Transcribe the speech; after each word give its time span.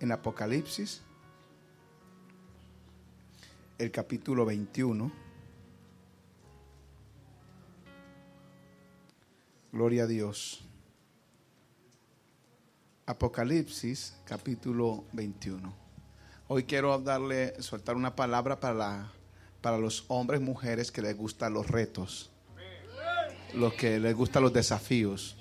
en 0.00 0.12
Apocalipsis, 0.12 1.02
el 3.78 3.90
capítulo 3.90 4.46
21. 4.46 5.12
Gloria 9.72 10.04
a 10.04 10.06
Dios. 10.06 10.64
Apocalipsis, 13.06 14.16
capítulo 14.24 15.04
21. 15.12 15.72
Hoy 16.48 16.64
quiero 16.64 16.98
darle, 16.98 17.60
soltar 17.62 17.94
una 17.94 18.16
palabra 18.16 18.58
para, 18.58 18.74
la, 18.74 19.12
para 19.60 19.78
los 19.78 20.04
hombres 20.08 20.40
y 20.40 20.44
mujeres 20.44 20.90
que 20.90 21.02
les 21.02 21.16
gustan 21.16 21.52
los 21.52 21.68
retos, 21.68 22.30
los 23.54 23.74
que 23.74 24.00
les 24.00 24.14
gustan 24.14 24.42
los 24.42 24.52
desafíos. 24.52 25.36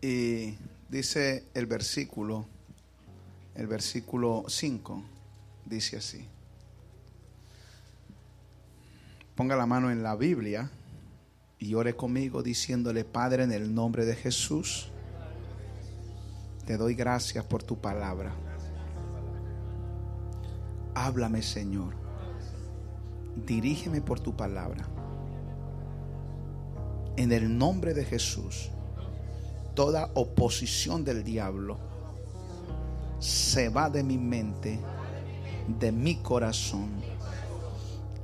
Y 0.00 0.56
dice 0.92 1.46
el 1.54 1.64
versículo, 1.64 2.44
el 3.54 3.66
versículo 3.66 4.44
5, 4.46 5.02
dice 5.64 5.96
así. 5.96 6.28
Ponga 9.34 9.56
la 9.56 9.64
mano 9.64 9.90
en 9.90 10.02
la 10.02 10.14
Biblia 10.16 10.70
y 11.58 11.72
ore 11.72 11.96
conmigo 11.96 12.42
diciéndole, 12.42 13.06
Padre, 13.06 13.44
en 13.44 13.52
el 13.52 13.74
nombre 13.74 14.04
de 14.04 14.14
Jesús, 14.14 14.90
te 16.66 16.76
doy 16.76 16.94
gracias 16.94 17.42
por 17.46 17.62
tu 17.62 17.80
palabra. 17.80 18.34
Háblame, 20.94 21.40
Señor. 21.40 21.94
Dirígeme 23.46 24.02
por 24.02 24.20
tu 24.20 24.36
palabra. 24.36 24.86
En 27.16 27.32
el 27.32 27.56
nombre 27.56 27.94
de 27.94 28.04
Jesús 28.04 28.70
toda 29.74 30.10
oposición 30.14 31.04
del 31.04 31.24
diablo 31.24 31.78
se 33.18 33.68
va 33.68 33.88
de 33.88 34.02
mi 34.02 34.18
mente, 34.18 34.80
de 35.78 35.92
mi 35.92 36.16
corazón, 36.16 36.90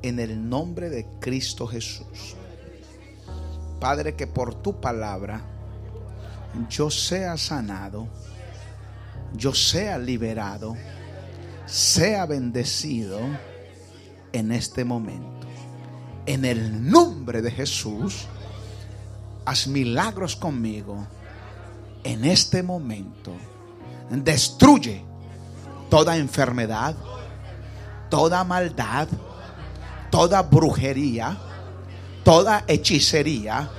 en 0.03 0.19
el 0.19 0.49
nombre 0.49 0.91
de 0.91 1.07
Cristo 1.21 1.67
Jesús. 1.67 2.35
Padre, 3.81 4.17
que 4.17 4.27
por 4.27 4.57
tu 4.57 4.81
palabra 4.81 5.41
yo 6.69 6.91
sea 6.91 7.37
sanado, 7.37 8.09
yo 9.35 9.55
sea 9.55 9.99
liberado, 9.99 10.77
sea 11.67 12.27
bendecido 12.27 13.21
en 14.33 14.51
este 14.51 14.85
momento. 14.85 15.47
En 16.27 16.45
el 16.45 16.91
nombre 16.91 17.41
de 17.41 17.51
Jesús, 17.53 18.27
haz 19.45 19.69
milagros 19.69 20.35
conmigo 20.35 21.07
en 22.05 22.25
este 22.25 22.63
momento 22.63 23.33
destruye 24.11 25.05
toda 25.91 26.17
enfermedad, 26.17 26.95
toda 28.09 28.45
maldad, 28.45 29.09
toda 30.11 30.43
brujería, 30.43 31.37
toda 32.25 32.65
hechicería. 32.67 33.71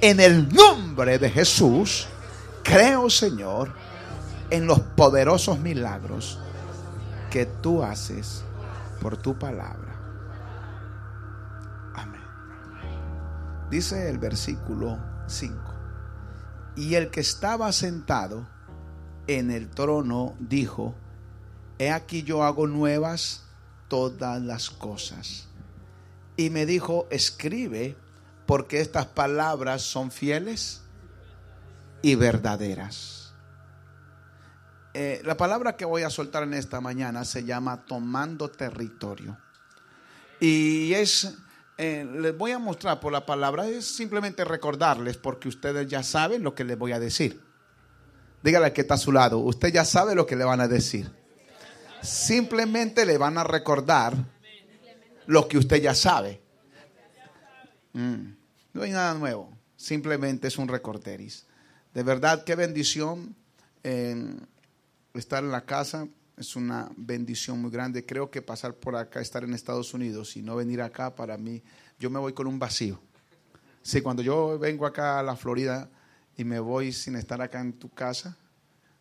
En 0.00 0.18
el 0.20 0.48
nombre 0.48 1.18
de 1.18 1.30
Jesús, 1.30 2.06
creo, 2.62 3.10
Señor, 3.10 3.72
en 4.50 4.66
los 4.66 4.80
poderosos 4.80 5.58
milagros 5.58 6.38
que 7.30 7.46
tú 7.46 7.82
haces 7.82 8.42
por 9.00 9.16
tu 9.16 9.38
palabra. 9.38 9.94
Amén. 11.94 12.22
Dice 13.70 14.08
el 14.08 14.18
versículo 14.18 14.98
5. 15.26 15.69
Y 16.76 16.94
el 16.94 17.10
que 17.10 17.20
estaba 17.20 17.72
sentado 17.72 18.48
en 19.26 19.50
el 19.50 19.68
trono 19.70 20.34
dijo, 20.38 20.94
he 21.78 21.90
aquí 21.90 22.22
yo 22.22 22.42
hago 22.42 22.66
nuevas 22.66 23.44
todas 23.88 24.40
las 24.42 24.70
cosas. 24.70 25.48
Y 26.36 26.50
me 26.50 26.66
dijo, 26.66 27.06
escribe, 27.10 27.96
porque 28.46 28.80
estas 28.80 29.06
palabras 29.06 29.82
son 29.82 30.10
fieles 30.10 30.82
y 32.02 32.14
verdaderas. 32.14 33.32
Eh, 34.94 35.20
la 35.24 35.36
palabra 35.36 35.76
que 35.76 35.84
voy 35.84 36.02
a 36.02 36.10
soltar 36.10 36.42
en 36.42 36.54
esta 36.54 36.80
mañana 36.80 37.24
se 37.24 37.44
llama 37.44 37.84
tomando 37.84 38.50
territorio. 38.50 39.38
Y 40.40 40.94
es 40.94 41.36
eh, 41.82 42.04
les 42.04 42.36
voy 42.36 42.50
a 42.50 42.58
mostrar 42.58 43.00
por 43.00 43.10
la 43.10 43.24
palabra, 43.24 43.66
es 43.66 43.86
simplemente 43.86 44.44
recordarles 44.44 45.16
porque 45.16 45.48
ustedes 45.48 45.88
ya 45.88 46.02
saben 46.02 46.42
lo 46.42 46.54
que 46.54 46.62
les 46.62 46.76
voy 46.76 46.92
a 46.92 47.00
decir. 47.00 47.40
Dígale 48.42 48.70
que 48.74 48.82
está 48.82 48.94
a 48.94 48.98
su 48.98 49.10
lado, 49.12 49.38
usted 49.38 49.72
ya 49.72 49.86
sabe 49.86 50.14
lo 50.14 50.26
que 50.26 50.36
le 50.36 50.44
van 50.44 50.60
a 50.60 50.68
decir. 50.68 51.10
Simplemente 52.02 53.06
le 53.06 53.16
van 53.16 53.38
a 53.38 53.44
recordar 53.44 54.14
lo 55.24 55.48
que 55.48 55.56
usted 55.56 55.80
ya 55.80 55.94
sabe. 55.94 56.42
Mm, 57.94 58.34
no 58.74 58.82
hay 58.82 58.90
nada 58.90 59.14
nuevo, 59.14 59.50
simplemente 59.74 60.48
es 60.48 60.58
un 60.58 60.68
recorderis. 60.68 61.46
De 61.94 62.02
verdad, 62.02 62.44
qué 62.44 62.56
bendición 62.56 63.34
eh, 63.84 64.36
estar 65.14 65.42
en 65.42 65.50
la 65.50 65.64
casa 65.64 66.06
es 66.40 66.56
una 66.56 66.90
bendición 66.96 67.60
muy 67.60 67.70
grande. 67.70 68.06
Creo 68.06 68.30
que 68.30 68.40
pasar 68.40 68.74
por 68.74 68.96
acá, 68.96 69.20
estar 69.20 69.44
en 69.44 69.52
Estados 69.52 69.92
Unidos 69.92 70.36
y 70.38 70.42
no 70.42 70.56
venir 70.56 70.80
acá, 70.80 71.14
para 71.14 71.36
mí, 71.36 71.62
yo 71.98 72.08
me 72.08 72.18
voy 72.18 72.32
con 72.32 72.46
un 72.46 72.58
vacío. 72.58 72.98
Sí, 73.82 74.00
cuando 74.00 74.22
yo 74.22 74.58
vengo 74.58 74.86
acá 74.86 75.18
a 75.18 75.22
la 75.22 75.36
Florida 75.36 75.90
y 76.38 76.44
me 76.44 76.58
voy 76.58 76.92
sin 76.92 77.16
estar 77.16 77.42
acá 77.42 77.60
en 77.60 77.74
tu 77.74 77.90
casa, 77.90 78.38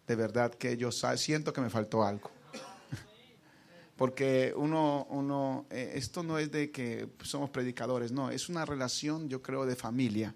de 0.06 0.16
verdad 0.16 0.54
que 0.54 0.76
yo 0.76 0.92
siento 0.92 1.54
que 1.54 1.62
me 1.62 1.70
faltó 1.70 2.04
algo. 2.04 2.30
Porque 3.96 4.54
uno, 4.58 5.08
uno, 5.10 5.66
eh, 5.70 5.94
esto 5.96 6.24
no 6.24 6.40
es 6.40 6.52
de 6.52 6.72
que 6.72 7.08
somos 7.24 7.50
predicadores, 7.52 8.12
no, 8.12 8.32
es 8.32 8.50
una 8.50 8.66
relación, 8.66 9.30
yo 9.30 9.42
creo, 9.42 9.66
de 9.66 9.78
familia. 9.78 10.36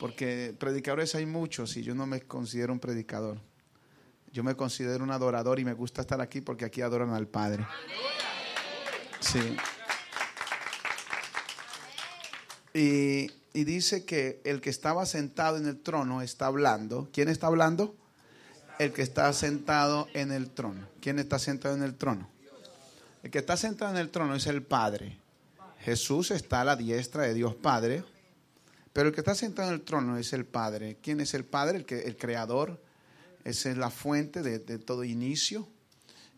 Porque 0.00 0.56
predicadores 0.58 1.14
hay 1.14 1.24
muchos 1.24 1.76
y 1.76 1.84
yo 1.84 1.94
no 1.94 2.04
me 2.04 2.22
considero 2.22 2.72
un 2.72 2.80
predicador. 2.80 3.40
Yo 4.36 4.44
me 4.44 4.54
considero 4.54 5.02
un 5.02 5.10
adorador 5.10 5.58
y 5.60 5.64
me 5.64 5.72
gusta 5.72 6.02
estar 6.02 6.20
aquí 6.20 6.42
porque 6.42 6.66
aquí 6.66 6.82
adoran 6.82 7.14
al 7.14 7.26
Padre. 7.26 7.66
Sí. 9.18 9.56
Y, 12.74 13.64
dice 13.64 14.04
que 14.04 14.42
el 14.44 14.60
que 14.60 14.68
estaba 14.68 15.06
sentado 15.06 15.56
en 15.56 15.66
el 15.66 15.80
trono 15.80 16.20
está 16.20 16.48
hablando. 16.48 17.08
¿Quién 17.14 17.30
está 17.30 17.46
hablando? 17.46 17.96
El 18.78 18.92
que 18.92 19.00
está 19.00 19.32
sentado 19.32 20.06
en 20.12 20.30
el 20.32 20.50
trono. 20.50 20.86
¿Quién 21.00 21.18
está 21.18 21.38
sentado 21.38 21.74
en 21.74 21.82
el 21.82 21.94
trono? 21.94 22.28
El 23.22 23.30
que 23.30 23.38
está 23.38 23.56
sentado 23.56 23.92
en 23.92 23.96
el 23.96 24.10
trono 24.10 24.34
es 24.34 24.46
el 24.46 24.62
Padre. 24.62 25.18
Jesús 25.80 26.30
está 26.30 26.60
a 26.60 26.64
la 26.64 26.76
diestra 26.76 27.22
de 27.22 27.32
Dios 27.32 27.54
Padre. 27.54 28.04
Pero 28.92 29.08
el 29.08 29.14
que 29.14 29.22
está 29.22 29.34
sentado 29.34 29.68
en 29.68 29.76
el 29.76 29.80
trono 29.80 30.18
es 30.18 30.34
el 30.34 30.44
Padre. 30.44 30.98
¿Quién 31.00 31.22
es 31.22 31.32
el 31.32 31.46
Padre? 31.46 31.78
El, 31.78 31.86
que, 31.86 32.00
el 32.02 32.18
creador, 32.18 32.84
esa 33.46 33.70
es 33.70 33.76
la 33.76 33.90
fuente 33.90 34.42
de, 34.42 34.58
todo 34.78 35.04
inicio. 35.04 35.68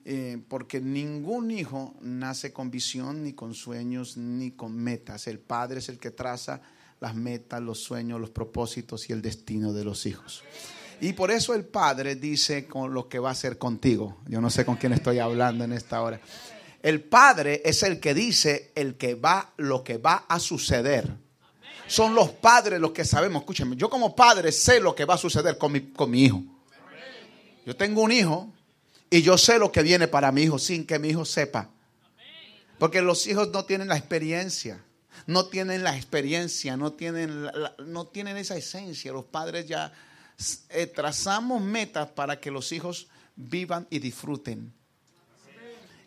Eh, 0.04 0.38
porque 0.48 0.78
ningún 0.78 1.50
hijo 1.50 1.94
nace 2.02 2.52
con 2.52 2.70
visión, 2.70 3.24
ni 3.24 3.32
con 3.32 3.54
sueños, 3.54 4.18
ni 4.18 4.50
con 4.50 4.76
metas. 4.76 5.26
El 5.26 5.38
padre 5.38 5.78
es 5.78 5.88
el 5.88 5.98
que 5.98 6.10
traza 6.10 6.60
las 7.00 7.14
metas, 7.14 7.62
los 7.62 7.78
sueños, 7.78 8.20
los 8.20 8.28
propósitos 8.28 9.08
y 9.08 9.14
el 9.14 9.22
destino 9.22 9.72
de 9.72 9.84
los 9.84 10.04
hijos. 10.04 10.42
Y 11.00 11.14
por 11.14 11.30
eso 11.30 11.54
el 11.54 11.64
padre 11.64 12.16
dice 12.16 12.66
con 12.66 12.92
lo 12.92 13.08
que 13.08 13.18
va 13.18 13.30
a 13.30 13.32
hacer 13.32 13.56
contigo. 13.56 14.18
Yo 14.26 14.42
no 14.42 14.50
sé 14.50 14.66
con 14.66 14.76
quién 14.76 14.92
estoy 14.92 15.18
hablando 15.18 15.64
en 15.64 15.72
esta 15.72 16.02
hora. 16.02 16.20
El 16.82 17.02
padre 17.02 17.62
es 17.64 17.82
el 17.82 18.00
que 18.00 18.12
dice 18.12 18.72
el 18.74 18.96
que 18.96 19.14
va, 19.14 19.54
lo 19.56 19.82
que 19.82 19.96
va 19.96 20.26
a 20.28 20.38
suceder. 20.38 21.16
Son 21.86 22.14
los 22.14 22.28
padres 22.30 22.78
los 22.80 22.90
que 22.90 23.06
sabemos. 23.06 23.40
Escúchenme, 23.40 23.76
yo 23.76 23.88
como 23.88 24.14
padre 24.14 24.52
sé 24.52 24.78
lo 24.78 24.94
que 24.94 25.06
va 25.06 25.14
a 25.14 25.18
suceder 25.18 25.56
con 25.56 25.72
mi, 25.72 25.90
con 25.92 26.10
mi 26.10 26.24
hijo. 26.24 26.57
Yo 27.68 27.76
tengo 27.76 28.00
un 28.00 28.12
hijo 28.12 28.50
y 29.10 29.20
yo 29.20 29.36
sé 29.36 29.58
lo 29.58 29.70
que 29.70 29.82
viene 29.82 30.08
para 30.08 30.32
mi 30.32 30.40
hijo 30.40 30.58
sin 30.58 30.86
que 30.86 30.98
mi 30.98 31.10
hijo 31.10 31.26
sepa. 31.26 31.68
Porque 32.78 33.02
los 33.02 33.26
hijos 33.26 33.50
no 33.50 33.66
tienen 33.66 33.88
la 33.88 33.98
experiencia. 33.98 34.82
No 35.26 35.48
tienen 35.48 35.84
la 35.84 35.94
experiencia, 35.94 36.78
no 36.78 36.94
tienen, 36.94 37.46
no 37.84 38.06
tienen 38.06 38.38
esa 38.38 38.56
esencia. 38.56 39.12
Los 39.12 39.26
padres 39.26 39.66
ya 39.66 39.92
eh, 40.70 40.86
trazamos 40.86 41.60
metas 41.60 42.08
para 42.08 42.40
que 42.40 42.50
los 42.50 42.72
hijos 42.72 43.08
vivan 43.36 43.86
y 43.90 43.98
disfruten. 43.98 44.72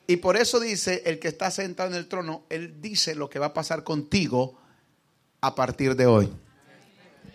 Y 0.08 0.16
por 0.16 0.38
eso 0.38 0.60
dice, 0.60 1.04
el 1.06 1.20
que 1.20 1.28
está 1.28 1.52
sentado 1.52 1.92
en 1.92 1.96
el 1.96 2.08
trono, 2.08 2.44
él 2.50 2.82
dice 2.82 3.14
lo 3.14 3.30
que 3.30 3.38
va 3.38 3.46
a 3.46 3.54
pasar 3.54 3.84
contigo 3.84 4.60
a 5.42 5.54
partir 5.54 5.96
de 5.96 6.08
hoy. 6.08 6.28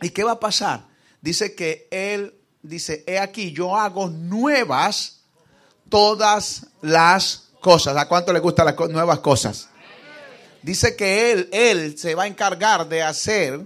¿Y 0.02 0.10
qué 0.10 0.24
va 0.24 0.32
a 0.32 0.40
pasar? 0.40 0.84
Dice 1.20 1.54
que 1.54 1.86
él 1.92 2.34
dice, 2.68 3.04
he 3.06 3.18
aquí, 3.18 3.52
yo 3.52 3.76
hago 3.76 4.08
nuevas 4.08 5.20
todas 5.88 6.66
las 6.82 7.44
cosas. 7.60 7.96
¿A 7.96 8.08
cuánto 8.08 8.32
le 8.32 8.40
gustan 8.40 8.66
las 8.66 8.76
nuevas 8.90 9.20
cosas? 9.20 9.68
Dice 10.62 10.96
que 10.96 11.32
él, 11.32 11.48
él 11.52 11.98
se 11.98 12.14
va 12.14 12.24
a 12.24 12.26
encargar 12.26 12.88
de 12.88 13.02
hacer 13.02 13.60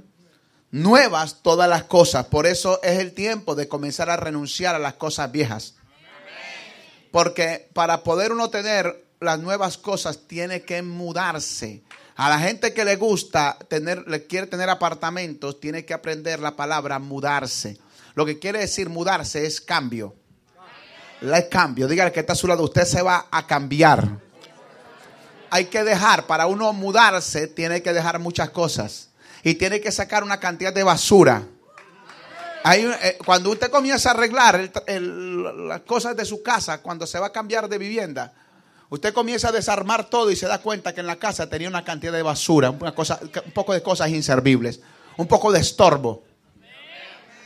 nuevas 0.71 1.43
todas 1.43 1.69
las 1.69 1.85
cosas. 1.85 2.27
Por 2.27 2.47
eso 2.47 2.81
es 2.83 2.99
el 2.99 3.13
tiempo 3.13 3.55
de 3.55 3.69
comenzar 3.69 4.11
a 4.11 4.17
renunciar 4.17 4.75
a 4.75 4.79
las 4.79 4.95
cosas 4.95 5.31
viejas. 5.33 5.75
Porque 7.11 7.69
para 7.73 8.03
poder 8.03 8.33
uno 8.33 8.51
tener 8.51 9.05
las 9.21 9.39
nuevas 9.39 9.79
cosas 9.79 10.21
tiene 10.27 10.63
que 10.63 10.83
mudarse. 10.83 11.83
A 12.17 12.29
la 12.29 12.39
gente 12.39 12.75
que 12.75 12.85
le 12.85 12.97
gusta 12.97 13.59
tener, 13.69 14.07
le 14.07 14.27
quiere 14.27 14.47
tener 14.47 14.69
apartamentos, 14.69 15.59
tiene 15.59 15.85
que 15.85 15.95
aprender 15.95 16.39
la 16.41 16.55
palabra 16.55 16.99
mudarse. 16.99 17.79
Lo 18.15 18.27
que 18.27 18.39
quiere 18.39 18.61
decir 18.61 18.89
mudarse 18.89 19.47
es 19.47 19.61
cambio. 19.61 20.15
La 21.21 21.49
cambio. 21.49 21.87
Dígale 21.87 22.13
que 22.13 22.21
está 22.21 22.33
a 22.33 22.37
su 22.37 22.47
lado. 22.47 22.65
Usted 22.65 22.85
se 22.85 23.03
va 23.03 23.27
a 23.31 23.47
cambiar. 23.47 24.09
Hay 25.51 25.67
que 25.67 25.83
dejar, 25.83 26.27
para 26.27 26.47
uno 26.47 26.73
mudarse, 26.73 27.49
tiene 27.49 27.83
que 27.83 27.93
dejar 27.93 28.19
muchas 28.19 28.51
cosas. 28.51 29.11
Y 29.43 29.55
tiene 29.55 29.81
que 29.81 29.91
sacar 29.91 30.23
una 30.23 30.39
cantidad 30.39 30.73
de 30.73 30.83
basura. 30.83 31.45
Eh, 32.65 33.19
cuando 33.25 33.51
usted 33.51 33.71
comienza 33.71 34.11
a 34.11 34.13
arreglar 34.13 34.71
las 34.87 35.81
cosas 35.81 36.15
de 36.17 36.25
su 36.25 36.43
casa, 36.43 36.83
cuando 36.83 37.07
se 37.07 37.19
va 37.19 37.29
a 37.29 37.33
cambiar 37.33 37.69
de 37.69 37.79
vivienda, 37.79 38.35
usted 38.91 39.15
comienza 39.15 39.49
a 39.49 39.53
desarmar 39.53 40.11
todo 40.11 40.31
y 40.31 40.37
se 40.37 40.47
da 40.47 40.59
cuenta 40.59 40.93
que 40.93 41.01
en 41.01 41.07
la 41.07 41.17
casa 41.17 41.49
tenía 41.49 41.69
una 41.69 41.85
cantidad 41.85 42.13
de 42.13 42.23
basura, 42.23 42.71
una 42.71 42.95
cosa, 42.95 43.19
un 43.23 43.53
poco 43.53 43.73
de 43.73 43.83
cosas 43.83 44.11
inservibles, 44.11 44.81
un 45.17 45.27
poco 45.27 45.51
de 45.53 45.61
estorbo. 45.61 46.23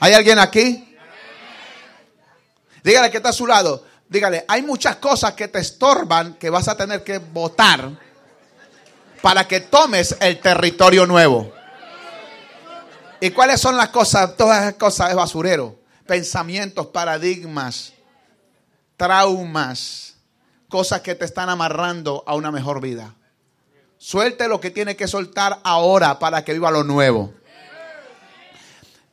¿Hay 0.05 0.13
alguien 0.13 0.39
aquí? 0.39 0.95
Dígale 2.83 3.11
que 3.11 3.17
está 3.17 3.31
a 3.31 3.33
su 3.33 3.47
lado. 3.47 3.83
Dígale, 4.07 4.45
hay 4.47 4.61
muchas 4.61 4.97
cosas 4.97 5.33
que 5.33 5.49
te 5.49 5.61
estorban 5.61 6.35
que 6.35 6.51
vas 6.51 6.69
a 6.69 6.77
tener 6.77 7.03
que 7.03 7.17
votar 7.17 7.89
para 9.23 9.49
que 9.49 9.61
tomes 9.61 10.15
el 10.21 10.41
territorio 10.41 11.07
nuevo. 11.07 11.51
¿Y 13.19 13.31
cuáles 13.31 13.63
son 13.63 13.79
las 13.79 13.89
cosas? 13.89 14.37
Todas 14.37 14.65
esas 14.65 14.75
cosas 14.75 15.09
de 15.09 15.15
basurero. 15.15 15.79
Pensamientos, 16.07 16.89
paradigmas, 16.89 17.95
traumas, 18.99 20.17
cosas 20.69 21.01
que 21.01 21.15
te 21.15 21.25
están 21.25 21.49
amarrando 21.49 22.23
a 22.27 22.35
una 22.35 22.53
mejor 22.53 22.83
vida. 22.83 23.15
Suelte 23.97 24.49
lo 24.49 24.61
que 24.61 24.71
tiene 24.71 24.97
que 24.97 25.09
soltar 25.09 25.61
ahora 25.65 26.19
para 26.19 26.45
que 26.45 26.53
viva 26.53 26.71
lo 26.71 26.85
nuevo. 26.85 27.33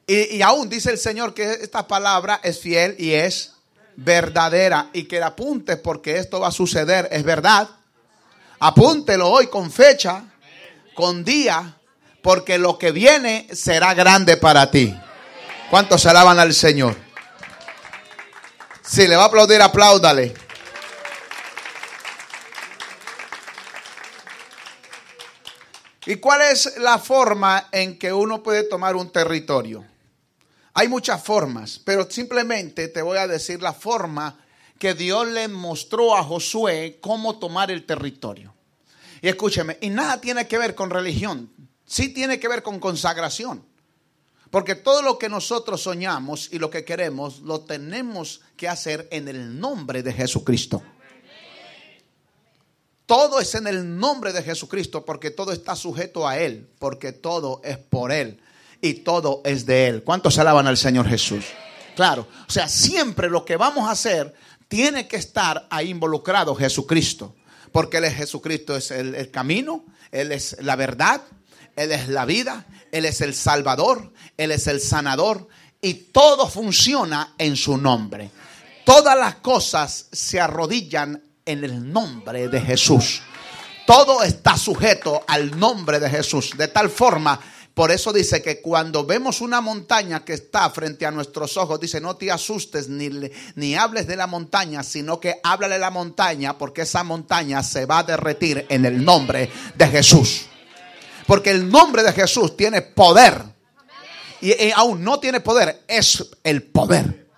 Y, 0.08 0.42
aún 0.42 0.68
dice 0.68 0.92
el 0.92 0.98
Señor 0.98 1.34
que 1.34 1.54
esta 1.54 1.88
palabra 1.88 2.42
es 2.44 2.60
fiel 2.60 2.96
y 2.98 3.14
es 3.14 3.54
verdadera. 3.96 4.90
Y 4.94 5.04
que 5.04 5.20
la 5.20 5.28
apunte 5.28 5.78
porque 5.78 6.18
esto 6.18 6.40
va 6.40 6.50
a 6.50 6.52
suceder. 6.52 7.08
Es 7.12 7.24
verdad. 7.24 7.70
Apúntelo 8.60 9.30
hoy 9.30 9.48
con 9.48 9.72
fecha, 9.72 10.24
con 10.94 11.24
día 11.24 11.78
porque 12.22 12.58
lo 12.58 12.78
que 12.78 12.92
viene 12.92 13.48
será 13.52 13.94
grande 13.94 14.38
para 14.38 14.70
ti. 14.70 14.96
¿Cuántos 15.70 16.06
alaban 16.06 16.40
al 16.40 16.54
Señor? 16.54 16.96
Si 18.82 19.08
le 19.08 19.16
va 19.16 19.24
a 19.24 19.28
aplaudir, 19.28 19.62
apláudale. 19.62 20.34
¿Y 26.06 26.16
cuál 26.16 26.42
es 26.42 26.78
la 26.78 27.00
forma 27.00 27.70
en 27.72 27.98
que 27.98 28.12
uno 28.12 28.44
puede 28.44 28.64
tomar 28.64 28.96
un 28.96 29.12
territorio? 29.12 29.86
Hay 30.74 30.88
muchas 30.88 31.24
formas, 31.24 31.80
pero 31.84 32.10
simplemente 32.10 32.88
te 32.88 33.02
voy 33.02 33.18
a 33.18 33.28
decir 33.28 33.62
la 33.62 33.74
forma 33.74 34.40
que 34.80 34.94
Dios 34.94 35.28
le 35.28 35.48
mostró 35.48 36.16
a 36.16 36.24
Josué 36.24 37.00
cómo 37.02 37.38
tomar 37.40 37.72
el 37.72 37.86
territorio. 37.86 38.54
Y 39.22 39.28
escúcheme, 39.28 39.78
y 39.82 39.90
nada 39.90 40.20
tiene 40.20 40.48
que 40.48 40.58
ver 40.58 40.74
con 40.74 40.90
religión 40.90 41.50
sí 41.92 42.10
tiene 42.10 42.40
que 42.40 42.48
ver 42.48 42.64
con 42.64 42.80
consagración. 42.80 43.64
Porque 44.50 44.76
todo 44.76 45.02
lo 45.02 45.18
que 45.18 45.30
nosotros 45.30 45.82
soñamos 45.82 46.50
y 46.52 46.60
lo 46.60 46.70
que 46.70 46.86
queremos 46.86 47.40
lo 47.40 47.62
tenemos 47.62 48.42
que 48.56 48.68
hacer 48.68 49.08
en 49.12 49.28
el 49.28 49.60
nombre 49.60 50.02
de 50.02 50.14
Jesucristo. 50.14 50.82
Todo 53.06 53.42
es 53.42 53.56
en 53.56 53.68
el 53.68 53.98
nombre 53.98 54.32
de 54.32 54.42
Jesucristo 54.42 55.04
porque 55.04 55.32
todo 55.32 55.52
está 55.52 55.76
sujeto 55.76 56.26
a 56.26 56.38
Él, 56.38 56.70
porque 56.80 57.12
todo 57.12 57.62
es 57.64 57.78
por 57.78 58.12
Él 58.12 58.42
y 58.82 58.96
todo 58.96 59.42
es 59.46 59.66
de 59.66 59.88
Él. 59.88 60.04
¿Cuántos 60.04 60.38
alaban 60.38 60.68
al 60.68 60.78
Señor 60.78 61.08
Jesús? 61.08 61.46
Claro, 61.96 62.28
o 62.48 62.52
sea, 62.52 62.68
siempre 62.68 63.30
lo 63.30 63.46
que 63.46 63.58
vamos 63.58 63.88
a 63.88 63.92
hacer 63.92 64.34
tiene 64.68 65.08
que 65.08 65.18
estar 65.18 65.68
ahí 65.70 65.90
involucrado 65.90 66.56
Jesucristo, 66.56 67.36
porque 67.72 67.98
Él 67.98 68.06
es 68.06 68.16
Jesucristo, 68.16 68.76
es 68.76 68.92
el, 68.92 69.16
el 69.16 69.30
camino, 69.30 69.86
Él 70.12 70.32
es 70.32 70.58
la 70.62 70.76
verdad, 70.76 71.22
él 71.76 71.92
es 71.92 72.10
la 72.10 72.26
vida, 72.26 72.66
Él 72.92 73.06
es 73.06 73.22
el 73.22 73.34
Salvador, 73.34 74.12
Él 74.38 74.52
es 74.52 74.68
el 74.68 74.82
sanador 74.82 75.48
y 75.82 75.94
todo 75.94 76.48
funciona 76.48 77.34
en 77.38 77.56
su 77.56 77.78
nombre. 77.78 78.30
Todas 78.86 79.18
las 79.18 79.36
cosas 79.36 80.08
se 80.12 80.40
arrodillan 80.40 81.22
en 81.46 81.64
el 81.64 81.92
nombre 81.92 82.50
de 82.50 82.62
Jesús. 82.62 83.22
Todo 83.88 84.24
está 84.24 84.58
sujeto 84.58 85.24
al 85.28 85.58
nombre 85.58 86.00
de 86.00 86.10
Jesús. 86.10 86.52
De 86.56 86.68
tal 86.68 86.90
forma, 86.90 87.40
por 87.82 87.90
eso 87.90 88.14
dice 88.14 88.44
que 88.44 88.62
cuando 88.62 89.08
vemos 89.08 89.42
una 89.42 89.60
montaña 89.60 90.24
que 90.24 90.34
está 90.34 90.70
frente 90.70 91.04
a 91.04 91.10
nuestros 91.10 91.58
ojos, 91.58 91.80
dice, 91.80 92.00
no 92.00 92.16
te 92.16 92.30
asustes 92.30 92.88
ni, 92.90 93.10
ni 93.56 93.74
hables 93.74 94.06
de 94.06 94.16
la 94.16 94.28
montaña, 94.28 94.84
sino 94.84 95.20
que 95.20 95.40
háblale 95.42 95.80
la 95.80 95.90
montaña, 95.90 96.60
porque 96.60 96.84
esa 96.84 97.04
montaña 97.04 97.64
se 97.64 97.88
va 97.88 97.98
a 97.98 98.04
derretir 98.04 98.68
en 98.70 98.86
el 98.86 99.04
nombre 99.04 99.50
de 99.74 99.88
Jesús. 99.88 100.46
Porque 101.26 101.50
el 101.50 101.72
nombre 101.72 102.04
de 102.04 102.14
Jesús 102.14 102.56
tiene 102.56 102.84
poder. 102.84 103.42
Y, 104.42 104.54
aún 104.76 105.04
no 105.04 105.20
tiene 105.20 105.40
poder, 105.40 105.84
es 105.88 106.24
el 106.44 106.62
poder. 106.62 107.32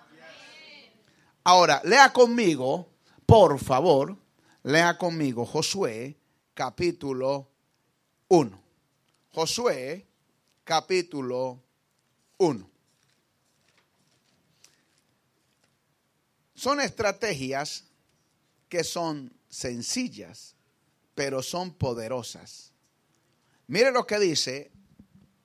Ahora, 1.42 1.80
lea 1.84 2.12
conmigo, 2.12 2.90
por 3.24 3.58
favor, 3.58 4.14
lea 4.62 4.98
conmigo 4.98 5.46
Josué 5.46 6.18
capítulo 6.52 7.48
1. 8.28 8.62
Josué 9.32 10.06
capítulo 10.64 11.62
1. 12.38 12.70
Son 16.54 16.80
estrategias 16.80 17.84
que 18.68 18.82
son 18.82 19.32
sencillas, 19.48 20.56
pero 21.14 21.42
son 21.42 21.74
poderosas. 21.74 22.72
Mire 23.66 23.92
lo 23.92 24.06
que 24.06 24.18
dice 24.18 24.72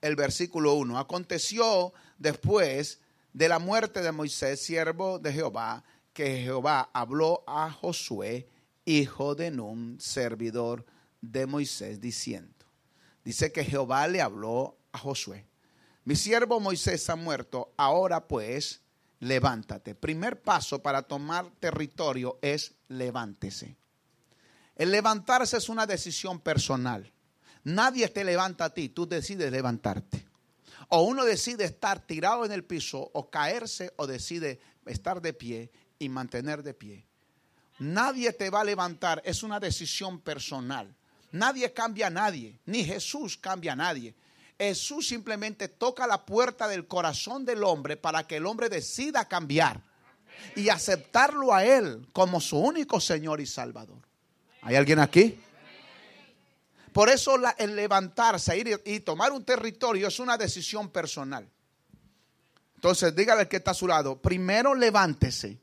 el 0.01 0.15
versículo 0.15 0.73
1. 0.75 0.97
Aconteció 0.97 1.93
después 2.17 2.99
de 3.33 3.49
la 3.49 3.59
muerte 3.59 4.01
de 4.01 4.11
Moisés, 4.11 4.61
siervo 4.61 5.19
de 5.19 5.33
Jehová, 5.33 5.83
que 6.13 6.41
Jehová 6.41 6.89
habló 6.93 7.43
a 7.45 7.69
Josué, 7.71 8.47
hijo 8.85 9.35
de 9.35 9.51
Nun, 9.51 9.99
servidor 9.99 10.85
de 11.21 11.45
Moisés, 11.45 11.99
diciendo. 12.01 12.65
Dice 13.23 13.51
que 13.51 13.63
Jehová 13.63 14.07
le 14.07 14.21
habló 14.21 14.78
a 14.91 14.97
Josué. 14.97 15.45
Mi 16.05 16.15
siervo 16.15 16.59
Moisés 16.59 17.09
ha 17.09 17.15
muerto, 17.15 17.73
ahora 17.77 18.27
pues 18.27 18.81
levántate. 19.19 19.95
Primer 19.95 20.41
paso 20.41 20.81
para 20.81 21.03
tomar 21.03 21.49
territorio 21.59 22.39
es 22.41 22.73
levántese. 22.87 23.75
El 24.75 24.91
levantarse 24.91 25.57
es 25.57 25.69
una 25.69 25.85
decisión 25.85 26.39
personal. 26.39 27.11
Nadie 27.63 28.07
te 28.07 28.23
levanta 28.23 28.65
a 28.65 28.73
ti, 28.73 28.89
tú 28.89 29.05
decides 29.05 29.51
levantarte. 29.51 30.25
O 30.87 31.01
uno 31.03 31.25
decide 31.25 31.65
estar 31.65 31.99
tirado 31.99 32.45
en 32.45 32.51
el 32.51 32.63
piso 32.63 33.11
o 33.13 33.29
caerse 33.29 33.93
o 33.97 34.07
decide 34.07 34.59
estar 34.85 35.21
de 35.21 35.33
pie 35.33 35.69
y 35.99 36.09
mantener 36.09 36.63
de 36.63 36.73
pie. 36.73 37.05
Nadie 37.79 38.33
te 38.33 38.49
va 38.49 38.61
a 38.61 38.65
levantar, 38.65 39.21
es 39.25 39.43
una 39.43 39.59
decisión 39.59 40.19
personal. 40.19 40.95
Nadie 41.31 41.71
cambia 41.73 42.07
a 42.07 42.09
nadie, 42.09 42.59
ni 42.65 42.83
Jesús 42.83 43.37
cambia 43.37 43.73
a 43.73 43.75
nadie. 43.75 44.15
Jesús 44.59 45.07
simplemente 45.07 45.69
toca 45.69 46.05
la 46.05 46.25
puerta 46.25 46.67
del 46.67 46.85
corazón 46.85 47.45
del 47.45 47.63
hombre 47.63 47.95
para 47.95 48.27
que 48.27 48.35
el 48.35 48.45
hombre 48.45 48.67
decida 48.67 49.25
cambiar 49.25 49.81
y 50.55 50.67
aceptarlo 50.67 51.53
a 51.53 51.63
Él 51.63 52.07
como 52.11 52.41
su 52.41 52.59
único 52.59 52.99
Señor 52.99 53.39
y 53.39 53.45
Salvador. 53.45 53.99
¿Hay 54.61 54.75
alguien 54.75 54.99
aquí? 54.99 55.41
Por 56.91 57.07
eso 57.07 57.35
el 57.57 57.75
levantarse 57.75 58.57
ir 58.57 58.81
y 58.85 58.99
tomar 58.99 59.31
un 59.31 59.45
territorio 59.45 60.09
es 60.09 60.19
una 60.19 60.37
decisión 60.37 60.89
personal. 60.89 61.49
Entonces, 62.75 63.15
dígale 63.15 63.47
que 63.47 63.57
está 63.57 63.71
a 63.71 63.75
su 63.75 63.87
lado, 63.87 64.21
primero 64.21 64.75
levántese. 64.75 65.57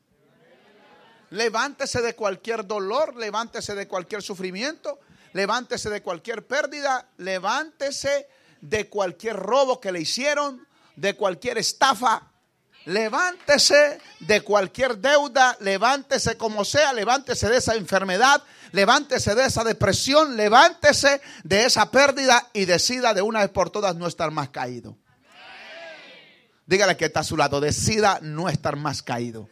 Levántese 1.31 2.01
de 2.01 2.15
cualquier 2.15 2.67
dolor, 2.67 3.17
levántese 3.17 3.75
de 3.75 3.89
cualquier 3.89 4.23
sufrimiento, 4.23 5.01
levántese 5.35 5.91
de 5.91 6.03
cualquier 6.03 6.47
pérdida, 6.47 7.11
levántese 7.19 8.29
de 8.69 8.89
cualquier 8.89 9.37
robo 9.37 9.81
que 9.81 9.93
le 9.93 10.01
hicieron, 10.01 10.67
de 10.97 11.15
cualquier 11.15 11.59
estafa, 11.59 12.31
levántese 12.87 14.01
de 14.21 14.41
cualquier 14.41 14.99
deuda, 14.99 15.57
levántese 15.61 16.37
como 16.37 16.65
sea, 16.65 16.93
levántese 16.93 17.49
de 17.49 17.59
esa 17.59 17.75
enfermedad, 17.75 18.43
levántese 18.73 19.35
de 19.35 19.45
esa 19.45 19.63
depresión, 19.63 20.37
levántese 20.37 21.21
de 21.45 21.65
esa 21.65 21.91
pérdida 21.91 22.49
y 22.53 22.65
decida 22.65 23.15
de 23.15 23.23
una 23.23 23.41
vez 23.41 23.51
por 23.51 23.71
todas 23.71 23.95
no 23.95 24.07
estar 24.07 24.31
más 24.31 24.51
caído. 24.51 24.97
Dígale 26.67 26.97
que 26.97 27.05
está 27.05 27.21
a 27.21 27.25
su 27.25 27.37
lado. 27.37 27.61
Decida 27.61 28.19
no 28.23 28.49
estar 28.49 28.75
más 28.75 29.01
caído. 29.01 29.49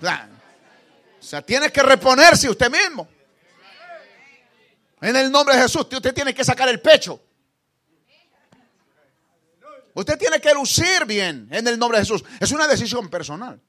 O 0.00 1.22
sea, 1.22 1.40
tiene 1.42 1.70
que 1.70 1.82
reponerse 1.84 2.50
usted 2.50 2.68
mismo. 2.68 3.08
En 5.00 5.14
el 5.14 5.30
nombre 5.30 5.54
de 5.54 5.62
Jesús, 5.62 5.86
usted 5.88 6.12
tiene 6.12 6.34
que 6.34 6.44
sacar 6.44 6.68
el 6.68 6.80
pecho. 6.80 7.20
Usted 10.00 10.18
tiene 10.18 10.40
que 10.40 10.54
lucir 10.54 11.04
bien 11.04 11.46
en 11.50 11.68
el 11.68 11.78
nombre 11.78 11.98
de 11.98 12.04
Jesús. 12.04 12.24
Es 12.40 12.50
una 12.52 12.66
decisión 12.66 13.10
personal. 13.10 13.60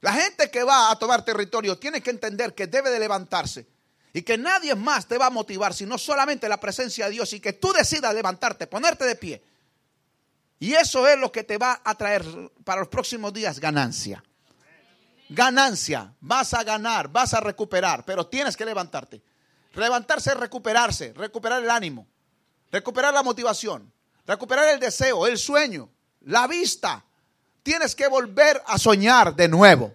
La 0.00 0.12
gente 0.12 0.48
que 0.52 0.62
va 0.62 0.92
a 0.92 0.96
tomar 0.96 1.24
territorio 1.24 1.76
tiene 1.76 2.00
que 2.00 2.10
entender 2.10 2.54
que 2.54 2.68
debe 2.68 2.90
de 2.90 3.00
levantarse 3.00 3.66
y 4.12 4.22
que 4.22 4.38
nadie 4.38 4.76
más 4.76 5.08
te 5.08 5.18
va 5.18 5.26
a 5.26 5.30
motivar, 5.30 5.74
sino 5.74 5.98
solamente 5.98 6.48
la 6.48 6.60
presencia 6.60 7.06
de 7.06 7.10
Dios 7.10 7.32
y 7.32 7.40
que 7.40 7.54
tú 7.54 7.72
decidas 7.72 8.14
levantarte, 8.14 8.68
ponerte 8.68 9.04
de 9.04 9.16
pie. 9.16 9.42
Y 10.60 10.74
eso 10.74 11.08
es 11.08 11.18
lo 11.18 11.32
que 11.32 11.42
te 11.42 11.58
va 11.58 11.80
a 11.84 11.96
traer 11.96 12.24
para 12.62 12.82
los 12.82 12.88
próximos 12.88 13.32
días 13.32 13.58
ganancia. 13.58 14.22
Ganancia, 15.28 16.14
vas 16.20 16.54
a 16.54 16.62
ganar, 16.62 17.08
vas 17.08 17.34
a 17.34 17.40
recuperar, 17.40 18.04
pero 18.04 18.28
tienes 18.28 18.56
que 18.56 18.64
levantarte. 18.64 19.20
Levantarse 19.74 20.30
es 20.30 20.36
recuperarse, 20.36 21.12
recuperar 21.14 21.64
el 21.64 21.70
ánimo, 21.70 22.06
recuperar 22.70 23.12
la 23.12 23.22
motivación, 23.22 23.92
recuperar 24.26 24.68
el 24.68 24.80
deseo, 24.80 25.26
el 25.26 25.38
sueño, 25.38 25.88
la 26.22 26.46
vista. 26.46 27.04
Tienes 27.62 27.94
que 27.94 28.06
volver 28.08 28.62
a 28.66 28.78
soñar 28.78 29.34
de 29.34 29.48
nuevo 29.48 29.94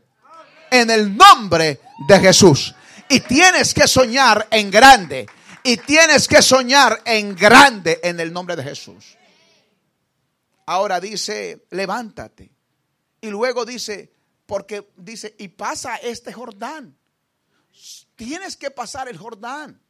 en 0.69 0.89
el 0.89 1.15
nombre 1.15 1.81
de 2.07 2.19
Jesús. 2.19 2.75
Y 3.09 3.19
tienes 3.21 3.73
que 3.73 3.87
soñar 3.87 4.47
en 4.51 4.71
grande. 4.71 5.27
Y 5.63 5.77
tienes 5.77 6.27
que 6.27 6.41
soñar 6.41 7.01
en 7.05 7.35
grande 7.35 7.99
en 8.03 8.19
el 8.19 8.31
nombre 8.31 8.55
de 8.55 8.63
Jesús. 8.63 9.17
Ahora 10.67 10.99
dice, 10.99 11.65
levántate. 11.71 12.51
Y 13.21 13.29
luego 13.29 13.65
dice, 13.65 14.11
porque 14.45 14.91
dice, 14.95 15.35
y 15.39 15.47
pasa 15.47 15.95
este 15.97 16.31
Jordán. 16.33 16.95
Tienes 18.15 18.55
que 18.55 18.71
pasar 18.71 19.07
el 19.09 19.17
Jordán. 19.17 19.81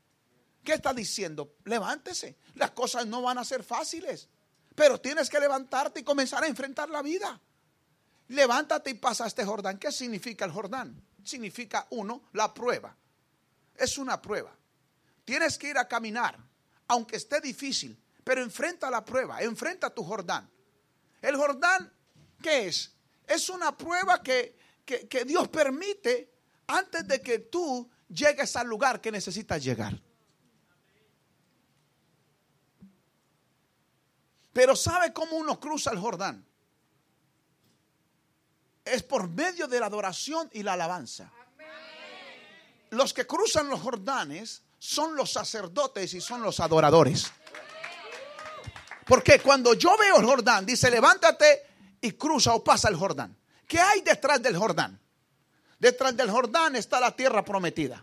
¿Qué 0.65 0.73
está 0.73 0.93
diciendo? 0.93 1.55
Levántese. 1.63 2.35
Las 2.55 2.71
cosas 2.71 3.05
no 3.05 3.21
van 3.21 3.37
a 3.37 3.45
ser 3.45 3.63
fáciles. 3.63 4.27
Pero 4.73 4.99
tienes 4.99 5.29
que 5.29 5.39
levantarte 5.39 6.01
y 6.01 6.03
comenzar 6.03 6.43
a 6.43 6.47
enfrentar 6.47 6.89
la 6.89 7.01
vida. 7.01 7.39
Levántate 8.29 8.89
y 8.89 8.95
pasa 8.95 9.27
este 9.27 9.45
Jordán. 9.45 9.77
¿Qué 9.77 9.91
significa 9.91 10.43
el 10.43 10.51
Jordán? 10.51 10.99
Significa, 11.23 11.85
uno, 11.91 12.23
la 12.33 12.53
prueba. 12.53 12.97
Es 13.75 13.97
una 13.97 14.19
prueba. 14.21 14.53
Tienes 15.23 15.57
que 15.57 15.69
ir 15.69 15.77
a 15.77 15.87
caminar, 15.87 16.37
aunque 16.87 17.15
esté 17.15 17.39
difícil, 17.39 17.97
pero 18.23 18.41
enfrenta 18.41 18.89
la 18.89 19.05
prueba, 19.05 19.41
enfrenta 19.41 19.89
tu 19.89 20.03
Jordán. 20.03 20.49
El 21.21 21.35
Jordán, 21.35 21.91
¿qué 22.41 22.67
es? 22.67 22.91
Es 23.27 23.49
una 23.49 23.75
prueba 23.75 24.21
que, 24.21 24.57
que 24.85 25.25
Dios 25.25 25.47
permite 25.47 26.31
antes 26.67 27.07
de 27.07 27.21
que 27.21 27.39
tú 27.39 27.89
llegues 28.09 28.55
al 28.55 28.67
lugar 28.67 29.01
que 29.01 29.11
necesitas 29.11 29.63
llegar. 29.63 29.99
Pero 34.55 34.73
¿sabe 34.73 35.11
cómo 35.11 35.35
uno 35.35 35.59
cruza 35.59 35.91
el 35.91 35.99
Jordán? 35.99 36.45
Es 38.85 39.03
por 39.03 39.27
medio 39.27 39.67
de 39.67 39.81
la 39.81 39.87
adoración 39.87 40.49
y 40.53 40.63
la 40.63 40.73
alabanza. 40.73 41.29
Los 42.91 43.13
que 43.13 43.27
cruzan 43.27 43.67
los 43.67 43.81
Jordanes 43.81 44.61
son 44.79 45.13
los 45.17 45.33
sacerdotes 45.33 46.13
y 46.13 46.21
son 46.21 46.41
los 46.41 46.61
adoradores. 46.61 47.29
Porque 49.05 49.41
cuando 49.41 49.73
yo 49.73 49.97
veo 49.97 50.21
el 50.21 50.25
Jordán, 50.25 50.65
dice, 50.65 50.89
levántate 50.89 51.63
y 51.99 52.13
cruza 52.13 52.53
o 52.53 52.63
pasa 52.63 52.87
el 52.87 52.95
Jordán. 52.95 53.35
¿Qué 53.67 53.81
hay 53.81 53.99
detrás 54.03 54.41
del 54.41 54.55
Jordán? 54.55 54.97
Detrás 55.77 56.15
del 56.15 56.31
Jordán 56.31 56.77
está 56.77 57.01
la 57.01 57.13
tierra 57.13 57.43
prometida. 57.43 58.01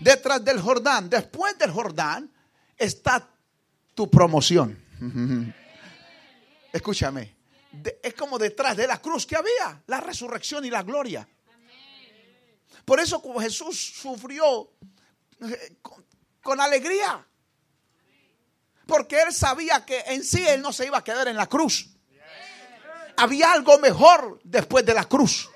Detrás 0.00 0.44
del 0.44 0.60
Jordán, 0.60 1.08
después 1.08 1.56
del 1.56 1.70
Jordán, 1.70 2.30
está 2.76 3.26
tu 3.94 4.10
promoción. 4.10 4.84
Escúchame, 6.72 7.36
es 8.02 8.14
como 8.14 8.38
detrás 8.38 8.76
de 8.76 8.86
la 8.86 9.00
cruz 9.00 9.26
que 9.26 9.36
había, 9.36 9.82
la 9.86 10.00
resurrección 10.00 10.64
y 10.64 10.70
la 10.70 10.82
gloria. 10.82 11.28
Por 12.84 13.00
eso 13.00 13.20
como 13.20 13.40
Jesús 13.40 13.78
sufrió 14.00 14.72
eh, 15.40 15.76
con, 16.42 16.60
alegría. 16.60 17.26
Porque 18.86 19.20
él 19.20 19.32
sabía 19.32 19.84
que 19.84 20.00
en 20.06 20.24
sí 20.24 20.46
él 20.46 20.62
no 20.62 20.72
se 20.72 20.86
iba 20.86 20.98
a 20.98 21.04
quedar 21.04 21.28
en 21.28 21.36
la 21.36 21.46
cruz. 21.46 21.90
Había 23.18 23.52
algo 23.52 23.78
mejor 23.78 24.40
después 24.42 24.86
de 24.86 24.94
la 24.94 25.04
cruz. 25.04 25.50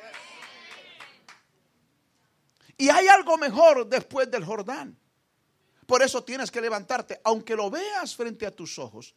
Y 2.77 2.91
hay 2.91 3.09
algo 3.09 3.39
mejor 3.39 3.87
después 3.87 4.31
del 4.31 4.45
Jordán. 4.45 4.99
Por 5.87 6.03
eso 6.03 6.25
tienes 6.25 6.51
que 6.51 6.61
levantarte, 6.61 7.21
aunque 7.25 7.55
lo 7.57 7.71
veas 7.71 8.15
frente 8.15 8.45
a 8.45 8.51
tus 8.51 8.79
ojos, 8.79 9.15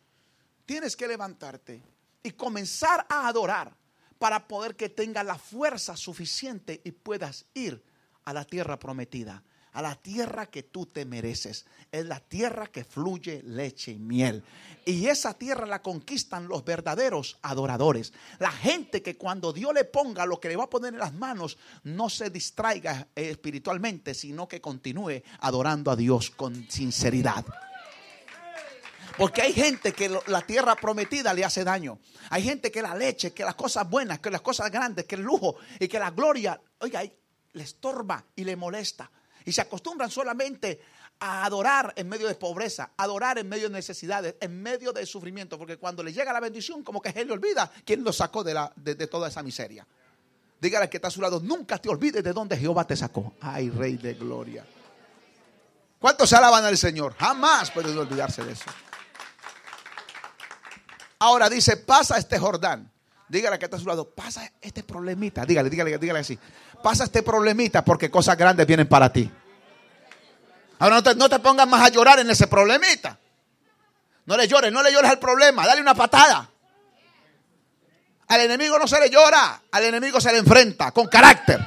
tienes 0.65 0.95
que 0.95 1.07
levantarte 1.07 1.81
y 2.23 2.31
comenzar 2.31 3.05
a 3.09 3.27
adorar 3.27 3.75
para 4.17 4.47
poder 4.47 4.75
que 4.75 4.89
tengas 4.89 5.25
la 5.25 5.37
fuerza 5.37 5.95
suficiente 5.95 6.81
y 6.83 6.91
puedas 6.91 7.45
ir 7.53 7.83
a 8.23 8.33
la 8.33 8.45
tierra 8.45 8.79
prometida, 8.79 9.43
a 9.73 9.81
la 9.81 9.95
tierra 9.95 10.47
que 10.47 10.63
tú 10.63 10.85
te 10.85 11.05
mereces. 11.05 11.65
Es 11.91 12.05
la 12.05 12.19
tierra 12.19 12.67
que 12.67 12.83
fluye 12.83 13.43
leche 13.43 13.91
y 13.91 13.99
miel. 13.99 14.43
Y 14.85 15.07
esa 15.07 15.33
tierra 15.33 15.65
la 15.65 15.81
conquistan 15.81 16.47
los 16.47 16.63
verdaderos 16.63 17.37
adoradores. 17.41 18.13
La 18.39 18.51
gente 18.51 19.03
que 19.03 19.17
cuando 19.17 19.53
Dios 19.53 19.73
le 19.73 19.83
ponga 19.83 20.25
lo 20.25 20.39
que 20.39 20.49
le 20.49 20.55
va 20.55 20.63
a 20.63 20.69
poner 20.69 20.93
en 20.93 20.99
las 20.99 21.13
manos, 21.13 21.57
no 21.83 22.09
se 22.09 22.29
distraiga 22.29 23.07
espiritualmente, 23.13 24.13
sino 24.13 24.47
que 24.47 24.61
continúe 24.61 25.21
adorando 25.41 25.91
a 25.91 25.95
Dios 25.95 26.31
con 26.31 26.69
sinceridad. 26.71 27.45
Porque 29.17 29.41
hay 29.41 29.53
gente 29.53 29.93
que 29.93 30.09
la 30.27 30.41
tierra 30.41 30.75
prometida 30.75 31.33
le 31.33 31.45
hace 31.45 31.63
daño. 31.63 31.99
Hay 32.29 32.43
gente 32.43 32.69
que 32.69 32.81
la 32.81 32.95
leche, 32.95 33.33
que 33.33 33.43
las 33.43 33.55
cosas 33.55 33.89
buenas, 33.89 34.19
que 34.19 34.29
las 34.29 34.41
cosas 34.41 34.69
grandes, 34.69 35.05
que 35.05 35.15
el 35.15 35.21
lujo 35.21 35.55
y 35.79 35.87
que 35.87 35.99
la 35.99 36.11
gloria, 36.11 36.59
oiga, 36.79 37.01
le 37.53 37.63
estorba 37.63 38.23
y 38.35 38.43
le 38.43 38.55
molesta. 38.55 39.09
Y 39.45 39.51
se 39.51 39.61
acostumbran 39.61 40.09
solamente 40.09 40.81
a 41.19 41.45
adorar 41.45 41.93
en 41.95 42.09
medio 42.09 42.27
de 42.27 42.35
pobreza, 42.35 42.91
adorar 42.97 43.37
en 43.37 43.47
medio 43.47 43.69
de 43.69 43.75
necesidades, 43.75 44.35
en 44.41 44.61
medio 44.61 44.91
de 44.91 45.05
sufrimiento, 45.05 45.57
porque 45.57 45.77
cuando 45.77 46.03
le 46.03 46.11
llega 46.11 46.33
la 46.33 46.39
bendición, 46.39 46.83
como 46.83 47.01
que 47.01 47.09
él 47.09 47.27
le 47.27 47.33
olvida 47.33 47.71
quién 47.85 48.03
lo 48.03 48.11
sacó 48.11 48.43
de, 48.43 48.53
la, 48.53 48.71
de, 48.75 49.07
toda 49.07 49.29
esa 49.29 49.41
miseria. 49.41 49.87
Dígale 50.59 50.89
que 50.89 50.97
está 50.97 51.07
a 51.07 51.11
su 51.11 51.21
lado, 51.21 51.39
nunca 51.39 51.77
te 51.77 51.89
olvides 51.89 52.23
de 52.23 52.33
dónde 52.33 52.57
Jehová 52.57 52.85
te 52.85 52.97
sacó. 52.97 53.33
Ay, 53.39 53.69
Rey 53.69 53.97
de 53.97 54.15
Gloria. 54.15 54.65
¿Cuántos 55.99 56.33
alaban 56.33 56.65
al 56.65 56.77
Señor? 56.77 57.15
Jamás 57.17 57.71
pueden 57.71 57.97
olvidarse 57.97 58.43
de 58.43 58.53
eso. 58.53 58.65
Ahora 61.25 61.49
dice, 61.49 61.77
pasa 61.77 62.19
este 62.19 62.37
Jordán. 62.37 62.91
Dígale 63.27 63.57
que 63.57 63.65
está 63.65 63.77
a 63.77 63.79
su 63.79 63.87
lado, 63.87 64.07
pasa 64.11 64.47
este 64.61 64.83
problemita. 64.83 65.43
Dígale, 65.43 65.71
dígale, 65.71 65.97
dígale 65.97 66.19
así. 66.19 66.37
Pasa 66.83 67.05
este 67.05 67.23
problemita 67.23 67.83
porque 67.83 68.11
cosas 68.11 68.37
grandes 68.37 68.67
vienen 68.67 68.87
para 68.87 69.11
ti. 69.11 69.31
Ahora 70.77 70.97
no 70.97 71.01
te, 71.01 71.15
no 71.15 71.27
te 71.27 71.39
pongas 71.39 71.67
más 71.67 71.81
a 71.81 71.89
llorar 71.89 72.19
en 72.19 72.29
ese 72.29 72.45
problemita. 72.45 73.17
No 74.27 74.37
le 74.37 74.47
llores, 74.47 74.71
no 74.71 74.83
le 74.83 74.93
llores 74.93 75.09
al 75.09 75.17
problema. 75.17 75.65
Dale 75.65 75.81
una 75.81 75.95
patada. 75.95 76.47
Al 78.27 78.41
enemigo 78.41 78.77
no 78.77 78.85
se 78.85 78.99
le 78.99 79.09
llora, 79.09 79.63
al 79.71 79.83
enemigo 79.83 80.21
se 80.21 80.31
le 80.31 80.37
enfrenta 80.37 80.91
con 80.91 81.07
carácter. 81.07 81.59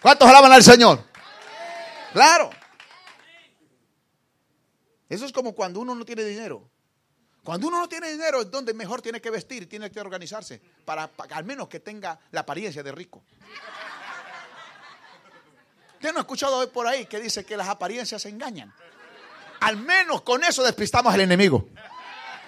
¿Cuántos 0.00 0.28
alaban 0.28 0.52
al 0.52 0.62
Señor? 0.62 1.04
Claro. 2.12 2.50
Eso 5.08 5.26
es 5.26 5.32
como 5.32 5.56
cuando 5.56 5.80
uno 5.80 5.96
no 5.96 6.04
tiene 6.04 6.22
dinero. 6.22 6.71
Cuando 7.44 7.66
uno 7.66 7.80
no 7.80 7.88
tiene 7.88 8.10
dinero 8.10 8.40
es 8.40 8.50
donde 8.50 8.72
mejor 8.72 9.02
tiene 9.02 9.20
que 9.20 9.30
vestir, 9.30 9.68
tiene 9.68 9.90
que 9.90 10.00
organizarse, 10.00 10.60
para, 10.84 11.10
al 11.30 11.44
menos 11.44 11.68
que 11.68 11.80
tenga 11.80 12.18
la 12.30 12.40
apariencia 12.40 12.82
de 12.82 12.92
rico. 12.92 13.22
¿Usted 15.94 16.12
no 16.12 16.18
ha 16.18 16.22
escuchado 16.22 16.58
hoy 16.58 16.68
por 16.68 16.86
ahí 16.86 17.06
que 17.06 17.18
dice 17.18 17.44
que 17.44 17.56
las 17.56 17.68
apariencias 17.68 18.22
se 18.22 18.28
engañan? 18.28 18.72
Al 19.60 19.76
menos 19.76 20.22
con 20.22 20.42
eso 20.44 20.62
despistamos 20.62 21.12
al 21.12 21.20
enemigo. 21.20 21.68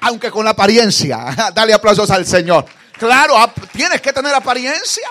Aunque 0.00 0.30
con 0.30 0.44
la 0.44 0.50
apariencia. 0.52 1.50
Dale 1.54 1.72
aplausos 1.72 2.10
al 2.10 2.26
Señor. 2.26 2.64
Claro, 2.92 3.34
tienes 3.72 4.00
que 4.00 4.12
tener 4.12 4.34
apariencia. 4.34 5.08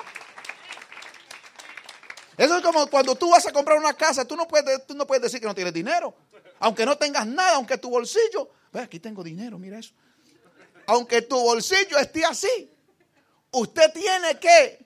Eso 2.38 2.58
es 2.58 2.64
como 2.64 2.88
cuando 2.88 3.16
tú 3.16 3.30
vas 3.30 3.46
a 3.48 3.52
comprar 3.52 3.78
una 3.78 3.94
casa, 3.94 4.26
tú 4.26 4.36
no 4.36 4.48
puedes, 4.48 4.88
tú 4.88 4.96
no 4.96 5.06
puedes 5.06 5.24
decir 5.24 5.40
que 5.40 5.46
no 5.46 5.56
tienes 5.56 5.74
dinero. 5.74 6.14
Aunque 6.60 6.86
no 6.86 6.98
tengas 6.98 7.28
nada, 7.28 7.56
aunque 7.56 7.78
tu 7.78 7.90
bolsillo 7.90 8.50
aquí 8.82 9.00
tengo 9.00 9.24
dinero, 9.24 9.60
mira 9.60 9.80
eso. 9.80 9.94
Aunque 10.88 11.22
tu 11.22 11.36
bolsillo 11.40 11.98
esté 11.98 12.26
así, 12.26 12.72
usted 13.52 13.94
tiene 13.94 14.40
que 14.40 14.86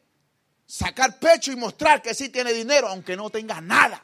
sacar 0.66 1.18
pecho 1.18 1.52
y 1.52 1.56
mostrar 1.56 2.02
que 2.02 2.14
sí 2.14 2.30
tiene 2.30 2.54
dinero, 2.54 2.88
aunque 2.88 3.16
no 3.16 3.30
tenga 3.30 3.62
nada. 3.62 4.04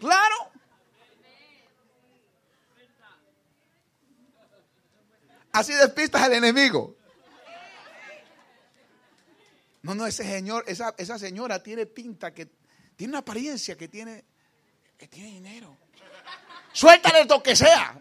Claro. 0.00 0.34
Así 5.52 5.72
despistas 5.72 6.22
al 6.22 6.32
enemigo. 6.32 6.96
No, 9.82 9.94
no, 9.94 10.06
ese 10.06 10.24
señor, 10.24 10.64
esa, 10.66 10.94
esa 10.98 11.18
señora 11.18 11.62
tiene 11.62 11.86
pinta 11.86 12.34
que 12.34 12.50
tiene 12.96 13.12
una 13.12 13.18
apariencia 13.18 13.76
que 13.76 13.86
tiene, 13.86 14.24
que 14.96 15.06
tiene 15.06 15.30
dinero. 15.30 15.83
Suéltale 16.74 17.24
lo 17.24 17.40
que 17.40 17.54
sea. 17.54 17.98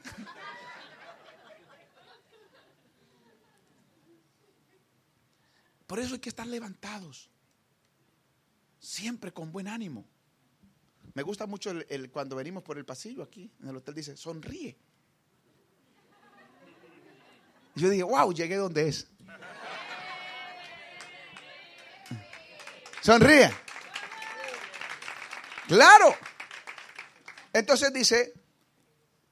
Por 5.86 6.00
eso 6.00 6.16
hay 6.16 6.20
que 6.20 6.30
estar 6.30 6.48
levantados. 6.48 7.30
Siempre 8.80 9.32
con 9.32 9.52
buen 9.52 9.68
ánimo. 9.68 10.06
Me 11.14 11.22
gusta 11.22 11.46
mucho 11.46 11.70
el, 11.70 12.10
cuando 12.10 12.36
venimos 12.36 12.64
por 12.64 12.80
el 12.80 12.86
pasillo 12.86 13.22
aquí 13.22 13.52
en 13.62 13.70
el 13.70 13.78
hotel, 13.78 13.94
dice, 13.94 14.18
sonríe. 14.18 14.76
yo 17.76 17.90
dije, 17.90 18.02
wow, 18.02 18.34
llegué 18.34 18.56
donde 18.56 18.88
es. 18.88 19.08
Sonríe. 23.02 23.54
Claro. 25.68 26.16
Entonces 27.54 27.94
dice, 27.94 28.34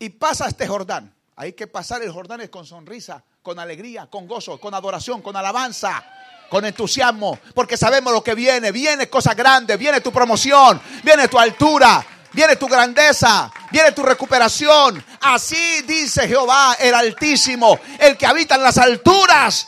y 0.01 0.09
pasa 0.09 0.47
este 0.47 0.67
Jordán. 0.67 1.13
Hay 1.35 1.53
que 1.53 1.67
pasar 1.67 2.01
el 2.01 2.11
Jordán 2.11 2.45
con 2.47 2.65
sonrisa, 2.65 3.23
con 3.43 3.59
alegría, 3.59 4.07
con 4.07 4.27
gozo, 4.27 4.59
con 4.59 4.73
adoración, 4.73 5.21
con 5.21 5.35
alabanza 5.35 6.03
con 6.49 6.65
entusiasmo, 6.65 7.39
porque 7.55 7.77
sabemos 7.77 8.11
lo 8.11 8.21
que 8.21 8.35
viene. 8.35 8.73
Viene 8.73 9.07
cosa 9.07 9.33
grande, 9.33 9.77
viene 9.77 10.01
tu 10.01 10.11
promoción, 10.11 10.81
viene 11.01 11.29
tu 11.29 11.39
altura, 11.39 12.05
viene 12.33 12.57
tu 12.57 12.67
grandeza, 12.67 13.49
viene 13.71 13.93
tu 13.93 14.03
recuperación. 14.03 15.01
Así 15.21 15.81
dice 15.83 16.27
Jehová, 16.27 16.75
el 16.77 16.93
Altísimo, 16.93 17.79
el 17.97 18.17
que 18.17 18.25
habita 18.25 18.55
en 18.55 18.63
las 18.63 18.77
alturas. 18.79 19.65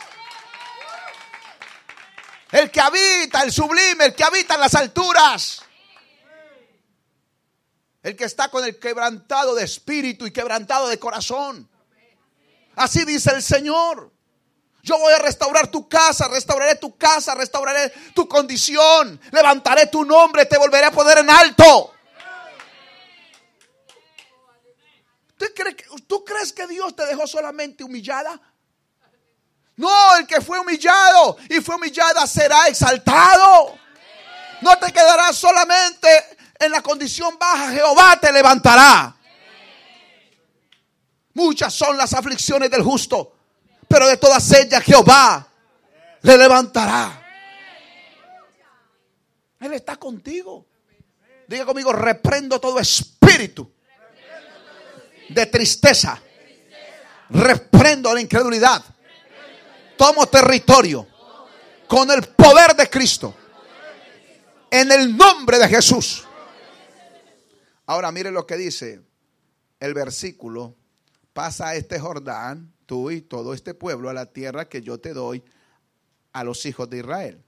El 2.52 2.70
que 2.70 2.80
habita, 2.82 3.40
el 3.40 3.50
sublime, 3.50 4.04
el 4.06 4.14
que 4.14 4.24
habita 4.24 4.54
en 4.54 4.60
las 4.60 4.74
alturas. 4.74 5.64
El 8.04 8.14
que 8.16 8.24
está 8.24 8.48
con 8.50 8.62
el 8.62 8.78
quebrantado 8.78 9.54
de 9.54 9.64
espíritu 9.64 10.26
y 10.26 10.30
quebrantado 10.30 10.88
de 10.88 10.98
corazón. 10.98 11.66
Así 12.76 13.02
dice 13.06 13.34
el 13.34 13.42
Señor. 13.42 14.12
Yo 14.82 14.98
voy 14.98 15.14
a 15.14 15.18
restaurar 15.18 15.68
tu 15.68 15.88
casa, 15.88 16.28
restauraré 16.28 16.74
tu 16.74 16.98
casa, 16.98 17.34
restauraré 17.34 17.90
tu 18.14 18.28
condición, 18.28 19.18
levantaré 19.32 19.86
tu 19.86 20.04
nombre, 20.04 20.44
te 20.44 20.58
volveré 20.58 20.84
a 20.84 20.90
poner 20.90 21.16
en 21.16 21.30
alto. 21.30 21.94
¿Tú 26.06 26.22
crees, 26.24 26.52
que 26.52 26.66
Dios 26.66 26.94
te 26.94 27.06
dejó 27.06 27.26
solamente 27.26 27.84
humillada? 27.84 28.38
No, 29.76 30.16
el 30.16 30.26
que 30.26 30.42
fue 30.42 30.58
humillado 30.58 31.38
y 31.48 31.62
fue 31.62 31.76
humillada 31.76 32.26
será 32.26 32.68
exaltado. 32.68 33.78
No 34.60 34.78
te 34.78 34.92
quedarás 34.92 35.36
solamente 35.36 36.33
en 36.64 36.72
la 36.72 36.82
condición 36.82 37.36
baja, 37.38 37.70
Jehová 37.70 38.18
te 38.20 38.32
levantará. 38.32 39.14
Muchas 41.34 41.74
son 41.74 41.96
las 41.96 42.12
aflicciones 42.12 42.70
del 42.70 42.82
justo, 42.82 43.34
pero 43.88 44.06
de 44.06 44.16
todas 44.16 44.50
ellas 44.52 44.82
Jehová 44.82 45.46
le 46.22 46.38
levantará. 46.38 47.20
Él 49.60 49.72
está 49.72 49.96
contigo. 49.96 50.66
Diga 51.46 51.64
conmigo, 51.64 51.92
reprendo 51.92 52.60
todo 52.60 52.78
espíritu 52.78 53.70
de 55.28 55.46
tristeza. 55.46 56.20
Reprendo 57.30 58.14
la 58.14 58.20
incredulidad. 58.20 58.82
Tomo 59.96 60.26
territorio 60.26 61.06
con 61.86 62.10
el 62.10 62.22
poder 62.22 62.76
de 62.76 62.88
Cristo. 62.88 63.34
En 64.70 64.92
el 64.92 65.16
nombre 65.16 65.58
de 65.58 65.68
Jesús. 65.68 66.24
Ahora 67.86 68.12
mire 68.12 68.30
lo 68.30 68.46
que 68.46 68.56
dice 68.56 69.02
el 69.80 69.94
versículo. 69.94 70.76
Pasa 71.32 71.74
este 71.74 71.98
Jordán 71.98 72.72
tú 72.86 73.10
y 73.10 73.20
todo 73.20 73.54
este 73.54 73.74
pueblo 73.74 74.08
a 74.08 74.14
la 74.14 74.32
tierra 74.32 74.68
que 74.68 74.82
yo 74.82 74.98
te 74.98 75.12
doy 75.12 75.42
a 76.32 76.44
los 76.44 76.64
hijos 76.66 76.88
de 76.88 76.98
Israel. 76.98 77.44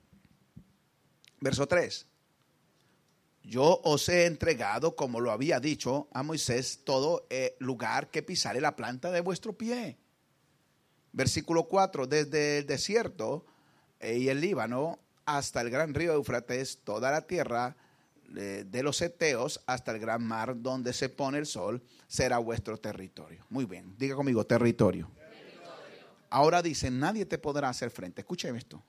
Verso 1.39 1.67
3. 1.67 2.05
Yo 3.43 3.79
os 3.83 4.09
he 4.09 4.25
entregado, 4.25 4.95
como 4.95 5.21
lo 5.21 5.31
había 5.31 5.59
dicho 5.59 6.09
a 6.11 6.21
Moisés, 6.21 6.81
todo 6.83 7.25
eh, 7.29 7.55
lugar 7.59 8.09
que 8.09 8.21
pisare 8.21 8.59
la 8.59 8.75
planta 8.75 9.09
de 9.09 9.21
vuestro 9.21 9.57
pie. 9.57 9.97
Versículo 11.13 11.67
4. 11.67 12.07
Desde 12.07 12.59
el 12.59 12.67
desierto 12.67 13.45
eh, 13.99 14.17
y 14.17 14.29
el 14.29 14.41
Líbano 14.41 14.99
hasta 15.25 15.61
el 15.61 15.69
gran 15.69 15.93
río 15.93 16.13
Eufrates, 16.13 16.79
toda 16.83 17.09
la 17.09 17.25
tierra 17.25 17.77
de 18.27 18.83
los 18.83 19.01
Eteos 19.01 19.61
hasta 19.65 19.91
el 19.91 19.99
gran 19.99 20.23
mar 20.23 20.61
donde 20.61 20.93
se 20.93 21.09
pone 21.09 21.37
el 21.37 21.45
sol, 21.45 21.81
será 22.07 22.37
vuestro 22.39 22.77
territorio. 22.77 23.45
Muy 23.49 23.65
bien, 23.65 23.95
diga 23.97 24.15
conmigo, 24.15 24.45
territorio. 24.45 25.09
Ahora 26.29 26.61
dice, 26.61 26.91
nadie 26.91 27.25
te 27.25 27.37
podrá 27.37 27.69
hacer 27.69 27.89
frente. 27.89 28.21
Escúcheme 28.21 28.57
esto. 28.57 28.83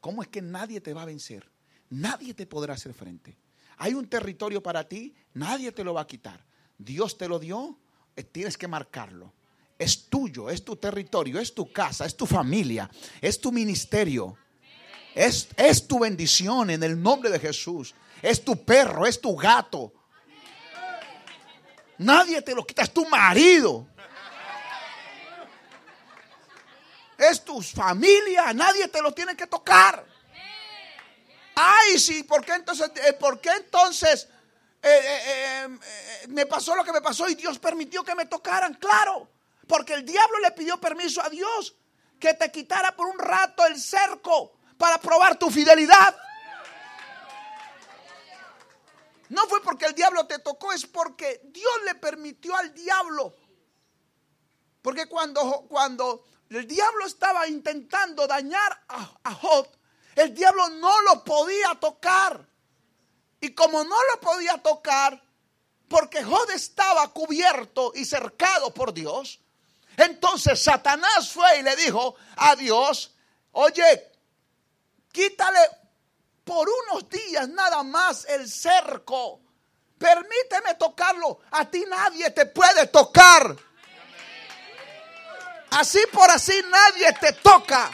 ¿Cómo 0.00 0.22
es 0.22 0.28
que 0.28 0.40
nadie 0.40 0.80
te 0.80 0.94
va 0.94 1.02
a 1.02 1.06
vencer? 1.06 1.46
Nadie 1.90 2.34
te 2.34 2.46
podrá 2.46 2.74
hacer 2.74 2.94
frente. 2.94 3.36
Hay 3.76 3.94
un 3.94 4.08
territorio 4.08 4.62
para 4.62 4.88
ti, 4.88 5.14
nadie 5.34 5.72
te 5.72 5.84
lo 5.84 5.94
va 5.94 6.02
a 6.02 6.06
quitar. 6.06 6.44
Dios 6.78 7.18
te 7.18 7.28
lo 7.28 7.38
dio, 7.38 7.78
eh, 8.16 8.22
tienes 8.22 8.56
que 8.56 8.68
marcarlo. 8.68 9.32
Es 9.78 10.08
tuyo, 10.08 10.50
es 10.50 10.64
tu 10.64 10.76
territorio, 10.76 11.38
es 11.38 11.54
tu 11.54 11.70
casa, 11.72 12.04
es 12.04 12.16
tu 12.16 12.26
familia, 12.26 12.90
es 13.20 13.40
tu 13.40 13.50
ministerio. 13.50 14.36
Es, 15.14 15.48
es 15.56 15.86
tu 15.86 15.98
bendición 15.98 16.70
en 16.70 16.82
el 16.82 17.00
nombre 17.00 17.30
de 17.30 17.38
Jesús. 17.38 17.94
Es 18.22 18.44
tu 18.44 18.64
perro, 18.64 19.06
es 19.06 19.20
tu 19.20 19.36
gato. 19.36 19.92
Nadie 21.98 22.40
te 22.42 22.54
lo 22.54 22.64
quita, 22.64 22.82
es 22.82 22.92
tu 22.92 23.06
marido. 23.06 23.86
es 27.20 27.44
tu 27.44 27.60
familia, 27.60 28.52
nadie 28.54 28.88
te 28.88 29.02
lo 29.02 29.12
tiene 29.12 29.36
que 29.36 29.46
tocar. 29.46 30.04
Ay, 31.54 31.98
sí, 31.98 32.22
¿por 32.22 32.44
qué 32.44 32.54
entonces, 32.54 32.90
eh, 33.06 33.12
¿por 33.12 33.40
qué 33.40 33.50
entonces 33.50 34.26
eh, 34.82 35.00
eh, 35.26 35.68
me 36.28 36.46
pasó 36.46 36.74
lo 36.74 36.82
que 36.82 36.92
me 36.92 37.02
pasó 37.02 37.28
y 37.28 37.34
Dios 37.34 37.58
permitió 37.58 38.02
que 38.02 38.14
me 38.14 38.24
tocaran? 38.24 38.74
Claro, 38.74 39.28
porque 39.66 39.92
el 39.92 40.06
diablo 40.06 40.38
le 40.38 40.52
pidió 40.52 40.80
permiso 40.80 41.22
a 41.22 41.28
Dios 41.28 41.76
que 42.18 42.32
te 42.32 42.50
quitara 42.50 42.96
por 42.96 43.06
un 43.06 43.18
rato 43.18 43.66
el 43.66 43.78
cerco 43.78 44.52
para 44.78 44.98
probar 44.98 45.38
tu 45.38 45.50
fidelidad. 45.50 46.16
No 49.30 49.46
fue 49.46 49.62
porque 49.62 49.86
el 49.86 49.94
diablo 49.94 50.26
te 50.26 50.40
tocó, 50.40 50.72
es 50.72 50.86
porque 50.86 51.40
Dios 51.44 51.72
le 51.84 51.94
permitió 51.94 52.54
al 52.56 52.74
diablo. 52.74 53.32
Porque 54.82 55.06
cuando, 55.06 55.66
cuando 55.68 56.24
el 56.48 56.66
diablo 56.66 57.06
estaba 57.06 57.46
intentando 57.46 58.26
dañar 58.26 58.82
a, 58.88 59.34
Job, 59.34 59.68
el 60.16 60.34
diablo 60.34 60.68
no 60.70 61.00
lo 61.02 61.22
podía 61.22 61.76
tocar. 61.78 62.44
Y 63.40 63.54
como 63.54 63.84
no 63.84 63.96
lo 64.12 64.20
podía 64.20 64.58
tocar, 64.58 65.22
porque 65.88 66.24
Job 66.24 66.50
estaba 66.50 67.06
cubierto 67.12 67.92
y 67.94 68.04
cercado 68.04 68.74
por 68.74 68.92
Dios, 68.92 69.38
entonces 69.96 70.60
Satanás 70.60 71.30
fue 71.30 71.60
y 71.60 71.62
le 71.62 71.76
dijo 71.76 72.16
a 72.36 72.56
Dios, 72.56 73.14
oye, 73.52 74.10
quítale 75.12 75.60
por 76.50 76.68
unos 76.68 77.08
días 77.08 77.48
nada 77.48 77.84
más 77.84 78.24
el 78.28 78.50
cerco. 78.50 79.40
Permíteme 79.96 80.74
tocarlo. 80.76 81.38
A 81.52 81.64
ti 81.70 81.84
nadie 81.88 82.28
te 82.32 82.46
puede 82.46 82.88
tocar. 82.88 83.54
Así 85.70 86.00
por 86.12 86.28
así 86.28 86.60
nadie 86.68 87.12
te 87.20 87.34
toca. 87.34 87.88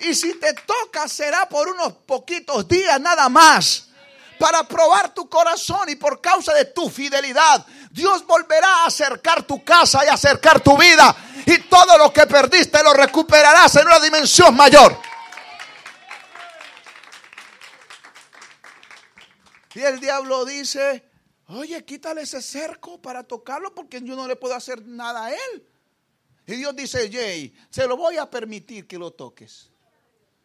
Y 0.00 0.12
si 0.12 0.40
te 0.40 0.54
toca 0.54 1.06
será 1.06 1.48
por 1.48 1.68
unos 1.68 1.92
poquitos 2.04 2.66
días 2.66 3.00
nada 3.00 3.28
más. 3.28 3.90
Para 4.36 4.64
probar 4.64 5.14
tu 5.14 5.28
corazón 5.28 5.88
y 5.88 5.94
por 5.94 6.20
causa 6.20 6.52
de 6.52 6.64
tu 6.64 6.90
fidelidad, 6.90 7.64
Dios 7.92 8.26
volverá 8.26 8.78
a 8.78 8.86
acercar 8.86 9.44
tu 9.44 9.62
casa 9.62 10.04
y 10.04 10.08
acercar 10.08 10.58
tu 10.58 10.76
vida. 10.76 11.14
Y 11.46 11.58
todo 11.58 11.96
lo 11.96 12.12
que 12.12 12.26
perdiste 12.26 12.82
lo 12.82 12.92
recuperarás 12.92 13.76
en 13.76 13.86
una 13.86 14.00
dimensión 14.00 14.56
mayor. 14.56 15.09
Y 19.74 19.80
el 19.80 20.00
diablo 20.00 20.44
dice, 20.44 21.04
oye, 21.46 21.84
quítale 21.84 22.22
ese 22.22 22.42
cerco 22.42 23.00
para 23.00 23.22
tocarlo 23.22 23.74
porque 23.74 24.00
yo 24.02 24.16
no 24.16 24.26
le 24.26 24.36
puedo 24.36 24.54
hacer 24.54 24.84
nada 24.84 25.26
a 25.26 25.32
él. 25.32 25.66
Y 26.46 26.56
Dios 26.56 26.74
dice, 26.74 27.10
Jay, 27.10 27.54
se 27.70 27.86
lo 27.86 27.96
voy 27.96 28.16
a 28.16 28.28
permitir 28.28 28.86
que 28.86 28.98
lo 28.98 29.12
toques. 29.12 29.70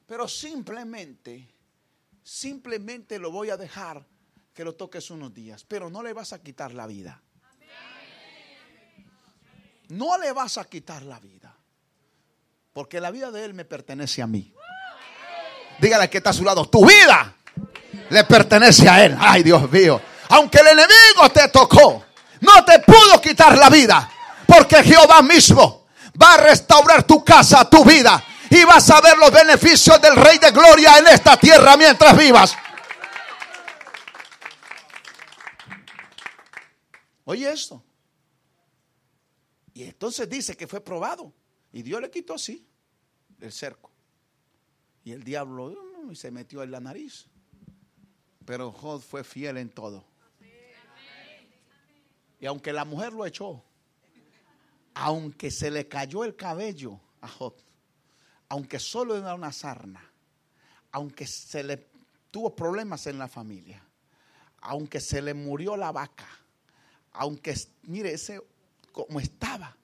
Pero 0.06 0.28
simplemente, 0.28 1.50
simplemente 2.24 3.18
lo 3.18 3.32
voy 3.32 3.50
a 3.50 3.58
dejar 3.58 4.06
que 4.54 4.64
lo 4.64 4.76
toques 4.76 5.10
unos 5.10 5.34
días. 5.34 5.64
Pero 5.64 5.90
no 5.90 6.04
le 6.04 6.14
vas 6.14 6.32
a 6.34 6.44
quitar 6.44 6.74
la 6.74 6.86
vida. 6.86 7.24
No 9.90 10.18
le 10.20 10.32
vas 10.32 10.58
a 10.60 10.66
quitar 10.66 11.02
la 11.04 11.20
vida. 11.20 11.56
Porque 12.74 13.00
la 13.00 13.10
vida 13.10 13.32
de 13.32 13.46
él 13.46 13.54
me 13.56 13.66
pertenece 13.66 14.22
a 14.22 14.28
mí. 14.28 14.54
Dígale 15.80 16.10
que 16.10 16.18
está 16.18 16.30
a 16.30 16.34
su 16.34 16.44
lado. 16.44 16.70
Tu 16.70 16.86
vida 16.86 17.36
le 18.10 18.24
pertenece 18.24 18.88
a 18.88 19.06
él. 19.06 19.18
Ay, 19.20 19.44
Dios 19.44 19.70
mío. 19.72 20.02
Aunque 20.30 20.60
el 20.60 20.68
enemigo 20.68 21.30
te 21.34 21.48
tocó, 21.50 22.06
no 22.42 22.66
te 22.66 22.80
pudo 22.80 23.22
quitar 23.22 23.58
la 23.58 23.70
vida. 23.70 24.10
Porque 24.48 24.84
Jehová 24.84 25.22
mismo 25.22 25.88
va 26.22 26.34
a 26.34 26.38
restaurar 26.38 27.04
tu 27.04 27.24
casa, 27.24 27.70
tu 27.70 27.84
vida. 27.84 28.24
Y 28.50 28.64
vas 28.64 28.90
a 28.90 29.02
ver 29.02 29.18
los 29.18 29.32
beneficios 29.32 30.00
del 30.02 30.16
Rey 30.16 30.38
de 30.38 30.52
Gloria 30.52 30.98
en 31.00 31.08
esta 31.08 31.38
tierra 31.38 31.76
mientras 31.78 32.16
vivas. 32.16 32.56
Oye 37.26 37.52
esto. 37.52 37.84
Y 39.74 39.84
entonces 39.84 40.30
dice 40.30 40.56
que 40.56 40.68
fue 40.68 40.82
probado. 40.82 41.34
Y 41.74 41.82
Dios 41.82 42.00
le 42.00 42.10
quitó 42.10 42.36
así 42.36 42.66
el 43.42 43.52
cerco. 43.52 43.92
Y 45.04 45.12
el 45.12 45.24
diablo 45.24 45.66
uh, 45.66 46.16
se 46.16 46.32
metió 46.32 46.64
en 46.64 46.72
la 46.72 46.80
nariz. 46.80 47.28
Pero 48.46 48.72
Jod 48.72 49.02
fue 49.02 49.24
fiel 49.24 49.58
en 49.58 49.70
todo. 49.70 50.06
Y 52.40 52.46
aunque 52.46 52.72
la 52.74 52.86
mujer 52.86 53.14
lo 53.14 53.26
echó, 53.26 53.64
aunque 54.94 55.52
se 55.52 55.72
le 55.72 55.88
cayó 55.88 56.24
el 56.24 56.36
cabello 56.36 57.00
a 57.22 57.28
Jod, 57.28 57.54
aunque 58.50 58.80
solo 58.80 59.18
era 59.18 59.34
una 59.34 59.52
sarna, 59.52 60.12
aunque 60.92 61.26
se 61.26 61.64
le 61.64 61.88
tuvo 62.30 62.56
problemas 62.56 63.08
en 63.08 63.18
la 63.18 63.28
familia, 63.28 63.84
aunque 64.60 65.00
se 65.00 65.22
le 65.22 65.34
murió 65.34 65.76
la 65.76 65.92
vaca, 65.92 66.28
aunque, 67.14 67.56
mire, 67.84 68.14
ese 68.14 68.42
como 68.92 69.20
estaba, 69.20 69.76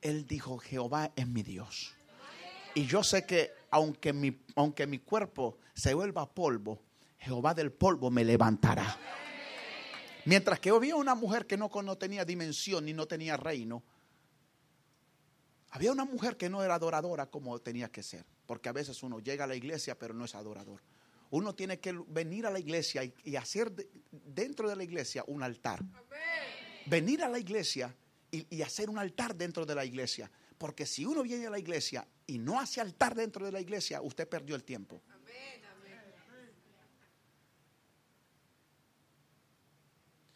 él 0.00 0.26
dijo, 0.26 0.58
Jehová 0.58 1.12
es 1.16 1.26
mi 1.26 1.42
Dios. 1.42 1.94
Y 2.74 2.86
yo 2.86 3.02
sé 3.02 3.24
que 3.24 3.52
aunque 3.70 4.12
mi, 4.12 4.38
aunque 4.54 4.86
mi 4.86 4.98
cuerpo 4.98 5.58
se 5.74 5.94
vuelva 5.94 6.28
polvo, 6.28 6.82
Jehová 7.20 7.54
del 7.54 7.72
polvo 7.72 8.10
me 8.10 8.24
levantará. 8.24 8.98
Mientras 10.24 10.60
que 10.60 10.70
había 10.70 10.96
una 10.96 11.14
mujer 11.14 11.46
que 11.46 11.56
no, 11.56 11.70
no 11.82 11.96
tenía 11.96 12.24
dimensión 12.24 12.84
ni 12.84 12.92
no 12.92 13.06
tenía 13.06 13.36
reino, 13.36 13.82
había 15.70 15.92
una 15.92 16.04
mujer 16.04 16.36
que 16.36 16.48
no 16.50 16.62
era 16.62 16.74
adoradora 16.74 17.26
como 17.26 17.58
tenía 17.60 17.90
que 17.90 18.02
ser. 18.02 18.24
Porque 18.46 18.68
a 18.68 18.72
veces 18.72 19.02
uno 19.02 19.20
llega 19.20 19.44
a 19.44 19.46
la 19.46 19.54
iglesia 19.54 19.98
pero 19.98 20.14
no 20.14 20.24
es 20.24 20.34
adorador. 20.34 20.82
Uno 21.30 21.54
tiene 21.54 21.78
que 21.78 21.92
venir 22.08 22.46
a 22.46 22.50
la 22.50 22.58
iglesia 22.58 23.04
y, 23.04 23.36
hacer 23.36 23.72
dentro 24.10 24.68
de 24.68 24.74
la 24.74 24.82
iglesia 24.82 25.22
un 25.28 25.44
altar. 25.44 25.80
Venir 26.86 27.22
a 27.22 27.28
la 27.28 27.38
iglesia 27.38 27.94
y, 28.32 28.62
hacer 28.62 28.90
un 28.90 28.98
altar 28.98 29.36
dentro 29.36 29.64
de 29.64 29.76
la 29.76 29.84
iglesia. 29.84 30.28
Porque 30.58 30.86
si 30.86 31.04
uno 31.04 31.22
viene 31.22 31.46
a 31.46 31.50
la 31.50 31.58
iglesia 31.58 32.06
y 32.26 32.38
no 32.38 32.58
hace 32.60 32.80
altar 32.80 33.14
dentro 33.14 33.46
de 33.46 33.52
la 33.52 33.60
iglesia, 33.60 34.02
usted 34.02 34.28
perdió 34.28 34.56
el 34.56 34.64
tiempo. 34.64 35.00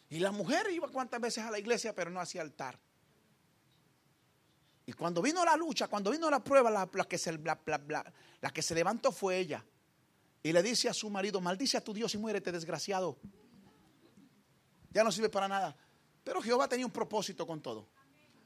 Y 0.09 0.19
la 0.19 0.31
mujer 0.31 0.67
iba 0.71 0.87
cuántas 0.87 1.19
veces 1.19 1.43
a 1.43 1.51
la 1.51 1.59
iglesia, 1.59 1.93
pero 1.93 2.09
no 2.09 2.19
hacía 2.19 2.41
altar. 2.41 2.79
Y 4.85 4.93
cuando 4.93 5.21
vino 5.21 5.43
la 5.43 5.55
lucha, 5.55 5.87
cuando 5.87 6.11
vino 6.11 6.29
la 6.29 6.43
prueba, 6.43 6.69
la, 6.69 6.87
que, 7.05 7.17
se, 7.17 7.31
la 7.37 8.49
que 8.53 8.61
se 8.61 8.75
levantó 8.75 9.11
fue 9.11 9.39
ella. 9.39 9.65
Y 10.43 10.53
le 10.53 10.61
dice 10.61 10.87
a 10.89 10.93
su 10.93 11.09
marido, 11.09 11.41
maldice 11.41 11.77
a 11.77 11.83
tu 11.83 11.91
Dios 11.91 12.13
y 12.13 12.19
muérete 12.19 12.51
desgraciado. 12.51 13.17
Ya 14.91 15.03
no 15.03 15.11
sirve 15.11 15.29
para 15.29 15.47
nada. 15.47 15.75
Pero 16.23 16.41
Jehová 16.41 16.67
tenía 16.67 16.85
un 16.85 16.91
propósito 16.91 17.47
con 17.47 17.61
todo. 17.61 17.87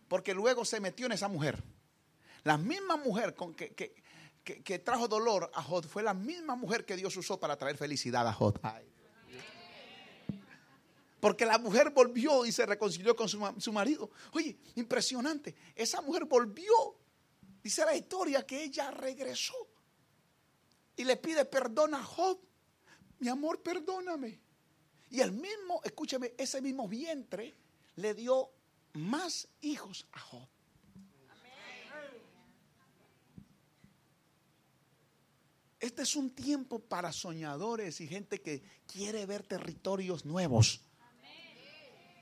Porque 0.08 0.34
luego 0.34 0.64
se 0.64 0.80
metió 0.80 1.08
en 1.08 1.12
esa 1.12 1.28
mujer. 1.28 1.62
La 2.44 2.58
misma 2.58 2.96
mujer 2.96 3.36
con 3.36 3.54
que, 3.54 3.74
que, 4.44 4.80
trajo 4.80 5.10
dolor 5.10 5.52
a 5.54 5.62
Jod 5.62 5.86
fue 5.86 6.02
la 6.02 6.14
misma 6.14 6.56
mujer 6.56 6.86
que 6.86 6.96
Dios 6.96 7.16
usó 7.18 7.38
para 7.38 7.58
traer 7.58 7.78
felicidad 7.78 8.26
a 8.26 8.34
Jod. 8.34 8.56
Porque 11.20 11.46
la 11.46 11.58
mujer 11.58 11.90
volvió 11.90 12.46
y 12.46 12.52
se 12.52 12.66
reconcilió 12.66 13.16
con 13.16 13.28
su, 13.28 13.40
su, 13.58 13.74
marido. 13.74 14.10
Oye, 14.32 14.58
impresionante. 14.76 15.56
Esa 15.76 16.02
mujer 16.02 16.26
volvió. 16.26 16.96
Dice 17.62 17.84
la 17.86 17.96
historia 17.96 18.46
que 18.46 18.64
ella 18.64 18.90
regresó. 18.92 19.56
Y 20.96 21.04
le 21.04 21.18
pide 21.18 21.46
perdón 21.46 21.94
a 21.94 22.04
Job. 22.04 22.40
Mi 23.20 23.28
amor, 23.28 23.62
perdóname. 23.62 24.40
Y 25.10 25.20
el 25.22 25.32
mismo, 25.32 25.82
escúcheme, 25.84 26.34
ese 26.38 26.62
mismo 26.62 26.88
vientre 26.88 27.56
le 27.96 28.14
dio 28.14 28.50
más 28.94 29.48
hijos 29.62 30.08
a 30.14 30.20
Job. 30.20 30.48
Este 35.80 36.02
es 36.02 36.16
un 36.18 36.30
tiempo 36.32 36.80
para 36.80 37.14
soñadores 37.14 38.02
y 38.02 38.08
gente 38.08 38.42
que 38.42 38.62
quiere 38.86 39.26
ver 39.26 39.44
territorios 39.44 40.26
nuevos. 40.26 40.82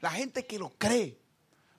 La 0.02 0.12
gente 0.12 0.46
que 0.46 0.60
lo 0.60 0.74
cree. 0.78 1.18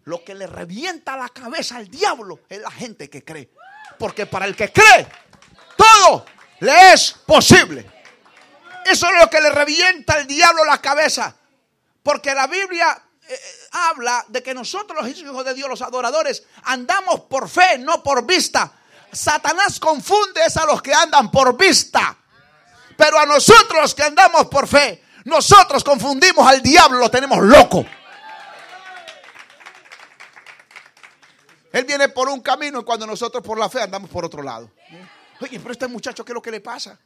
Lo 0.05 0.25
que 0.25 0.35
le 0.35 0.47
revienta 0.47 1.17
la 1.17 1.29
cabeza 1.29 1.77
al 1.77 1.89
diablo 1.89 2.41
es 2.49 2.61
la 2.61 2.71
gente 2.71 3.11
que 3.11 3.25
cree. 3.25 3.51
Porque 3.99 4.27
para 4.27 4.47
el 4.47 4.57
que 4.57 4.73
cree, 4.73 5.07
todo 5.77 6.25
le 6.61 6.93
es 6.93 7.13
posible. 7.27 7.91
Eso 8.87 9.07
es 9.07 9.21
lo 9.21 9.29
que 9.29 9.41
le 9.41 9.51
revienta 9.51 10.15
al 10.15 10.27
diablo 10.27 10.65
la 10.65 10.81
cabeza. 10.81 11.37
Porque 12.03 12.35
la 12.35 12.47
Biblia 12.47 13.03
eh, 13.29 13.35
eh, 13.35 13.39
habla 13.73 14.25
de 14.29 14.43
que 14.43 14.55
nosotros 14.55 15.03
los 15.03 15.19
hijos 15.19 15.45
de 15.45 15.53
Dios, 15.53 15.69
los 15.69 15.83
adoradores, 15.83 16.43
andamos 16.65 17.21
por 17.21 17.49
fe, 17.49 17.77
no 17.79 18.03
por 18.03 18.25
vista. 18.25 18.73
Satanás 19.13 19.79
confunde 19.79 20.41
a 20.43 20.65
los 20.65 20.81
que 20.81 20.95
andan 20.95 21.31
por 21.31 21.57
vista. 21.57 22.17
Pero 22.97 23.19
a 23.19 23.27
nosotros 23.27 23.81
los 23.83 23.95
que 23.95 24.05
andamos 24.05 24.47
por 24.47 24.67
fe, 24.67 25.05
nosotros 25.25 25.85
confundimos 25.85 26.49
al 26.49 26.63
diablo, 26.63 26.99
lo 26.99 27.11
tenemos 27.11 27.39
loco. 27.41 27.85
Él 31.79 31.85
viene 31.85 32.09
por 32.09 32.29
un 32.29 32.41
camino 32.41 32.81
y 32.81 32.83
cuando 32.83 33.07
nosotros 33.07 33.41
por 33.41 33.57
la 33.57 33.69
fe 33.69 33.81
andamos 33.81 34.11
por 34.11 34.25
otro 34.25 34.43
lado. 34.43 34.69
Oye, 35.41 35.61
pero 35.61 35.71
este 35.71 35.87
muchacho, 35.87 36.25
¿qué 36.25 36.33
es 36.33 36.35
lo 36.35 36.43
que 36.43 36.51
le 36.51 36.61
pasa? 36.61 36.99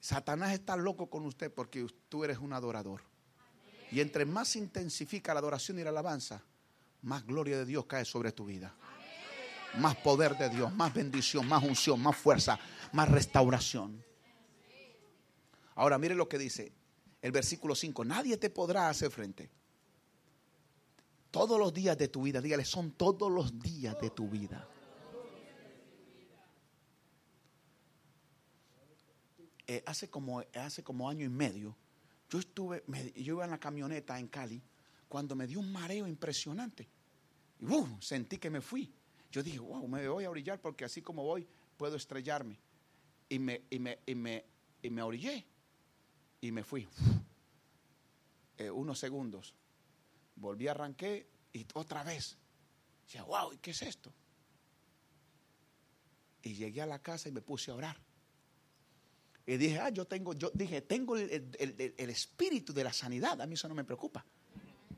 Satanás 0.00 0.54
está 0.54 0.74
loco 0.74 1.10
con 1.10 1.26
usted 1.26 1.52
porque 1.52 1.86
tú 2.08 2.24
eres 2.24 2.38
un 2.38 2.54
adorador. 2.54 3.02
Y 3.90 4.00
entre 4.00 4.24
más 4.24 4.48
se 4.48 4.58
intensifica 4.58 5.34
la 5.34 5.40
adoración 5.40 5.78
y 5.78 5.82
la 5.82 5.90
alabanza, 5.90 6.42
más 7.02 7.26
gloria 7.26 7.58
de 7.58 7.66
Dios 7.66 7.84
cae 7.84 8.06
sobre 8.06 8.32
tu 8.32 8.46
vida. 8.46 8.74
Más 9.76 9.96
poder 9.96 10.38
de 10.38 10.48
Dios, 10.48 10.72
más 10.72 10.94
bendición, 10.94 11.46
más 11.46 11.62
unción, 11.62 12.00
más 12.00 12.16
fuerza, 12.16 12.58
más 12.92 13.10
restauración. 13.10 14.02
Ahora 15.74 15.98
mire 15.98 16.14
lo 16.14 16.26
que 16.26 16.38
dice 16.38 16.72
el 17.22 17.30
versículo 17.30 17.74
5. 17.74 18.04
Nadie 18.04 18.36
te 18.36 18.50
podrá 18.50 18.88
hacer 18.88 19.10
frente. 19.10 19.48
Todos 21.30 21.58
los 21.58 21.72
días 21.72 21.96
de 21.96 22.08
tu 22.08 22.22
vida, 22.22 22.42
dígale, 22.42 22.64
son 22.64 22.90
todos 22.92 23.32
los 23.32 23.58
días 23.58 23.98
de 24.00 24.10
tu 24.10 24.28
vida. 24.28 24.68
Eh, 29.66 29.82
hace, 29.86 30.10
como, 30.10 30.42
hace 30.54 30.82
como 30.82 31.08
año 31.08 31.24
y 31.24 31.30
medio, 31.30 31.74
yo 32.28 32.40
estuve, 32.40 32.82
yo 33.14 33.34
iba 33.34 33.44
en 33.44 33.52
la 33.52 33.60
camioneta 33.60 34.18
en 34.18 34.26
Cali, 34.26 34.60
cuando 35.08 35.34
me 35.34 35.46
dio 35.46 35.60
un 35.60 35.72
mareo 35.72 36.06
impresionante. 36.06 36.88
Y 37.60 37.66
sentí 38.00 38.38
que 38.38 38.50
me 38.50 38.60
fui. 38.60 38.92
Yo 39.30 39.42
dije, 39.42 39.60
wow, 39.60 39.86
me 39.86 40.06
voy 40.08 40.24
a 40.24 40.30
orillar 40.30 40.60
porque 40.60 40.84
así 40.84 41.00
como 41.00 41.22
voy, 41.22 41.46
puedo 41.78 41.96
estrellarme. 41.96 42.58
Y 43.28 43.38
me, 43.38 43.62
y 43.70 43.78
me, 43.78 44.00
y 44.04 44.14
me, 44.14 44.44
y 44.82 44.90
me 44.90 45.00
orillé 45.00 45.46
y 46.42 46.52
me 46.52 46.64
fui. 46.64 46.86
Eh, 48.58 48.70
unos 48.70 48.98
segundos. 48.98 49.54
Volví, 50.36 50.68
arranqué 50.68 51.26
y 51.52 51.64
otra 51.72 52.02
vez. 52.02 52.36
Decía, 53.06 53.22
wow, 53.22 53.56
¿qué 53.62 53.70
es 53.70 53.80
esto? 53.82 54.12
Y 56.42 56.54
llegué 56.54 56.82
a 56.82 56.86
la 56.86 56.98
casa 56.98 57.28
y 57.28 57.32
me 57.32 57.40
puse 57.40 57.70
a 57.70 57.74
orar. 57.74 57.96
Y 59.46 59.56
dije, 59.56 59.78
ah, 59.78 59.90
yo 59.90 60.04
tengo, 60.04 60.34
yo 60.34 60.50
dije, 60.52 60.82
tengo 60.82 61.16
el, 61.16 61.54
espíritu 61.96 62.72
de 62.72 62.84
la 62.84 62.92
sanidad, 62.92 63.40
a 63.40 63.46
mí 63.46 63.54
eso 63.54 63.68
no 63.68 63.74
me 63.74 63.84
preocupa. 63.84 64.24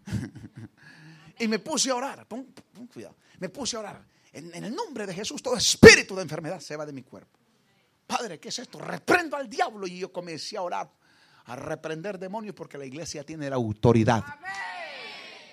y 1.38 1.48
me 1.48 1.58
puse 1.58 1.90
a 1.90 1.94
orar, 1.94 2.26
pon, 2.26 2.54
cuidado, 2.92 3.16
me 3.38 3.48
puse 3.48 3.76
a 3.76 3.80
orar. 3.80 4.06
En, 4.32 4.54
en, 4.54 4.64
el 4.64 4.74
nombre 4.74 5.06
de 5.06 5.14
Jesús, 5.14 5.42
todo 5.42 5.56
espíritu 5.56 6.14
de 6.14 6.22
enfermedad 6.22 6.60
se 6.60 6.76
va 6.76 6.84
de 6.84 6.92
mi 6.92 7.02
cuerpo. 7.02 7.38
Padre, 8.06 8.38
¿qué 8.38 8.48
es 8.48 8.58
esto? 8.58 8.78
Reprendo 8.78 9.36
al 9.36 9.48
diablo. 9.48 9.86
Y 9.86 9.98
yo 9.98 10.12
comencé 10.12 10.56
a 10.56 10.62
orar, 10.62 10.90
a 11.46 11.56
reprender 11.56 12.18
demonios, 12.18 12.54
porque 12.54 12.78
la 12.78 12.84
iglesia 12.84 13.24
tiene 13.24 13.48
la 13.50 13.56
autoridad. 13.56 14.24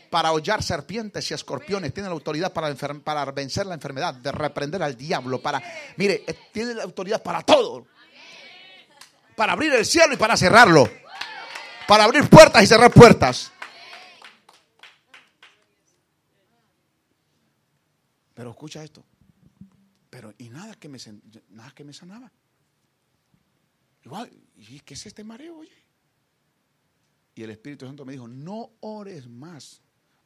Para 0.09 0.31
hollar 0.31 0.61
serpientes 0.61 1.29
y 1.31 1.33
escorpiones, 1.33 1.93
tiene 1.93 2.09
la 2.09 2.13
autoridad 2.13 2.51
para, 2.51 2.73
para 2.75 3.31
vencer 3.31 3.65
la 3.65 3.75
enfermedad, 3.75 4.13
de 4.13 4.31
reprender 4.31 4.83
al 4.83 4.97
diablo, 4.97 5.41
para, 5.41 5.61
mire, 5.97 6.23
eh, 6.27 6.35
tiene 6.51 6.73
la 6.73 6.83
autoridad 6.83 7.21
para 7.23 7.41
todo 7.41 7.85
para 9.41 9.53
abrir 9.53 9.73
el 9.73 9.85
cielo 9.87 10.13
y 10.13 10.17
para 10.17 10.37
cerrarlo. 10.37 10.87
Para 11.87 12.03
abrir 12.03 12.29
puertas 12.29 12.63
y 12.63 12.67
cerrar 12.67 12.91
puertas. 12.91 13.51
Pero 18.35 18.51
escucha 18.51 18.83
esto. 18.83 19.03
Pero 20.11 20.31
y 20.37 20.49
nada 20.49 20.75
que 20.75 20.87
me, 20.87 20.99
nada 21.49 21.71
que 21.71 21.83
me 21.83 21.91
sanaba. 21.91 22.31
Igual, 24.03 24.31
¿y 24.57 24.79
qué 24.81 24.93
es 24.93 25.07
este 25.07 25.23
mareo, 25.23 25.57
oye? 25.57 25.80
Y 27.35 27.43
el 27.43 27.51
Espíritu 27.51 27.85
Santo 27.85 28.05
me 28.05 28.13
dijo, 28.13 28.27
no 28.27 28.71
ores 28.81 29.27
más. 29.27 29.81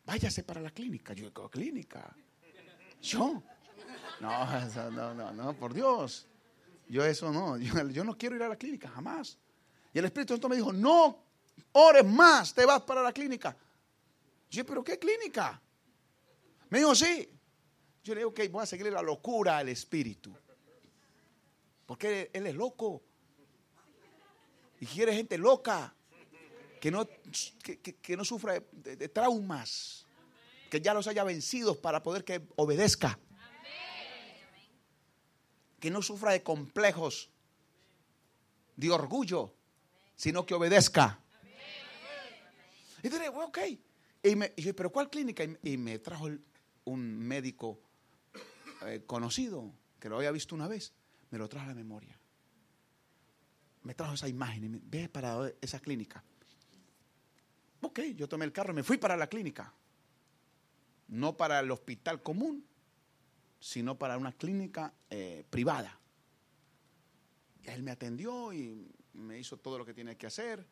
Váyase 0.06 0.44
para 0.44 0.62
la 0.62 0.72
clínica. 0.72 1.14
Yo 1.14 1.26
digo, 1.26 1.50
clínica. 1.50 2.16
Yo. 3.02 3.42
No, 4.20 4.92
no, 4.92 5.14
no, 5.14 5.32
no, 5.32 5.54
por 5.58 5.74
Dios. 5.74 6.28
Yo 6.88 7.04
eso 7.06 7.32
no. 7.32 7.58
Yo, 7.58 8.04
no 8.04 8.18
quiero 8.18 8.36
ir 8.36 8.44
a 8.44 8.50
la 8.50 8.56
clínica, 8.56 8.90
jamás. 8.90 9.38
Y 9.94 10.00
el 10.00 10.06
Espíritu 10.06 10.34
Santo 10.34 10.50
me 10.50 10.56
dijo, 10.56 10.74
no 10.74 11.24
ores 11.72 12.06
más, 12.06 12.54
te 12.54 12.66
vas 12.66 12.82
para 12.82 13.02
la 13.02 13.14
clínica. 13.14 13.56
Yo, 14.50 14.66
pero 14.66 14.84
¿qué 14.84 15.00
clínica? 15.00 15.62
Me 16.70 16.80
dijo, 16.80 16.94
sí. 16.96 17.30
Yo 18.04 18.14
le 18.14 18.20
digo, 18.20 18.30
ok, 18.30 18.42
voy 18.52 18.64
a 18.64 18.66
seguirle 18.68 18.92
la 18.92 19.02
locura 19.02 19.58
al 19.58 19.70
Espíritu. 19.70 20.36
Porque 21.86 22.30
él, 22.34 22.48
es 22.48 22.56
loco. 22.56 23.04
Y 24.80 24.86
quiere 24.86 25.16
gente 25.16 25.38
loca. 25.38 25.95
Que 26.80 26.92
no, 26.92 27.08
que, 27.08 28.18
no 28.18 28.26
sufra 28.26 28.62
de, 28.72 29.10
traumas. 29.10 30.06
Que 30.70 30.82
ya 30.82 30.94
los 30.94 31.08
haya 31.08 31.24
vencido 31.24 31.80
para 31.80 32.04
poder 32.04 32.24
que 32.24 32.42
obedezca. 32.56 33.18
Que 35.80 35.90
no 35.90 36.02
sufra 36.02 36.32
de 36.32 36.44
complejos, 36.44 37.30
de 38.76 38.90
orgullo, 38.90 39.54
sino 40.16 40.46
que 40.46 40.54
obedezca. 40.54 41.20
Y 43.04 43.10
diré, 43.10 43.30
ok. 43.30 43.60
Y 44.24 44.36
me, 44.36 44.54
yo, 44.58 44.76
pero 44.76 44.92
¿cuál 44.92 45.10
clínica? 45.12 45.44
Y, 45.62 45.78
me 45.78 46.00
trajo 46.00 46.28
un 46.86 47.20
médico 47.20 47.80
eh, 48.88 49.04
conocido, 49.06 49.72
que 50.00 50.10
lo 50.10 50.18
había 50.18 50.32
visto 50.32 50.56
una 50.56 50.68
vez, 50.68 50.94
me 51.30 51.38
lo 51.38 51.48
trajo 51.48 51.66
a 51.66 51.70
la 51.70 51.76
memoria. 51.76 52.20
Me 53.84 53.94
trajo 53.94 54.16
esa 54.16 54.28
imagen 54.28 54.64
y 54.64 54.70
me, 54.70 54.80
ve 54.82 55.08
para 55.08 55.52
esa 55.62 55.80
clínica. 55.80 56.24
Ok, 57.86 58.00
yo 58.16 58.28
tomé 58.28 58.46
el 58.46 58.52
carro 58.52 58.74
y 58.74 58.76
me 58.78 58.84
fui 58.84 58.98
para 58.98 59.16
la 59.16 59.28
clínica. 59.28 59.72
No 61.08 61.38
para 61.38 61.60
el 61.60 61.70
hospital 61.70 62.24
común, 62.24 62.66
sino 63.60 63.96
para 63.96 64.18
una 64.18 64.32
clínica 64.32 64.92
eh, 65.08 65.44
privada. 65.52 66.00
Y 67.62 67.70
él 67.70 67.84
me 67.84 67.92
atendió 67.92 68.52
y 68.54 68.92
me 69.14 69.38
hizo 69.38 69.58
todo 69.58 69.78
lo 69.78 69.86
que 69.86 69.94
tiene 69.94 70.18
que 70.18 70.26
hacer. 70.26 70.66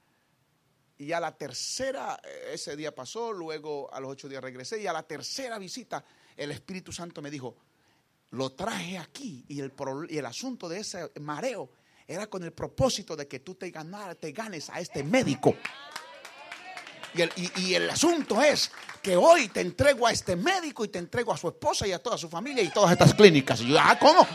Y 0.97 1.11
a 1.11 1.19
la 1.19 1.37
tercera, 1.37 2.19
ese 2.51 2.75
día 2.75 2.95
pasó, 2.95 3.31
luego 3.31 3.93
a 3.93 3.99
los 3.99 4.09
ocho 4.09 4.27
días 4.27 4.41
regresé 4.41 4.81
y 4.81 4.87
a 4.87 4.93
la 4.93 5.03
tercera 5.03 5.59
visita 5.59 6.03
el 6.35 6.49
Espíritu 6.49 6.91
Santo 6.91 7.21
me 7.21 7.29
dijo, 7.29 7.55
lo 8.31 8.53
traje 8.53 8.97
aquí 8.97 9.45
y 9.47 9.59
el, 9.59 10.25
asunto 10.25 10.67
de 10.67 10.79
ese 10.79 11.11
mareo 11.21 11.69
era 12.07 12.25
con 12.25 12.43
el 12.43 12.53
propósito 12.53 13.15
de 13.15 13.27
que 13.27 13.39
tú 13.39 13.53
te 13.53 13.69
ganes 13.69 14.69
a 14.71 14.79
este 14.79 15.03
médico. 15.03 15.55
Y 17.15 17.75
el, 17.75 17.89
asunto 17.89 18.41
es 18.41 18.71
que 19.01 19.15
hoy 19.15 19.47
te 19.49 19.61
entrego 19.61 20.07
a 20.07 20.11
este 20.11 20.35
médico 20.35 20.83
y 20.83 20.87
te 20.87 20.97
entrego 20.97 21.31
a 21.31 21.37
su 21.37 21.47
esposa 21.47 21.87
y 21.87 21.91
a 21.91 21.99
toda 21.99 22.17
su 22.17 22.27
familia 22.27 22.63
y 22.63 22.69
todas 22.69 22.91
estas 22.91 23.13
clínicas. 23.13 23.61
Y 23.61 23.69
yo, 23.69 23.77
ah, 23.79 23.97
¿cómo? 23.99 24.27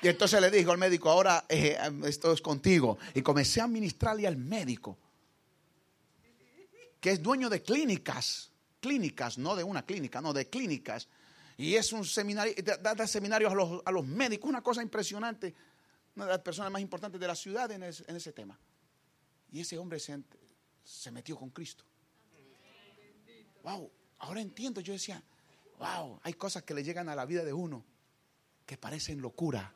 Y 0.00 0.08
entonces 0.08 0.40
le 0.40 0.50
dijo 0.50 0.72
al 0.72 0.78
médico, 0.78 1.10
ahora 1.10 1.44
eh, 1.48 1.78
esto 2.04 2.32
es 2.32 2.40
contigo. 2.40 2.98
Y 3.14 3.22
comencé 3.22 3.60
a 3.60 3.66
ministrarle 3.66 4.26
al 4.26 4.36
médico, 4.36 4.98
que 7.00 7.10
es 7.10 7.22
dueño 7.22 7.50
de 7.50 7.62
clínicas, 7.62 8.50
clínicas, 8.80 9.38
no 9.38 9.54
de 9.54 9.64
una 9.64 9.84
clínica, 9.84 10.20
no 10.20 10.32
de 10.32 10.48
clínicas. 10.48 11.08
Y 11.56 11.76
es 11.76 11.92
un 11.92 12.04
seminario, 12.04 12.54
da, 12.80 13.06
seminarios 13.06 13.52
a 13.52 13.54
los, 13.54 13.82
a 13.84 13.92
los, 13.92 14.04
médicos, 14.04 14.48
una 14.48 14.62
cosa 14.62 14.82
impresionante, 14.82 15.54
una 16.16 16.24
de 16.24 16.32
las 16.32 16.40
personas 16.40 16.72
más 16.72 16.80
importantes 16.80 17.20
de 17.20 17.26
la 17.26 17.36
ciudad 17.36 17.70
en, 17.70 17.82
ese 17.82 18.32
tema. 18.32 18.58
Y 19.52 19.60
ese 19.60 19.78
hombre 19.78 20.00
se, 20.00 20.18
se 20.82 21.10
metió 21.10 21.36
con 21.36 21.50
Cristo. 21.50 21.84
Wow, 23.62 23.90
ahora 24.18 24.40
entiendo, 24.40 24.80
yo 24.80 24.92
decía, 24.92 25.22
wow, 25.78 26.20
hay 26.22 26.34
cosas 26.34 26.62
que 26.62 26.74
le 26.74 26.82
llegan 26.82 27.08
a 27.08 27.14
la 27.14 27.24
vida 27.24 27.44
de 27.44 27.52
uno 27.52 27.84
que 28.66 28.76
parecen 28.76 29.20
locura 29.20 29.72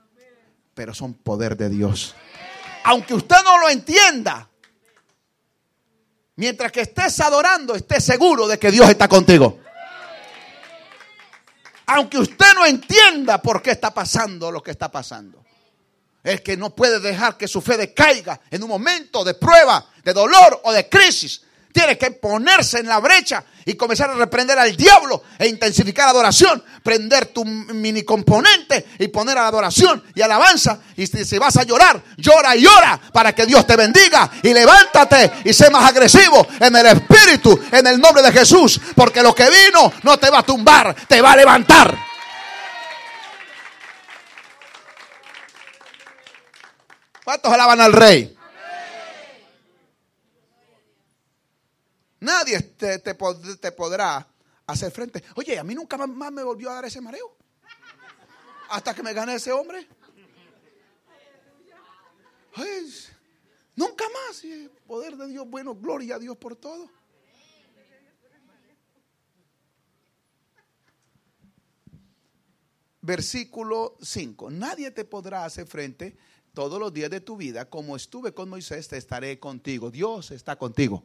pero 0.77 0.93
son 0.93 1.15
poder 1.15 1.57
de 1.57 1.71
Dios. 1.71 2.15
Aunque 2.85 3.15
usted 3.15 3.37
no 3.43 3.59
lo 3.59 3.71
entienda, 3.71 4.47
mientras 6.37 6.71
que 6.71 6.83
estés 6.83 7.19
adorando, 7.21 7.75
esté 7.75 7.99
seguro 7.99 8.47
de 8.47 8.59
que 8.59 8.71
Dios 8.71 8.87
está 8.91 9.09
contigo. 9.09 9.59
Aunque 11.87 12.19
usted 12.19 12.53
no 12.55 12.67
entienda 12.67 13.41
por 13.41 13.63
qué 13.63 13.71
está 13.71 13.95
pasando 13.95 14.53
lo 14.53 14.63
que 14.63 14.71
está 14.71 14.91
pasando. 14.91 15.46
Es 16.27 16.41
que 16.41 16.57
no 16.57 16.71
puede 16.71 16.99
dejar 16.99 17.37
que 17.37 17.47
su 17.47 17.63
fe 17.63 17.77
decaiga 17.77 18.41
en 18.51 18.61
un 18.61 18.69
momento 18.69 19.23
de 19.23 19.35
prueba, 19.35 19.87
de 20.03 20.13
dolor 20.13 20.61
o 20.65 20.73
de 20.73 20.89
crisis. 20.89 21.41
Tiene 21.73 21.97
que 21.97 22.11
ponerse 22.11 22.81
en 22.81 22.89
la 22.89 22.99
brecha 22.99 23.45
y 23.65 23.75
comenzar 23.75 24.11
a 24.11 24.15
reprender 24.15 24.59
al 24.59 24.77
diablo 24.77 25.23
e 25.39 25.47
intensificar 25.47 26.07
la 26.07 26.11
adoración. 26.11 26.65
Prender 26.83 27.27
tu 27.27 27.45
mini 27.45 28.03
componente 28.03 28.87
y 28.99 29.07
poner 29.07 29.39
a 29.39 29.43
la 29.43 29.49
adoración 29.49 30.03
y 30.17 30.21
alabanza. 30.21 30.81
Y 30.97 31.07
si, 31.07 31.39
vas 31.39 31.59
a 31.59 31.63
llorar, 31.63 32.03
llora 32.17 32.57
y 32.57 32.63
llora 32.63 33.01
para 33.13 33.33
que 33.33 33.47
Dios 33.47 33.65
te 33.65 33.77
bendiga. 33.77 34.29
Y 34.43 34.53
levántate 34.53 35.31
y 35.45 35.53
sé 35.53 35.71
más 35.71 35.89
agresivo 35.89 36.45
en 36.59 36.75
el 36.75 36.87
espíritu, 36.87 37.57
en 37.71 37.87
el 37.87 38.01
nombre 38.01 38.21
de 38.21 38.33
Jesús. 38.33 38.81
Porque 38.97 39.23
lo 39.23 39.33
que 39.33 39.49
vino 39.49 39.93
no 40.03 40.19
te 40.19 40.29
va 40.29 40.41
a 40.41 40.43
tumbar, 40.43 40.93
te 41.07 41.23
va 41.23 41.35
a 41.35 41.37
levantar. 41.37 42.06
¿Cuántos 47.27 47.53
alaban 47.53 47.81
al 47.81 47.93
rey? 47.93 48.39
Nadie 52.21 52.61
te, 52.61 53.01
te, 53.01 53.15
podrá 53.17 54.25
hacer 54.65 54.93
frente. 54.93 55.25
Oye, 55.35 55.59
a 55.59 55.65
mí 55.65 55.75
nunca 55.75 55.97
más 55.97 56.31
me 56.31 56.45
volvió 56.45 56.71
a 56.71 56.75
dar 56.75 56.85
ese 56.85 57.01
mareo. 57.01 57.37
Hasta 58.69 58.95
que 58.95 59.03
me 59.03 59.13
gane 59.13 59.35
ese 59.35 59.51
hombre. 59.51 59.89
nunca 63.75 64.05
más. 64.09 64.45
el 64.45 64.71
poder 64.87 65.17
de 65.17 65.27
Dios, 65.27 65.51
bueno, 65.51 65.75
gloria 65.75 66.15
a 66.15 66.19
Dios 66.21 66.37
por 66.37 66.55
todo. 66.55 66.89
Versículo 73.01 73.97
5. 74.01 74.49
Nadie 74.53 74.93
te 74.93 75.05
podrá 75.05 75.45
hacer 75.45 75.67
frente 75.67 76.17
todos 76.57 76.81
los 76.81 76.91
días 76.91 77.11
de 77.11 77.21
tu 77.21 77.37
vida. 77.37 77.69
Como 77.69 77.97
estuve 77.97 78.33
con 78.33 78.49
Moisés, 78.49 78.89
te 78.89 78.97
estaré 78.97 79.39
contigo. 79.39 79.91
Dios 79.91 80.31
está 80.31 80.57
contigo. 80.57 81.05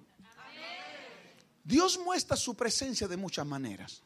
Dios 1.61 1.99
muestra 1.99 2.37
su 2.37 2.55
presencia 2.55 3.05
de 3.05 3.17
muchas 3.17 3.45
maneras. 3.45 4.01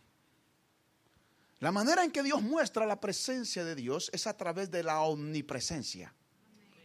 La 1.60 1.72
manera 1.72 2.04
en 2.04 2.10
que 2.10 2.24
Dios 2.24 2.42
muestra 2.42 2.88
la 2.88 3.00
presencia 3.00 3.64
de 3.64 3.76
Dios 3.76 4.10
es 4.12 4.26
a 4.26 4.36
través 4.36 4.72
de 4.72 4.82
la 4.82 5.02
omnipresencia. 5.02 6.12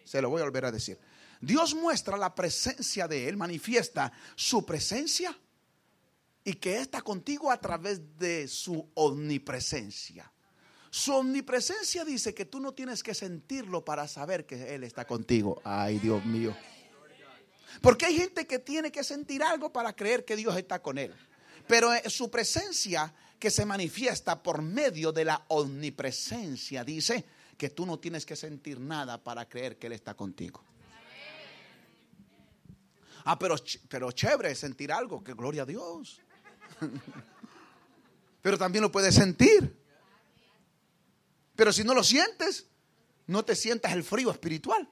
Se 0.05 0.20
lo 0.20 0.29
voy 0.29 0.42
a 0.42 0.44
volver 0.44 0.66
a 0.66 0.73
decir. 0.73 0.99
Dios 1.40 1.75
muestra 1.75 2.18
la 2.18 2.35
presencia 2.35 3.09
de 3.09 3.31
Él, 3.31 3.38
manifiesta 3.38 4.12
su 4.37 4.66
presencia 4.66 5.35
y 6.44 6.53
que 6.53 6.83
está 6.83 7.01
contigo 7.01 7.51
a 7.51 7.59
través 7.59 8.18
de 8.18 8.46
su 8.46 8.90
omnipresencia. 8.92 10.31
Su 10.90 11.14
omnipresencia 11.14 12.05
dice 12.05 12.35
que 12.35 12.44
tú 12.44 12.61
no 12.61 12.72
tienes 12.72 13.03
que 13.03 13.14
sentirlo 13.14 13.85
para 13.85 14.09
saber 14.09 14.44
que 14.44 14.74
Él 14.74 14.83
está 14.83 15.07
contigo. 15.07 15.61
Ay, 15.64 15.98
Dios 16.00 16.24
mío. 16.24 16.57
Porque 17.81 18.07
hay 18.07 18.16
gente 18.16 18.46
que 18.46 18.59
tiene 18.59 18.90
que 18.90 19.05
sentir 19.05 19.42
algo 19.42 19.72
para 19.72 19.94
creer 19.94 20.24
que 20.24 20.37
Dios 20.37 20.57
está 20.57 20.83
con 20.83 20.98
él. 20.98 21.14
Pero 21.66 21.94
eh, 21.94 22.03
su 22.11 22.31
presencia 22.31 23.14
que 23.38 23.50
se 23.50 23.64
manifiesta 23.64 24.42
por 24.42 24.61
medio 24.61 25.12
de 25.12 25.24
la 25.24 25.44
omnipresencia 25.48 26.85
dice 26.85 27.24
que 27.57 27.70
tú 27.70 27.87
no 27.87 27.98
tienes 27.98 28.26
que 28.26 28.37
sentir 28.37 28.81
nada 28.81 29.22
para 29.22 29.48
creer 29.48 29.79
que 29.79 29.87
Él 29.87 29.92
está 29.92 30.14
contigo. 30.14 30.64
Ah, 33.24 33.38
pero, 33.38 33.55
pero 33.88 34.11
chévere 34.12 34.55
sentir 34.55 34.90
algo, 34.90 35.22
que 35.22 35.35
gloria 35.35 35.62
a 35.62 35.66
Dios. 35.66 36.20
pero 38.42 38.59
también 38.59 38.83
lo 38.83 38.90
puedes 38.90 39.14
sentir. 39.14 39.80
Pero 41.61 41.75
si 41.75 41.85
no 41.85 41.92
lo 41.92 42.03
sientes, 42.03 42.64
no 43.27 43.44
te 43.44 43.55
sientas 43.55 43.92
el 43.92 44.03
frío 44.03 44.31
espiritual. 44.31 44.88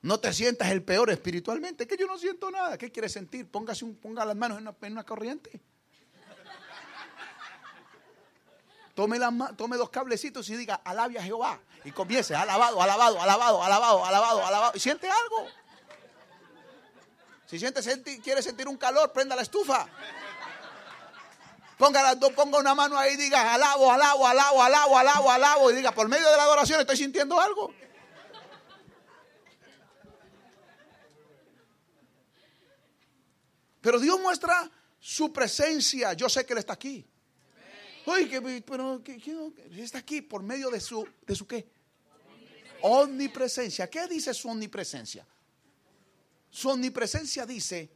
No 0.00 0.18
te 0.18 0.32
sientas 0.32 0.70
el 0.70 0.82
peor 0.82 1.10
espiritualmente. 1.10 1.86
Que 1.86 1.98
yo 1.98 2.06
no 2.06 2.16
siento 2.16 2.50
nada. 2.50 2.78
¿Qué 2.78 2.90
quieres 2.90 3.12
sentir? 3.12 3.46
Póngase 3.46 3.84
un, 3.84 3.94
ponga 3.94 4.24
las 4.24 4.34
manos 4.34 4.56
en 4.56 4.92
una, 4.92 5.04
corriente. 5.04 5.60
Tome, 8.94 9.20
tome 9.54 9.76
dos 9.76 9.90
cablecitos 9.90 10.48
y 10.48 10.56
diga, 10.56 10.76
alabe 10.76 11.18
a 11.18 11.22
Jehová. 11.22 11.60
Y 11.84 11.92
comience, 11.92 12.34
alabado, 12.34 12.80
alabado, 12.80 13.20
alabado, 13.20 13.62
alabado, 13.62 14.06
alabado, 14.06 14.46
alabado. 14.46 14.72
Y 14.74 14.80
siente 14.80 15.10
algo. 15.10 15.46
Si 17.44 17.58
siente, 17.58 18.18
quiere 18.22 18.40
sentir 18.40 18.66
un 18.66 18.78
calor, 18.78 19.12
prenda 19.12 19.36
la 19.36 19.42
estufa. 19.42 19.86
Ponga 21.82 22.14
dos, 22.14 22.30
ponga 22.30 22.60
una 22.60 22.76
mano 22.76 22.96
ahí 22.96 23.14
y 23.14 23.16
diga, 23.16 23.54
alabo, 23.54 23.90
alabo, 23.90 24.24
alabo, 24.24 24.62
alabo, 24.62 24.96
alabo, 24.96 25.30
alabo. 25.32 25.70
Y 25.72 25.74
diga, 25.74 25.90
por 25.92 26.08
medio 26.08 26.30
de 26.30 26.36
la 26.36 26.44
adoración 26.44 26.78
estoy 26.78 26.96
sintiendo 26.96 27.40
algo. 27.40 27.74
Pero 33.80 33.98
Dios 33.98 34.20
muestra 34.20 34.70
su 35.00 35.32
presencia. 35.32 36.12
Yo 36.12 36.28
sé 36.28 36.46
que 36.46 36.52
Él 36.52 36.60
está 36.60 36.74
aquí. 36.74 37.04
Oye, 38.06 38.62
pero 38.62 39.02
¿qué, 39.02 39.20
está 39.78 39.98
aquí 39.98 40.22
por 40.22 40.44
medio 40.44 40.70
de 40.70 40.78
su, 40.78 41.04
de 41.26 41.34
su 41.34 41.48
qué? 41.48 41.68
Omnipresencia. 42.82 43.90
¿Qué 43.90 44.06
dice 44.06 44.32
su 44.34 44.48
omnipresencia? 44.48 45.26
Su 46.48 46.68
omnipresencia 46.68 47.44
dice 47.44 47.90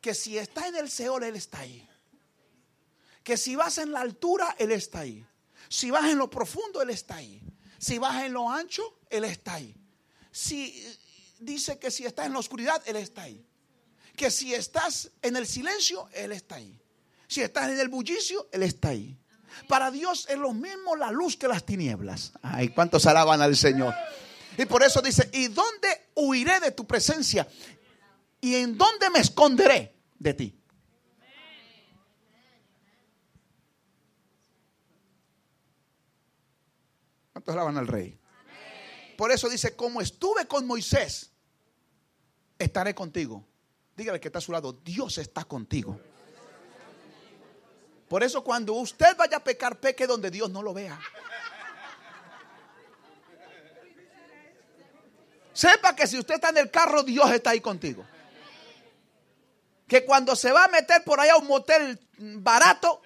que 0.00 0.12
si 0.12 0.36
está 0.36 0.66
en 0.66 0.74
el 0.74 0.90
Seol, 0.90 1.22
Él 1.22 1.36
está 1.36 1.60
ahí. 1.60 1.88
Que 3.22 3.36
si 3.36 3.56
vas 3.56 3.78
en 3.78 3.92
la 3.92 4.00
altura, 4.00 4.54
Él 4.58 4.72
está 4.72 5.00
ahí. 5.00 5.24
Si 5.68 5.90
vas 5.90 6.10
en 6.10 6.18
lo 6.18 6.28
profundo, 6.28 6.82
Él 6.82 6.90
está 6.90 7.16
ahí. 7.16 7.42
Si 7.78 7.98
vas 7.98 8.24
en 8.24 8.32
lo 8.32 8.50
ancho, 8.50 9.00
Él 9.10 9.24
está 9.24 9.54
ahí. 9.54 9.74
Si 10.30 10.84
dice 11.38 11.78
que 11.78 11.90
si 11.90 12.04
estás 12.04 12.26
en 12.26 12.32
la 12.32 12.38
oscuridad, 12.38 12.82
Él 12.86 12.96
está 12.96 13.22
ahí. 13.22 13.44
Que 14.16 14.30
si 14.30 14.54
estás 14.54 15.10
en 15.22 15.36
el 15.36 15.46
silencio, 15.46 16.08
Él 16.12 16.32
está 16.32 16.56
ahí. 16.56 16.80
Si 17.28 17.40
estás 17.40 17.70
en 17.70 17.80
el 17.80 17.88
bullicio, 17.88 18.48
Él 18.52 18.62
está 18.62 18.88
ahí. 18.88 19.18
Para 19.68 19.90
Dios 19.90 20.26
es 20.28 20.38
lo 20.38 20.52
mismo 20.52 20.96
la 20.96 21.10
luz 21.10 21.36
que 21.36 21.48
las 21.48 21.64
tinieblas. 21.64 22.32
Ay, 22.42 22.68
cuántos 22.68 23.06
alaban 23.06 23.40
al 23.40 23.56
Señor. 23.56 23.94
Y 24.56 24.66
por 24.66 24.82
eso 24.82 25.00
dice, 25.00 25.30
¿y 25.32 25.48
dónde 25.48 26.10
huiré 26.14 26.60
de 26.60 26.72
tu 26.72 26.86
presencia? 26.86 27.48
¿Y 28.40 28.56
en 28.56 28.76
dónde 28.76 29.08
me 29.10 29.20
esconderé 29.20 29.94
de 30.18 30.34
ti? 30.34 30.61
¿Cuántos 37.42 37.54
alaban 37.54 37.76
al 37.76 37.88
rey? 37.88 38.16
Por 39.16 39.32
eso 39.32 39.48
dice, 39.48 39.74
como 39.74 40.00
estuve 40.00 40.46
con 40.46 40.64
Moisés, 40.64 41.32
estaré 42.56 42.94
contigo. 42.94 43.44
Dígale 43.96 44.20
que 44.20 44.28
está 44.28 44.38
a 44.38 44.42
su 44.42 44.52
lado, 44.52 44.72
Dios 44.72 45.18
está 45.18 45.42
contigo. 45.42 45.98
Por 48.08 48.22
eso 48.22 48.44
cuando 48.44 48.74
usted 48.74 49.16
vaya 49.16 49.38
a 49.38 49.44
pecar, 49.44 49.80
peque 49.80 50.06
donde 50.06 50.30
Dios 50.30 50.50
no 50.50 50.62
lo 50.62 50.72
vea. 50.72 51.00
Sepa 55.52 55.96
que 55.96 56.06
si 56.06 56.20
usted 56.20 56.36
está 56.36 56.50
en 56.50 56.58
el 56.58 56.70
carro, 56.70 57.02
Dios 57.02 57.28
está 57.32 57.50
ahí 57.50 57.60
contigo. 57.60 58.06
Que 59.88 60.04
cuando 60.04 60.36
se 60.36 60.52
va 60.52 60.66
a 60.66 60.68
meter 60.68 61.02
por 61.02 61.18
allá 61.18 61.32
a 61.32 61.38
un 61.38 61.48
motel 61.48 61.98
barato, 62.18 63.02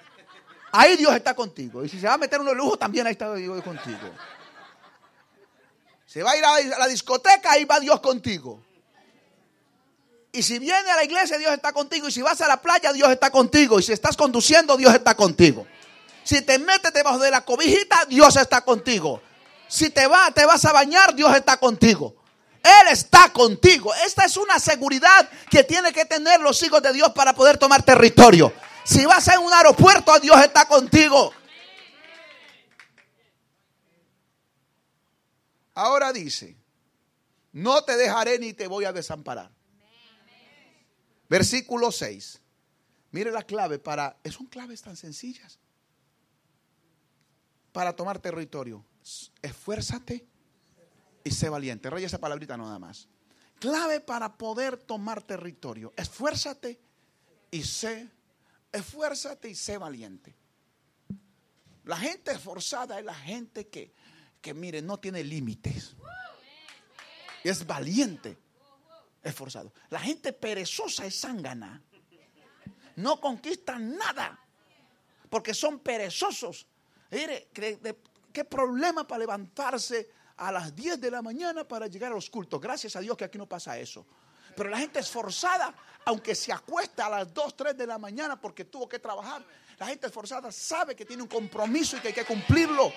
ahí 0.77 0.97
Dios 0.97 1.15
está 1.15 1.35
contigo. 1.35 1.85
Y 1.85 1.89
si 1.89 1.99
se 1.99 2.07
va 2.07 2.15
a 2.15 2.19
meter 2.19 2.41
uno 2.41 2.51
de 2.51 2.57
lujo, 2.57 2.77
también 2.77 3.07
ahí 3.07 3.13
está 3.13 3.35
Dios 3.35 3.63
contigo. 3.63 4.11
Se 6.07 6.23
va 6.23 6.31
a 6.31 6.37
ir 6.37 6.73
a 6.73 6.79
la 6.79 6.87
discoteca, 6.87 7.53
ahí 7.53 7.65
va 7.65 7.81
Dios 7.81 8.01
contigo. 8.01 8.63
Y 10.33 10.43
si 10.43 10.59
viene 10.59 10.91
a 10.91 10.97
la 10.97 11.05
iglesia, 11.05 11.39
Dios 11.39 11.53
está 11.53 11.73
contigo. 11.73 12.09
Y 12.09 12.13
si 12.13 12.23
vas 12.23 12.41
a 12.43 12.49
la 12.49 12.61
playa, 12.61 12.93
Dios 12.93 13.11
está 13.11 13.31
contigo. 13.31 13.81
Y 13.81 13.83
si 13.83 13.93
estás 13.93 14.17
conduciendo, 14.17 14.77
Dios 14.77 14.95
está 14.95 15.15
contigo. 15.15 15.67
Si 16.25 16.43
te 16.43 16.59
metes 16.59 16.93
debajo 16.93 17.19
de 17.19 17.31
la 17.31 17.43
cobijita, 17.45 18.05
Dios 18.07 18.37
está 18.37 18.61
contigo. 18.61 19.23
Si 19.69 19.91
te, 19.91 20.07
va, 20.07 20.31
te 20.33 20.45
vas 20.45 20.65
a 20.65 20.73
bañar, 20.73 21.15
Dios 21.15 21.35
está 21.35 21.57
contigo. 21.57 22.15
Él 22.63 22.93
está 22.93 23.33
contigo. 23.33 23.95
Esta 24.05 24.25
es 24.25 24.37
una 24.37 24.59
seguridad 24.59 25.29
que 25.51 25.65
tienen 25.65 25.93
que 25.93 26.05
tener 26.05 26.41
los 26.41 26.63
hijos 26.63 26.83
de 26.83 26.93
Dios 26.93 27.11
para 27.13 27.33
poder 27.33 27.57
tomar 27.59 27.83
territorio. 27.83 28.53
Si 28.87 29.05
vas 29.05 29.27
a 29.29 29.41
un 29.41 29.53
aeropuerto, 29.53 30.17
Dios 30.21 30.41
está 30.41 30.65
contigo. 30.67 31.33
Ahora 35.75 36.13
dice, 36.13 36.57
no 37.53 37.83
te 37.83 37.97
dejaré 37.97 38.39
ni 38.39 38.53
te 38.53 38.69
voy 38.69 38.85
a 38.85 38.93
desamparar. 38.93 39.51
Versículo 41.29 41.91
6. 41.91 42.41
Mire 43.11 43.33
la 43.33 43.43
clave 43.43 43.81
para, 43.81 44.17
son 44.31 44.47
claves 44.47 44.83
tan 44.83 44.97
sencillas. 44.97 45.59
Para 47.73 47.95
tomar 47.95 48.21
territorio. 48.21 48.85
Esfuérzate 49.43 50.25
y 51.25 51.31
sé 51.33 51.49
valiente. 51.49 51.91
Rey 51.91 52.05
esa 52.05 52.19
palabrita 52.19 52.57
nada 52.57 52.79
más. 52.79 53.09
Clave 53.59 53.99
para 54.01 54.37
poder 54.39 54.77
tomar 54.77 55.23
territorio. 55.23 55.93
Esfuérzate 55.97 56.81
y 57.51 57.65
sé, 57.65 58.09
esfuérzate 58.77 59.49
y 59.49 59.55
sé 59.55 59.79
valiente. 59.79 60.35
La 61.85 61.97
gente 61.97 62.33
esforzada 62.33 62.99
es 62.99 63.05
la 63.05 63.15
gente 63.15 63.69
que, 63.69 63.95
que 64.41 64.55
mire, 64.55 64.83
no 64.83 64.99
tiene 64.99 65.23
límites. 65.23 65.95
Es 67.45 67.67
valiente 67.67 68.37
esforzado. 69.23 69.73
La 69.91 70.01
gente 70.01 70.33
perezosa 70.33 71.07
es 71.07 71.21
zángana. 71.21 71.83
No 72.97 73.21
conquistan 73.21 73.97
nada 73.97 74.41
porque 75.29 75.55
son 75.55 75.81
perezosos. 75.81 76.67
Mire, 77.11 77.49
qué 78.33 78.45
problema 78.45 79.07
para 79.07 79.21
levantarse 79.21 80.11
a 80.37 80.53
las 80.53 80.75
10 80.75 81.01
de 81.01 81.11
la 81.11 81.23
mañana 81.23 81.67
para 81.67 81.87
llegar 81.87 82.13
a 82.13 82.15
los 82.15 82.29
cultos. 82.31 82.61
Gracias 82.61 82.97
a 82.97 83.01
Dios 83.01 83.17
que 83.17 83.25
aquí 83.25 83.39
no 83.39 83.47
pasa 83.47 83.79
eso. 83.79 84.07
Pero 84.57 84.71
la 84.71 84.79
gente 84.79 85.01
esforzada, 85.01 85.75
aunque 86.07 86.35
se 86.35 86.53
acuesta 86.53 87.07
a 87.07 87.11
las 87.11 87.35
2, 87.35 87.57
3 87.57 87.77
de 87.77 87.87
la 87.87 87.99
mañana 87.99 88.41
porque 88.41 88.65
tuvo 88.65 88.89
que 88.89 88.99
trabajar, 88.99 89.45
la 89.79 89.87
gente 89.87 90.07
esforzada 90.07 90.51
sabe 90.51 90.97
que 90.97 91.05
tiene 91.05 91.23
un 91.23 91.29
compromiso 91.29 91.99
y 91.99 92.01
que 92.01 92.09
hay 92.09 92.15
que 92.15 92.25
cumplirlo. 92.25 92.91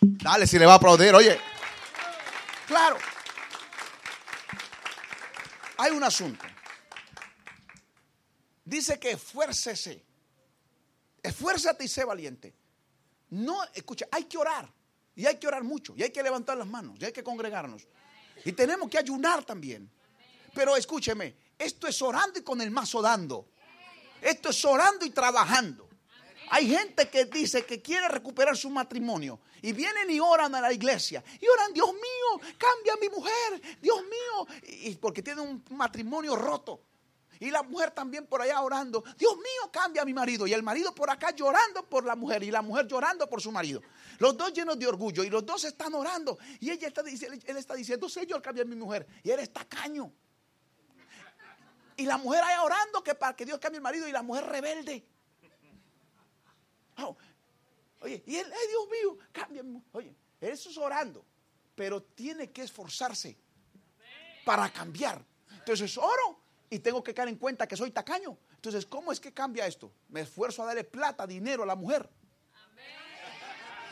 Dale, 0.00 0.46
si 0.46 0.58
le 0.58 0.66
va 0.66 0.72
a 0.72 0.76
aplaudir, 0.76 1.14
oye. 1.14 1.38
Claro 2.66 2.96
hay 5.76 5.92
un 5.92 6.02
asunto. 6.02 6.44
Dice 8.64 8.98
que 8.98 9.12
esfuércese. 9.12 10.04
Esfuérzate 11.22 11.84
y 11.84 11.88
sé 11.88 12.04
valiente. 12.04 12.54
No, 13.30 13.62
escucha, 13.74 14.06
hay 14.10 14.24
que 14.24 14.38
orar. 14.38 14.72
Y 15.14 15.26
hay 15.26 15.36
que 15.36 15.46
orar 15.46 15.64
mucho. 15.64 15.94
Y 15.96 16.02
hay 16.02 16.10
que 16.10 16.22
levantar 16.22 16.56
las 16.56 16.66
manos. 16.66 16.96
Y 17.00 17.04
hay 17.04 17.12
que 17.12 17.22
congregarnos. 17.22 17.86
Y 18.44 18.52
tenemos 18.52 18.88
que 18.88 18.98
ayunar 18.98 19.44
también. 19.44 19.90
Pero 20.56 20.74
escúcheme, 20.74 21.36
esto 21.58 21.86
es 21.86 22.00
orando 22.00 22.38
y 22.38 22.42
con 22.42 22.62
el 22.62 22.70
mazo 22.70 23.02
dando. 23.02 23.50
Esto 24.22 24.48
es 24.48 24.64
orando 24.64 25.04
y 25.04 25.10
trabajando. 25.10 25.86
Hay 26.48 26.70
gente 26.70 27.10
que 27.10 27.26
dice 27.26 27.66
que 27.66 27.82
quiere 27.82 28.08
recuperar 28.08 28.56
su 28.56 28.70
matrimonio 28.70 29.38
y 29.60 29.72
vienen 29.72 30.10
y 30.10 30.18
oran 30.18 30.54
a 30.54 30.62
la 30.62 30.72
iglesia 30.72 31.22
y 31.38 31.46
oran, 31.46 31.74
Dios 31.74 31.92
mío, 31.92 32.40
cambia 32.56 32.94
a 32.94 32.96
mi 32.96 33.08
mujer, 33.10 33.78
Dios 33.82 34.02
mío, 34.04 34.46
y 34.62 34.94
porque 34.94 35.22
tiene 35.22 35.42
un 35.42 35.62
matrimonio 35.72 36.34
roto. 36.34 36.80
Y 37.38 37.50
la 37.50 37.62
mujer 37.62 37.90
también 37.90 38.26
por 38.26 38.40
allá 38.40 38.58
orando, 38.62 39.04
Dios 39.18 39.36
mío, 39.36 39.70
cambia 39.70 40.00
a 40.00 40.04
mi 40.06 40.14
marido. 40.14 40.46
Y 40.46 40.54
el 40.54 40.62
marido 40.62 40.94
por 40.94 41.10
acá 41.10 41.32
llorando 41.32 41.86
por 41.86 42.06
la 42.06 42.16
mujer 42.16 42.42
y 42.44 42.50
la 42.50 42.62
mujer 42.62 42.86
llorando 42.86 43.28
por 43.28 43.42
su 43.42 43.52
marido. 43.52 43.82
Los 44.20 44.38
dos 44.38 44.54
llenos 44.54 44.78
de 44.78 44.86
orgullo 44.86 45.22
y 45.22 45.28
los 45.28 45.44
dos 45.44 45.64
están 45.64 45.92
orando. 45.92 46.38
Y 46.60 46.70
ella 46.70 46.88
está, 46.88 47.02
él 47.02 47.56
está 47.58 47.74
diciendo, 47.74 48.08
Señor, 48.08 48.40
cambia 48.40 48.62
a 48.62 48.66
mi 48.66 48.74
mujer. 48.76 49.06
Y 49.22 49.30
él 49.30 49.40
está 49.40 49.66
caño. 49.66 50.10
Y 51.96 52.04
la 52.04 52.18
mujer 52.18 52.44
allá 52.44 52.62
orando 52.62 53.02
que 53.02 53.14
para 53.14 53.34
que 53.34 53.46
Dios 53.46 53.58
cambie 53.58 53.78
el 53.78 53.82
marido 53.82 54.06
y 54.06 54.12
la 54.12 54.22
mujer 54.22 54.44
rebelde. 54.44 55.06
Oh, 56.98 57.16
oye, 58.00 58.22
y 58.26 58.36
él, 58.36 58.46
ay 58.52 58.68
Dios 58.68 58.88
mío, 58.90 59.18
cambia. 59.32 59.62
Oye, 59.92 60.14
eso 60.40 60.70
es 60.70 60.76
orando, 60.78 61.24
pero 61.74 62.02
tiene 62.02 62.50
que 62.50 62.62
esforzarse 62.62 63.36
para 64.44 64.70
cambiar. 64.70 65.22
Entonces 65.50 65.96
oro 65.98 66.40
y 66.70 66.78
tengo 66.78 67.02
que 67.02 67.14
caer 67.14 67.28
en 67.28 67.36
cuenta 67.36 67.66
que 67.66 67.76
soy 67.76 67.90
tacaño. 67.90 68.38
Entonces, 68.54 68.86
¿cómo 68.86 69.12
es 69.12 69.20
que 69.20 69.32
cambia 69.32 69.66
esto? 69.66 69.92
Me 70.08 70.22
esfuerzo 70.22 70.62
a 70.62 70.66
darle 70.66 70.84
plata, 70.84 71.26
dinero 71.26 71.62
a 71.62 71.66
la 71.66 71.76
mujer. 71.76 72.08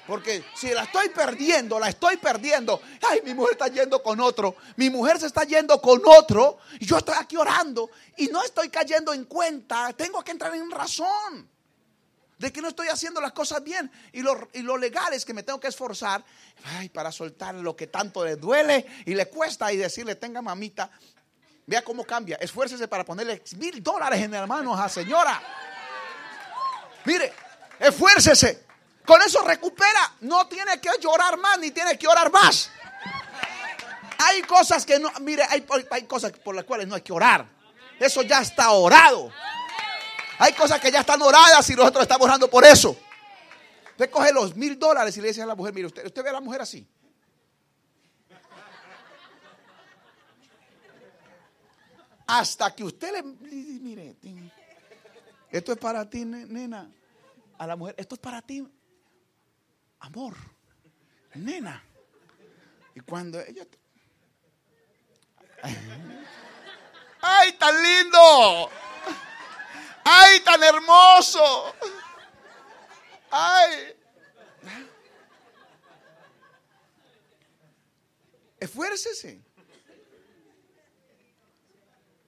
Porque 0.06 0.44
si 0.54 0.70
la 0.70 0.82
estoy 0.82 1.08
perdiendo, 1.08 1.78
la 1.78 1.88
estoy 1.88 2.18
perdiendo. 2.18 2.80
Ay, 3.08 3.22
mi 3.24 3.32
mujer 3.32 3.52
está 3.52 3.68
yendo 3.68 4.02
con 4.02 4.20
otro. 4.20 4.56
Mi 4.76 4.90
mujer 4.90 5.18
se 5.18 5.26
está 5.26 5.44
yendo 5.44 5.80
con 5.80 6.02
otro. 6.04 6.58
Y 6.78 6.84
yo 6.84 6.98
estoy 6.98 7.14
aquí 7.18 7.36
orando 7.36 7.90
y 8.16 8.26
no 8.26 8.42
estoy 8.42 8.68
cayendo 8.68 9.14
en 9.14 9.24
cuenta. 9.24 9.92
Tengo 9.94 10.22
que 10.22 10.32
entrar 10.32 10.54
en 10.54 10.70
razón 10.70 11.48
de 12.38 12.52
que 12.52 12.60
no 12.60 12.68
estoy 12.68 12.88
haciendo 12.88 13.20
las 13.20 13.32
cosas 13.32 13.64
bien. 13.64 13.90
Y 14.12 14.20
lo, 14.20 14.48
y 14.52 14.60
lo 14.60 14.76
legal 14.76 15.14
es 15.14 15.24
que 15.24 15.32
me 15.32 15.42
tengo 15.42 15.58
que 15.58 15.68
esforzar 15.68 16.22
ay, 16.76 16.90
para 16.90 17.10
soltar 17.10 17.54
lo 17.54 17.74
que 17.74 17.86
tanto 17.86 18.24
le 18.24 18.36
duele 18.36 18.84
y 19.06 19.14
le 19.14 19.26
cuesta 19.30 19.72
y 19.72 19.78
decirle, 19.78 20.16
tenga 20.16 20.42
mamita, 20.42 20.90
vea 21.66 21.82
cómo 21.82 22.04
cambia. 22.04 22.36
Esfuércese 22.36 22.88
para 22.88 23.04
ponerle 23.04 23.42
mil 23.56 23.82
dólares 23.82 24.20
en 24.20 24.34
el 24.34 24.46
mano 24.46 24.76
a 24.76 24.86
señora. 24.90 25.42
Mire, 27.06 27.32
esfuércese. 27.78 28.73
Con 29.04 29.20
eso 29.22 29.42
recupera. 29.42 30.14
No 30.20 30.46
tiene 30.46 30.80
que 30.80 30.90
llorar 31.00 31.36
más 31.36 31.58
ni 31.58 31.70
tiene 31.70 31.98
que 31.98 32.06
orar 32.06 32.30
más. 32.30 32.70
Hay 34.18 34.42
cosas 34.42 34.86
que 34.86 34.98
no, 34.98 35.10
mire, 35.20 35.42
hay, 35.48 35.66
hay 35.90 36.04
cosas 36.04 36.32
por 36.32 36.54
las 36.54 36.64
cuales 36.64 36.86
no 36.86 36.94
hay 36.94 37.02
que 37.02 37.12
orar. 37.12 37.46
Eso 37.98 38.22
ya 38.22 38.40
está 38.40 38.70
orado. 38.70 39.30
Hay 40.38 40.52
cosas 40.52 40.80
que 40.80 40.90
ya 40.90 41.00
están 41.00 41.20
oradas 41.22 41.68
y 41.70 41.74
nosotros 41.74 42.02
estamos 42.02 42.26
orando 42.26 42.48
por 42.48 42.64
eso. 42.64 42.96
Usted 43.90 44.10
coge 44.10 44.32
los 44.32 44.56
mil 44.56 44.78
dólares 44.78 45.16
y 45.16 45.20
le 45.20 45.28
dice 45.28 45.42
a 45.42 45.46
la 45.46 45.54
mujer, 45.54 45.72
mire, 45.72 45.86
usted, 45.86 46.04
usted 46.04 46.22
ve 46.24 46.30
a 46.30 46.32
la 46.32 46.40
mujer 46.40 46.60
así. 46.60 46.86
Hasta 52.26 52.74
que 52.74 52.82
usted 52.82 53.12
le 53.12 53.22
mire, 53.22 54.16
esto 55.50 55.72
es 55.72 55.78
para 55.78 56.08
ti, 56.08 56.24
nena. 56.24 56.90
A 57.58 57.66
la 57.66 57.76
mujer, 57.76 57.94
esto 57.96 58.16
es 58.16 58.20
para 58.20 58.42
ti, 58.42 58.66
amor, 60.04 60.34
nena. 61.34 61.82
Y 62.94 63.00
cuando 63.00 63.40
ella... 63.40 63.66
¡Ay, 67.20 67.52
tan 67.54 67.82
lindo! 67.82 68.70
¡Ay, 70.04 70.40
tan 70.40 70.62
hermoso! 70.62 71.74
¡Ay! 73.30 73.96
Esfuércese. 78.60 79.42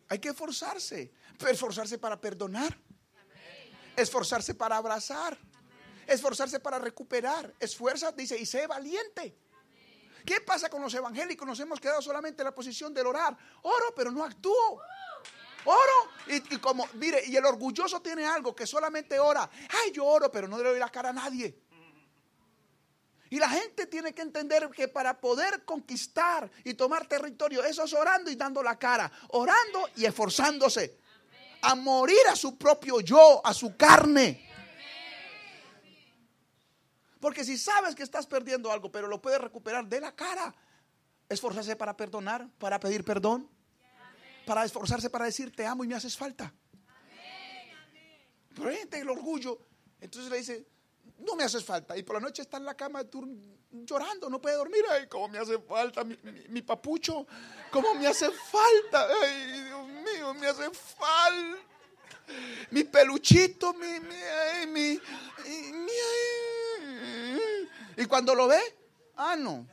Hay 0.09 0.19
que 0.19 0.31
esforzarse. 0.31 1.13
Esforzarse 1.47 1.99
para 1.99 2.19
perdonar. 2.19 2.77
Esforzarse 3.97 4.55
para 4.55 4.77
abrazar. 4.77 5.39
Esforzarse 6.07 6.61
para 6.61 6.79
recuperar. 6.79 7.53
Esfuerza, 7.59 8.13
dice, 8.13 8.39
y 8.39 8.47
sé 8.47 8.67
valiente. 8.67 9.37
¿Qué 10.25 10.41
pasa 10.41 10.69
con 10.69 10.83
los 10.83 10.93
evangélicos? 10.93 11.47
Nos 11.47 11.61
hemos 11.61 11.81
quedado 11.81 12.03
solamente 12.03 12.43
en 12.43 12.47
la 12.47 12.55
posición 12.55 12.93
del 12.93 13.07
orar. 13.07 13.37
Oro, 13.63 13.95
pero 13.95 14.11
no 14.11 14.25
actúo. 14.25 14.81
Oro. 15.65 16.11
Y, 16.27 16.41
como, 16.59 16.89
mire, 16.95 17.23
y 17.27 17.37
el 17.37 17.45
orgulloso 17.45 18.01
tiene 18.01 18.27
algo 18.27 18.55
que 18.55 18.67
solamente 18.67 19.19
ora. 19.21 19.49
Ay, 19.83 19.93
yo 19.93 20.05
oro, 20.05 20.31
pero 20.31 20.49
no 20.49 20.59
le 20.59 20.65
doy 20.71 20.79
la 20.79 20.91
cara 20.91 21.11
a 21.11 21.13
nadie. 21.13 21.63
Y 23.31 23.39
la 23.39 23.49
gente 23.49 23.87
tiene 23.87 24.15
que 24.15 24.23
entender 24.23 24.69
que 24.71 24.89
para 24.89 25.21
poder 25.21 25.65
conquistar 25.65 26.51
y 26.65 26.75
tomar 26.75 27.07
territorio, 27.07 27.65
eso 27.65 27.85
es 27.85 27.93
orando 27.93 28.31
y 28.31 28.37
dando 28.37 28.63
la 28.63 28.79
cara, 28.79 29.11
orando 29.29 29.89
y 29.97 30.05
esforzándose 30.05 30.99
a 31.63 31.75
morir 31.75 32.21
a 32.31 32.37
su 32.37 32.57
propio 32.57 33.01
yo, 33.01 33.41
a 33.45 33.53
su 33.53 33.77
carne. 33.77 34.49
Porque 37.21 37.45
si 37.45 37.57
sabes 37.57 37.95
que 37.95 38.03
estás 38.03 38.27
perdiendo 38.27 38.71
algo, 38.71 38.91
pero 38.91 39.09
lo 39.09 39.21
puedes 39.21 39.41
recuperar 39.41 39.87
de 39.87 40.01
la 40.01 40.15
cara, 40.15 40.55
esforzarse 41.29 41.77
para 41.77 41.97
perdonar, 41.97 42.49
para 42.59 42.79
pedir 42.79 43.05
perdón, 43.05 43.49
para 44.45 44.65
esforzarse 44.65 45.11
para 45.11 45.25
decir 45.25 45.55
te 45.55 45.67
amo 45.67 45.85
y 45.85 45.89
me 45.89 45.95
haces 45.95 46.17
falta. 46.17 46.53
Pero 48.55 48.71
hay 48.71 48.89
el 48.91 49.11
orgullo, 49.11 49.59
entonces 50.01 50.31
le 50.31 50.39
dice, 50.39 50.67
no 51.19 51.37
me 51.37 51.45
haces 51.45 51.65
falta. 51.65 51.97
Y 51.97 52.03
por 52.03 52.17
la 52.17 52.21
noche 52.21 52.43
está 52.43 52.57
en 52.57 52.65
la 52.65 52.75
cama 52.75 53.03
llorando, 53.71 54.31
no 54.31 54.41
puede 54.41 54.57
dormir. 54.57 54.83
Ay, 54.91 55.07
cómo 55.09 55.29
me 55.29 55.39
hace 55.39 55.59
falta 55.59 56.05
mi, 56.05 56.63
papucho, 56.63 57.27
cómo 57.71 57.95
me 57.95 58.07
hace 58.07 58.31
falta. 58.31 59.09
Ay, 59.23 59.63
Dios 59.63 59.89
mío, 59.89 60.35
me 60.35 60.47
hace 60.47 60.71
falta. 60.71 61.63
Mi 62.71 62.83
peluchito, 62.85 63.73
mi, 63.75 64.01
mi, 64.01 64.73
mi, 64.73 65.01
y 67.97 68.05
cuando 68.07 68.35
lo 68.35 68.49
ve, 68.49 68.61
ah, 69.17 69.37
no. 69.37 69.67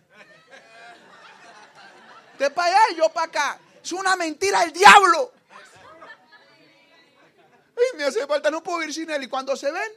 De 2.39 2.49
para 2.49 2.67
allá 2.67 2.79
y 2.91 2.95
yo 2.95 3.09
para 3.09 3.27
acá. 3.27 3.59
Es 3.83 3.91
una 3.91 4.15
mentira 4.15 4.63
el 4.63 4.71
diablo. 4.71 5.33
Y 7.75 7.97
me 7.97 8.05
hace 8.05 8.25
falta, 8.25 8.49
no 8.49 8.63
puedo 8.63 8.81
ir 8.83 8.93
sin 8.93 9.09
él. 9.09 9.23
Y 9.23 9.27
cuando 9.27 9.55
se 9.55 9.71
ven, 9.71 9.91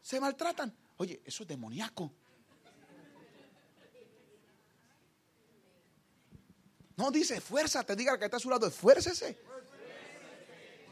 se 0.00 0.18
maltratan. 0.18 0.74
Oye, 0.96 1.20
eso 1.24 1.42
es 1.42 1.48
demoníaco. 1.48 2.12
No 6.96 7.10
dice 7.10 7.40
fuerza, 7.40 7.82
te 7.82 7.96
diga 7.96 8.18
que 8.18 8.26
está 8.26 8.36
a 8.36 8.40
su 8.40 8.48
lado, 8.48 8.66
esfuércese. 8.66 9.36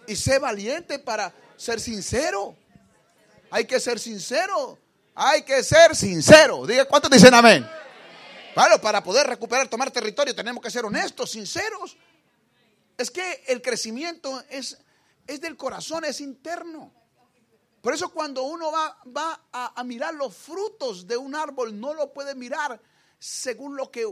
Y 0.07 0.17
sé 0.17 0.39
valiente 0.39 0.99
para 0.99 1.33
ser 1.57 1.81
sincero. 1.81 2.57
Hay 3.51 3.67
que 3.67 3.79
ser 3.81 3.99
sincero. 3.99 4.79
Hay 5.15 5.43
que 5.43 5.63
ser 5.63 5.95
sincero. 5.97 6.67
Diga, 6.67 6.85
¿cuántos 6.85 7.11
dicen 7.11 7.35
amén? 7.35 7.69
Claro, 8.55 8.81
para 8.81 9.03
poder 9.03 9.27
recuperar, 9.27 9.69
tomar 9.69 9.91
territorio, 9.91 10.35
tenemos 10.35 10.63
que 10.63 10.71
ser 10.71 10.85
honestos, 10.85 11.31
sinceros. 11.31 11.97
Es 12.97 13.11
que 13.11 13.45
el 13.47 13.63
crecimiento 13.63 14.43
es, 14.51 14.77
es 15.27 15.41
del 15.41 15.57
corazón, 15.57 16.05
es 16.05 16.21
interno. 16.21 16.93
Por 17.81 17.95
eso 17.95 18.11
cuando 18.11 18.43
uno 18.43 18.71
va, 18.71 18.99
va 19.17 19.41
a, 19.53 19.85
mirar 19.85 20.15
los 20.15 20.37
frutos 20.37 21.07
de 21.07 21.17
un 21.17 21.35
árbol, 21.35 21.79
no 21.81 21.95
lo 21.95 22.13
puede 22.13 22.35
mirar 22.35 22.81
según 23.19 23.77
lo 23.77 23.91
que 23.91 24.07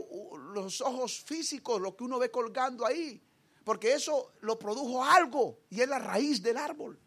los 0.53 0.81
ojos 0.81 1.21
físicos, 1.23 1.79
lo 1.79 1.95
que 1.95 2.03
uno 2.03 2.17
ve 2.17 2.31
colgando 2.31 2.85
ahí. 2.85 3.21
Porque 3.63 3.93
eso 3.93 4.31
lo 4.41 4.57
produjo 4.57 5.03
algo 5.03 5.59
y 5.69 5.81
es 5.81 5.87
la 5.87 5.99
raíz 5.99 6.41
del 6.41 6.57
árbol. 6.57 6.99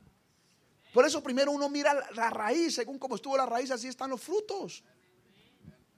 Por 0.93 1.07
eso 1.07 1.23
primero 1.23 1.51
uno 1.53 1.69
mira 1.69 2.11
la 2.15 2.31
raíz, 2.31 2.75
según 2.75 2.99
como 2.99 3.17
estuvo 3.17 3.37
la 3.37 3.47
raíz, 3.47 3.71
así 3.71 3.89
están 3.89 4.11
los 4.11 4.21
frutos. 4.21 4.85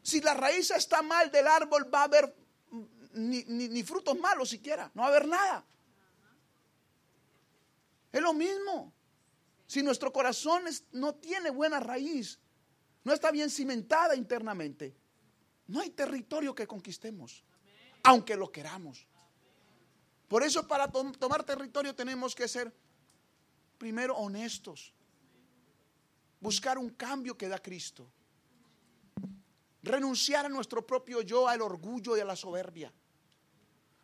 Si 0.03 0.21
la 0.21 0.35
raíz 0.35 0.71
está 0.71 1.03
mal 1.03 1.31
del 1.31 1.49
árbol, 1.49 1.93
va 1.93 2.03
a 2.03 2.05
haber 2.05 2.35
ni, 3.15 3.83
frutos 3.83 4.19
malos 4.19 4.51
siquiera, 4.51 4.91
no 4.95 5.03
va 5.03 5.09
a 5.09 5.11
haber 5.11 5.27
nada. 5.27 5.65
Es 8.13 8.23
lo 8.23 8.33
mismo. 8.33 8.93
Si 9.67 9.83
nuestro 9.83 10.13
corazón 10.13 10.65
no 10.93 11.15
tiene 11.17 11.51
buena 11.51 11.81
raíz, 11.81 12.39
no 13.03 13.13
está 13.13 13.33
bien 13.33 13.51
cimentada 13.51 14.15
internamente, 14.15 14.95
no 15.67 15.81
hay 15.81 15.91
territorio 15.91 16.55
que 16.55 16.67
conquistemos, 16.67 17.43
aunque 18.05 18.37
lo 18.37 18.53
queramos. 18.53 19.09
Por 20.29 20.43
eso 20.43 20.69
para 20.69 20.91
tomar 20.91 21.43
territorio 21.43 21.95
tenemos 21.95 22.35
que 22.35 22.47
ser 22.47 22.73
primero 23.79 24.17
honestos, 24.17 24.93
buscar 26.41 26.79
un 26.79 26.91
cambio 26.91 27.37
que 27.37 27.49
da 27.49 27.59
Cristo, 27.59 28.07
renunciar 29.83 30.47
a 30.47 30.49
nuestro 30.49 30.87
propio 30.87 31.23
yo, 31.23 31.49
al 31.49 31.63
orgullo 31.63 32.17
y 32.17 32.21
a 32.21 32.25
la 32.25 32.37
soberbia. 32.37 32.93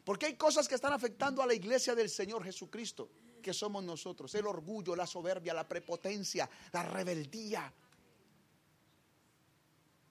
Porque 0.05 0.27
hay 0.27 0.37
cosas 0.37 0.67
que 0.67 0.75
están 0.75 0.93
afectando 0.93 1.43
a 1.43 1.47
la 1.47 1.55
iglesia 1.55 1.95
del 1.95 2.09
Señor 2.09 2.43
Jesucristo 2.45 3.11
que 3.41 3.53
somos 3.53 3.83
nosotros. 3.83 4.35
El 4.35 4.47
orgullo, 4.47 4.95
la 4.95 5.07
soberbia, 5.07 5.55
la 5.55 5.69
prepotencia, 5.69 6.49
la 6.73 6.83
rebeldía. 6.83 7.73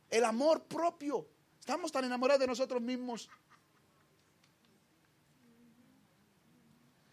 El 0.10 0.24
amor 0.24 0.64
propio. 0.64 1.28
Estamos 1.60 1.92
tan 1.92 2.06
enamorados 2.06 2.40
de 2.40 2.48
nosotros 2.48 2.82
mismos 2.82 3.30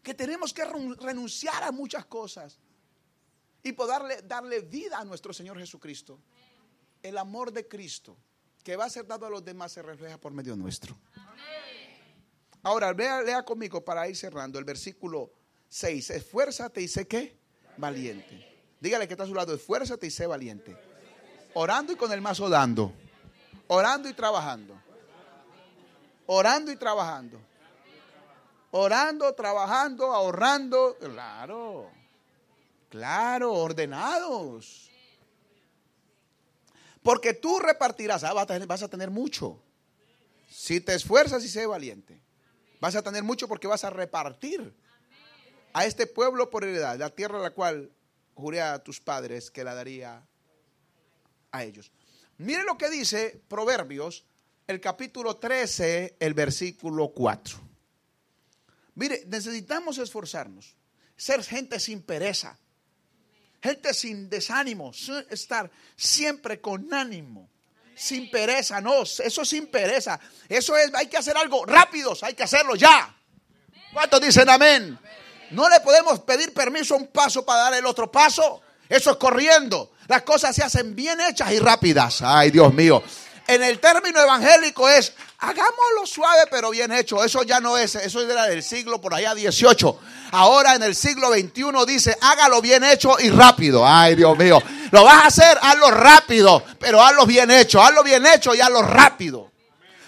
que 0.07 0.15
tenemos 0.15 0.55
que 0.55 0.65
renunciar 0.65 1.65
a 1.65 1.73
muchas 1.73 2.05
cosas 2.07 2.61
y 3.61 3.73
poder 3.73 4.25
darle, 4.25 4.61
vida 4.61 5.01
a 5.01 5.05
nuestro 5.05 5.33
Señor 5.33 5.59
Jesucristo. 5.59 6.21
El 7.03 7.19
amor 7.19 7.53
de 7.53 7.67
Cristo 7.67 8.17
que 8.63 8.77
va 8.77 8.85
a 8.85 8.89
ser 8.89 9.05
dado 9.05 9.27
a 9.27 9.31
los 9.31 9.45
demás 9.45 9.73
se 9.73 9.83
refleja 9.83 10.17
por 10.17 10.33
medio 10.33 10.55
nuestro. 10.55 10.97
Ahora, 12.63 12.93
lea, 12.93 13.21
lea 13.23 13.45
conmigo 13.45 13.85
para 13.85 14.09
ir 14.09 14.15
cerrando 14.15 14.61
el 14.61 14.65
versículo 14.65 15.33
6. 15.71 16.11
Esfuérzate 16.11 16.81
y 16.81 16.87
sé 16.87 17.09
qué? 17.09 17.37
Valiente. 17.77 18.77
Dígale 18.81 19.09
que 19.09 19.15
está 19.15 19.25
a 19.25 19.27
su 19.27 19.35
lado, 19.35 19.57
esfuérzate 19.57 20.07
y 20.07 20.13
sé 20.13 20.29
valiente. 20.29 20.77
Orando 21.55 21.93
y 21.93 21.97
con 21.97 22.13
el 22.13 22.21
mazo 22.21 22.49
dando. 22.49 22.93
Orando 23.67 24.09
y 24.09 24.13
trabajando. 24.13 24.81
Orando 26.27 26.71
y 26.71 26.77
trabajando. 26.77 27.41
Orando, 28.71 29.35
trabajando, 29.35 30.13
ahorrando. 30.13 30.97
Claro. 30.99 31.91
Claro, 32.89 33.53
ordenados. 33.53 34.91
Porque 37.03 37.35
tú 37.35 37.59
repartirás, 37.61 38.25
ah, 38.25 38.33
vas 38.33 38.83
a 38.83 38.89
tener 38.89 39.11
mucho. 39.11 39.61
Si 40.51 40.81
te 40.81 40.95
esfuerzas 40.95 41.45
y 41.45 41.49
sé 41.49 41.67
valiente, 41.67 42.21
vas 42.81 42.97
a 42.97 43.03
tener 43.03 43.23
mucho 43.23 43.47
porque 43.47 43.67
vas 43.67 43.85
a 43.85 43.91
repartir 43.91 44.75
a 45.73 45.85
este 45.85 46.07
pueblo 46.07 46.51
por 46.51 46.65
heredad, 46.65 46.99
la 46.99 47.11
tierra 47.11 47.39
a 47.39 47.43
la 47.43 47.51
cual 47.51 47.93
juré 48.35 48.63
a 48.63 48.83
tus 48.83 49.01
padres 49.01 49.51
que 49.51 49.63
la 49.63 49.75
daría 49.75 50.27
a 51.53 51.65
ellos. 51.65 51.93
Mire 52.39 52.65
lo 52.65 52.77
que 52.77 52.91
dice 52.91 53.43
Proverbios, 53.49 54.25
el 54.67 54.81
capítulo 54.81 55.37
13, 55.37 56.17
el 56.19 56.35
versículo 56.35 57.09
4. 57.09 57.59
Mire, 58.97 59.23
necesitamos 59.27 59.99
esforzarnos, 59.99 60.75
ser 61.17 61.45
gente 61.45 61.79
sin 61.79 62.03
pereza, 62.03 62.59
gente 63.63 63.95
sin 63.95 64.29
desánimo, 64.29 64.93
estar 65.31 65.71
siempre 65.97 66.61
con 66.61 66.93
ánimo, 66.93 67.49
sin 67.95 68.31
pereza, 68.31 68.81
no, 68.81 69.03
eso 69.03 69.45
sin 69.45 69.69
pereza, 69.69 70.19
eso 70.49 70.77
es, 70.77 70.93
hay 70.95 71.07
que 71.07 71.19
hacer 71.19 71.37
algo 71.37 71.65
rápidos, 71.65 72.23
hay 72.23 72.35
que 72.35 72.43
hacerlo 72.43 72.75
ya. 72.75 73.15
¿Cuántos 73.93 74.21
dicen 74.21 74.49
amén? 74.49 74.99
No 75.51 75.69
le 75.69 75.81
podemos 75.81 76.21
pedir 76.21 76.53
permiso 76.53 76.95
a 76.95 76.99
un 76.99 77.09
paso 77.09 77.45
para 77.45 77.63
dar 77.63 77.75
el 77.75 77.87
otro 77.87 78.11
paso. 78.11 78.63
Eso 78.89 79.13
es 79.13 79.17
corriendo. 79.17 79.93
Las 80.09 80.23
cosas 80.23 80.55
se 80.55 80.63
hacen 80.63 80.95
bien 80.95 81.21
hechas 81.21 81.53
y 81.53 81.59
rápidas. 81.59 82.23
Ay, 82.23 82.51
Dios 82.51 82.73
mío. 82.73 83.03
En 83.47 83.63
el 83.63 83.79
término 83.79 84.21
evangélico 84.21 84.89
es, 84.89 85.15
hagámoslo 85.39 86.07
suave 86.07 86.43
pero 86.51 86.71
bien 86.71 86.93
hecho. 86.93 87.23
Eso 87.25 87.43
ya 87.43 87.61
no 87.61 87.77
es, 87.77 87.95
eso 87.95 88.21
era 88.23 88.47
del 88.47 88.63
siglo 88.63 89.01
por 89.01 89.15
allá 89.15 89.35
18. 89.35 90.01
Ahora 90.33 90.75
en 90.75 90.83
el 90.83 90.95
siglo 90.95 91.31
21 91.31 91.87
dice, 91.87 92.17
hágalo 92.21 92.61
bien 92.61 92.85
hecho 92.85 93.17
y 93.19 93.31
rápido. 93.31 93.87
Ay, 93.87 94.15
Dios 94.15 94.37
mío. 94.37 94.63
Lo 94.91 95.05
vas 95.05 95.25
a 95.25 95.27
hacer, 95.27 95.59
hazlo 95.61 95.91
rápido, 95.91 96.63
pero 96.79 97.03
hazlo 97.03 97.27
bien 97.27 97.51
hecho. 97.51 97.83
Hazlo 97.83 98.03
bien 98.03 98.25
hecho 98.27 98.55
y 98.55 98.61
hazlo 98.61 98.83
rápido. 98.83 99.53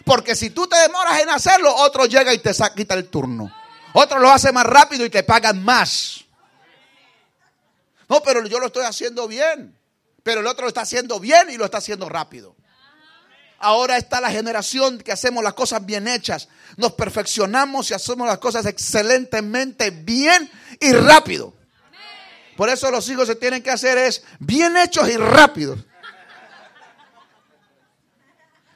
Porque 0.05 0.35
si 0.35 0.51
tú 0.51 0.67
te 0.67 0.77
demoras 0.79 1.21
en 1.21 1.29
hacerlo, 1.29 1.75
otro 1.75 2.07
llega 2.07 2.33
y 2.33 2.39
te 2.39 2.53
quita 2.75 2.95
el 2.95 3.09
turno. 3.09 3.53
Otro 3.93 4.19
lo 4.19 4.31
hace 4.31 4.53
más 4.53 4.65
rápido 4.65 5.05
y 5.05 5.11
te 5.11 5.23
pagan 5.23 5.63
más. 5.63 6.25
No, 8.09 8.23
pero 8.23 8.47
yo 8.47 8.59
lo 8.59 8.67
estoy 8.67 8.85
haciendo 8.85 9.29
bien. 9.29 9.77
Pero 10.23 10.41
el 10.41 10.47
otro 10.47 10.63
lo 10.65 10.69
está 10.69 10.83
haciendo 10.83 11.21
bien 11.21 11.51
y 11.51 11.57
lo 11.57 11.65
está 11.65 11.79
haciendo 11.79 12.09
rápido. 12.09 12.55
Ahora 13.59 13.97
está 13.97 14.21
la 14.21 14.31
generación 14.31 14.99
que 14.99 15.11
hacemos 15.11 15.43
las 15.43 15.55
cosas 15.55 15.85
bien 15.85 16.07
hechas. 16.07 16.49
Nos 16.77 16.93
perfeccionamos 16.93 17.91
y 17.91 17.95
hacemos 17.95 18.27
las 18.27 18.39
cosas 18.39 18.65
excelentemente 18.67 19.91
bien 19.91 20.49
y 20.81 20.93
rápido. 20.93 21.55
Por 22.57 22.69
eso 22.69 22.91
los 22.91 23.09
hijos 23.09 23.27
se 23.27 23.35
tienen 23.35 23.63
que 23.63 23.71
hacer 23.71 23.99
es 23.99 24.25
bien 24.39 24.77
hechos 24.77 25.09
y 25.09 25.17
rápidos. 25.17 25.81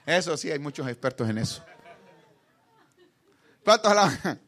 Eso 0.04 0.36
sí, 0.36 0.50
hay 0.50 0.58
muchos 0.58 0.86
expertos 0.88 1.28
en 1.28 1.38
eso. 1.38 1.64
¿Cuántos 3.64 3.92
alaban? 3.92 4.40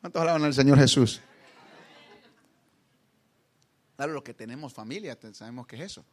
¿Cuántos 0.00 0.20
alaban 0.20 0.44
al 0.44 0.52
Señor 0.52 0.78
Jesús? 0.78 1.22
Claro, 3.96 4.12
los 4.12 4.22
que 4.22 4.34
tenemos 4.34 4.74
familia, 4.74 5.16
sabemos 5.32 5.66
que 5.66 5.76
es 5.76 5.82
eso. 5.82 6.04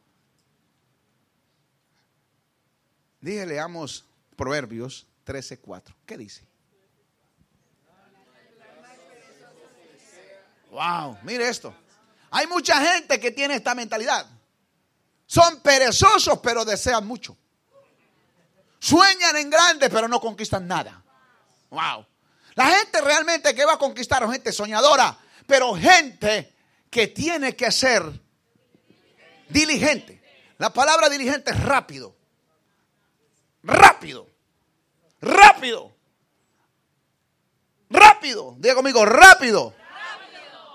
Dije, 3.22 3.46
leamos 3.46 4.04
Proverbios 4.36 5.06
13:4. 5.26 5.96
¿Qué 6.06 6.18
dice? 6.18 6.44
Wow, 10.72 11.18
mire 11.24 11.48
esto. 11.48 11.74
Hay 12.32 12.48
mucha 12.48 12.82
gente 12.82 13.20
que 13.20 13.32
tiene 13.32 13.56
esta 13.56 13.76
mentalidad. 13.76 14.26
Son 15.26 15.62
perezosos, 15.62 16.40
pero 16.40 16.66
desean 16.66 17.06
mucho. 17.06 17.38
Sueñan 18.80 19.36
en 19.38 19.50
grande, 19.50 19.90
pero 19.90 20.08
no 20.08 20.20
conquistan 20.20 20.68
nada. 20.68 21.04
Wow. 21.70 22.06
La 22.56 22.66
gente 22.66 23.00
realmente 23.02 23.54
que 23.54 23.66
va 23.66 23.74
a 23.74 23.78
conquistar, 23.78 24.28
gente 24.30 24.52
soñadora, 24.52 25.18
pero 25.46 25.76
gente 25.76 26.54
que 26.90 27.08
tiene 27.08 27.56
que 27.56 27.72
ser 27.72 28.04
diligente. 29.50 30.22
La 30.58 30.72
palabra 30.74 31.10
diligente 31.10 31.52
es 31.52 31.60
rápido. 31.64 32.16
Rápido. 33.64 34.28
Rápido. 35.22 35.92
Rápido. 37.90 38.56
Diga 38.58 38.76
conmigo, 38.76 39.06
rápido. 39.06 39.74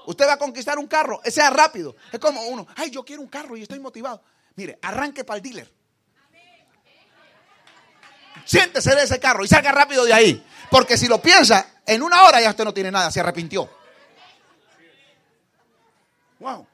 Usted 0.07 0.27
va 0.27 0.35
a 0.35 0.39
conquistar 0.39 0.79
un 0.79 0.87
carro, 0.87 1.21
sea 1.25 1.51
rápido. 1.51 1.97
Es 2.13 2.21
como 2.21 2.41
uno, 2.43 2.67
ay, 2.77 2.91
yo 2.91 3.05
quiero 3.05 3.23
un 3.23 3.29
carro 3.29 3.57
y 3.57 3.63
estoy 3.63 3.81
motivado. 3.81 4.23
Mire, 4.55 4.79
arranque 4.83 5.25
para 5.25 5.39
el 5.39 5.43
dealer. 5.43 5.73
Siéntese 8.45 8.95
de 8.95 9.03
ese 9.03 9.19
carro 9.19 9.45
y 9.45 9.49
salga 9.49 9.73
rápido 9.73 10.05
de 10.05 10.13
ahí. 10.13 10.47
Porque 10.71 10.97
si 10.97 11.09
lo 11.09 11.21
piensa, 11.21 11.81
en 11.85 12.03
una 12.03 12.23
hora 12.23 12.41
ya 12.41 12.51
usted 12.51 12.65
no 12.65 12.73
tiene 12.73 12.93
nada, 12.93 13.11
se 13.11 13.19
arrepintió. 13.19 13.69
Wow. 16.39 16.67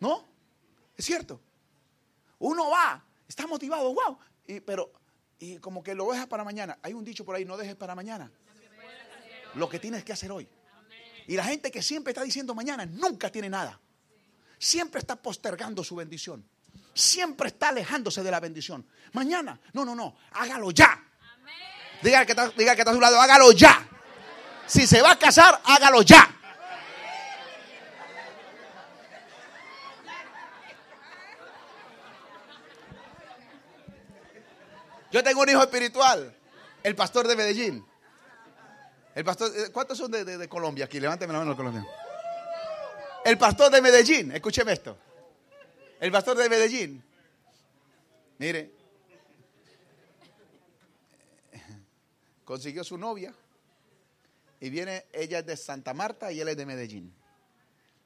¿No? 0.00 0.24
Es 0.96 1.04
cierto. 1.04 1.40
Uno 2.38 2.70
va, 2.70 3.04
está 3.28 3.46
motivado, 3.46 3.92
wow. 3.92 4.18
Y, 4.48 4.60
pero, 4.60 4.90
y 5.38 5.58
como 5.58 5.84
que 5.84 5.94
lo 5.94 6.10
deja 6.10 6.26
para 6.26 6.42
mañana. 6.42 6.78
Hay 6.82 6.94
un 6.94 7.04
dicho 7.04 7.24
por 7.24 7.36
ahí, 7.36 7.44
no 7.44 7.56
dejes 7.56 7.76
para 7.76 7.94
mañana. 7.94 8.32
Lo 9.54 9.68
que 9.68 9.78
tienes 9.78 10.02
que 10.02 10.12
hacer 10.12 10.32
hoy. 10.32 10.48
Y 11.26 11.36
la 11.36 11.44
gente 11.44 11.70
que 11.70 11.82
siempre 11.82 12.12
está 12.12 12.22
diciendo 12.22 12.54
mañana 12.54 12.86
nunca 12.86 13.30
tiene 13.30 13.50
nada. 13.50 13.78
Siempre 14.58 15.00
está 15.00 15.14
postergando 15.14 15.84
su 15.84 15.94
bendición. 15.94 16.44
Siempre 16.94 17.48
está 17.48 17.68
alejándose 17.68 18.22
de 18.22 18.30
la 18.30 18.40
bendición. 18.40 18.84
Mañana, 19.12 19.60
no, 19.74 19.84
no, 19.84 19.94
no, 19.94 20.16
hágalo 20.32 20.70
ya. 20.70 21.04
Diga 22.02 22.24
que, 22.24 22.32
está, 22.32 22.48
diga 22.50 22.74
que 22.74 22.80
está 22.80 22.92
a 22.92 22.94
su 22.94 23.00
lado, 23.00 23.20
hágalo 23.20 23.52
ya. 23.52 23.86
Si 24.66 24.86
se 24.86 25.02
va 25.02 25.12
a 25.12 25.18
casar, 25.18 25.60
hágalo 25.64 26.02
ya. 26.02 26.37
Yo 35.18 35.24
tengo 35.24 35.40
un 35.40 35.48
hijo 35.48 35.60
espiritual, 35.60 36.32
el 36.80 36.94
pastor 36.94 37.26
de 37.26 37.34
Medellín. 37.34 37.84
El 39.16 39.24
pastor, 39.24 39.50
eh, 39.52 39.70
¿cuántos 39.72 39.98
son 39.98 40.12
de, 40.12 40.48
Colombia 40.48 40.84
aquí? 40.84 41.00
Levánteme 41.00 41.32
la 41.32 41.40
mano 41.40 41.56
Colombia. 41.56 41.84
El 43.24 43.36
pastor 43.36 43.72
de 43.72 43.82
Medellín, 43.82 44.30
escúcheme 44.30 44.74
esto. 44.74 44.96
El 45.98 46.12
pastor 46.12 46.36
de 46.36 46.48
Medellín. 46.48 47.02
Mire, 48.38 48.70
consiguió 52.44 52.84
su 52.84 52.96
novia 52.96 53.34
y 54.60 54.70
viene, 54.70 55.06
ella 55.12 55.40
es 55.40 55.46
de 55.46 55.56
Santa 55.56 55.94
Marta 55.94 56.30
y 56.30 56.40
él 56.40 56.46
es 56.46 56.56
de 56.56 56.64
Medellín. 56.64 57.12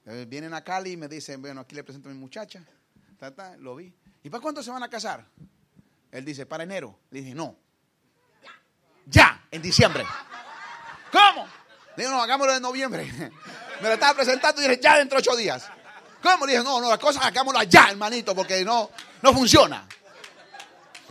Eh, 0.06 0.24
vienen 0.26 0.54
a 0.54 0.64
Cali 0.64 0.92
y 0.92 0.96
me 0.96 1.08
dicen, 1.08 1.42
bueno, 1.42 1.60
aquí 1.60 1.74
le 1.74 1.84
presento 1.84 2.08
a 2.08 2.12
mi 2.12 2.18
muchacha. 2.18 2.64
lo 3.58 3.76
vi. 3.76 3.92
¿Y 4.24 4.30
para 4.30 4.40
cuándo 4.40 4.62
se 4.62 4.70
van 4.70 4.82
a 4.82 4.88
casar? 4.88 5.26
Él 6.12 6.26
dice, 6.26 6.44
para 6.44 6.62
enero. 6.62 6.98
Le 7.10 7.22
dije, 7.22 7.34
no. 7.34 7.56
Ya, 9.06 9.44
en 9.50 9.62
diciembre. 9.62 10.04
¿Cómo? 11.10 11.48
Digo, 11.96 12.10
no, 12.10 12.22
hagámoslo 12.22 12.54
en 12.54 12.62
noviembre. 12.62 13.04
Me 13.80 13.88
lo 13.88 13.94
estaba 13.94 14.14
presentando 14.14 14.60
y 14.60 14.68
dije, 14.68 14.80
ya 14.80 14.98
dentro 14.98 15.16
de 15.16 15.28
ocho 15.28 15.36
días. 15.36 15.68
¿Cómo? 16.22 16.46
Le 16.46 16.52
dije, 16.52 16.64
no, 16.64 16.80
no, 16.80 16.90
las 16.90 16.98
cosas 16.98 17.24
hagámoslas 17.24 17.68
ya, 17.68 17.90
hermanito, 17.90 18.34
porque 18.34 18.62
no, 18.64 18.90
no 19.22 19.32
funciona. 19.32 19.88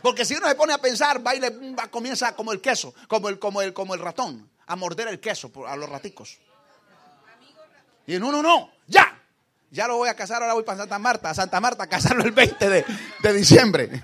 Porque 0.01 0.23
si 0.23 0.35
uno 0.35 0.47
se 0.47 0.55
pone 0.55 0.73
a 0.73 0.77
pensar, 0.77 1.25
va 1.25 1.35
y 1.35 1.39
le, 1.39 1.75
comienza 1.89 2.35
como 2.35 2.51
el 2.51 2.61
queso, 2.61 2.93
como 3.07 3.27
el, 3.27 3.39
como, 3.39 3.61
el, 3.61 3.73
como 3.73 3.93
el 3.93 3.99
ratón, 3.99 4.49
a 4.67 4.75
morder 4.75 5.07
el 5.09 5.19
queso 5.19 5.51
a 5.67 5.75
los 5.75 5.89
raticos. 5.89 6.39
Y 8.07 8.17
no, 8.17 8.31
no, 8.31 8.41
no, 8.41 8.71
ya. 8.87 9.17
Ya 9.69 9.87
lo 9.87 9.97
voy 9.97 10.09
a 10.09 10.15
casar, 10.15 10.41
ahora 10.41 10.53
voy 10.53 10.63
para 10.63 10.79
Santa 10.79 10.99
Marta, 10.99 11.29
a 11.29 11.33
Santa 11.33 11.59
Marta 11.61 11.83
a 11.83 11.87
casarlo 11.87 12.23
el 12.23 12.31
20 12.31 12.69
de, 12.69 12.85
de 13.21 13.33
diciembre. 13.33 14.03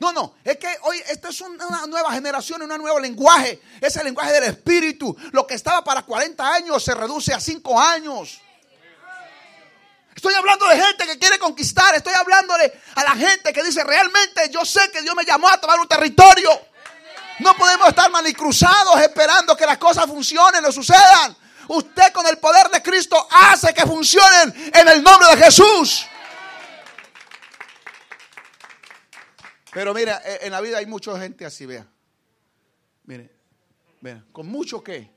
No, 0.00 0.12
no, 0.12 0.34
es 0.44 0.56
que 0.58 0.68
hoy 0.82 1.02
esta 1.08 1.30
es 1.30 1.40
una 1.40 1.86
nueva 1.86 2.12
generación, 2.12 2.62
un 2.62 2.68
nuevo 2.68 3.00
lenguaje. 3.00 3.60
Es 3.80 3.96
el 3.96 4.04
lenguaje 4.04 4.32
del 4.32 4.44
espíritu. 4.44 5.16
Lo 5.32 5.46
que 5.46 5.54
estaba 5.54 5.82
para 5.82 6.02
40 6.02 6.54
años 6.54 6.84
se 6.84 6.94
reduce 6.94 7.34
a 7.34 7.40
5 7.40 7.80
años. 7.80 8.40
Estoy 10.14 10.34
hablando 10.34 10.66
de 10.66 10.80
gente 10.80 11.06
que 11.06 11.18
quiere 11.18 11.38
conquistar. 11.38 11.94
Estoy 11.94 12.14
hablándole 12.14 12.72
a 12.94 13.04
la 13.04 13.12
gente 13.12 13.52
que 13.52 13.62
dice, 13.62 13.82
realmente 13.84 14.48
yo 14.50 14.64
sé 14.64 14.90
que 14.92 15.02
Dios 15.02 15.14
me 15.16 15.24
llamó 15.24 15.48
a 15.48 15.60
tomar 15.60 15.78
un 15.80 15.88
territorio. 15.88 16.50
No 17.40 17.56
podemos 17.56 17.88
estar 17.88 18.10
manicruzados 18.10 19.00
esperando 19.00 19.56
que 19.56 19.66
las 19.66 19.78
cosas 19.78 20.06
funcionen 20.06 20.64
o 20.64 20.72
sucedan. 20.72 21.36
Usted 21.68 22.12
con 22.12 22.26
el 22.26 22.38
poder 22.38 22.68
de 22.70 22.82
Cristo 22.82 23.28
hace 23.30 23.74
que 23.74 23.82
funcionen 23.82 24.72
en 24.74 24.88
el 24.88 25.02
nombre 25.02 25.36
de 25.36 25.44
Jesús. 25.44 26.06
Pero 29.72 29.94
mira, 29.94 30.20
e, 30.24 30.46
en 30.46 30.52
la 30.52 30.60
vida 30.60 30.78
hay 30.78 30.86
mucha 30.86 31.18
gente 31.20 31.44
así, 31.44 31.66
vea. 31.66 31.86
Mire, 33.04 33.30
vea, 34.00 34.24
con 34.32 34.46
mucho 34.46 34.82
que, 34.82 35.10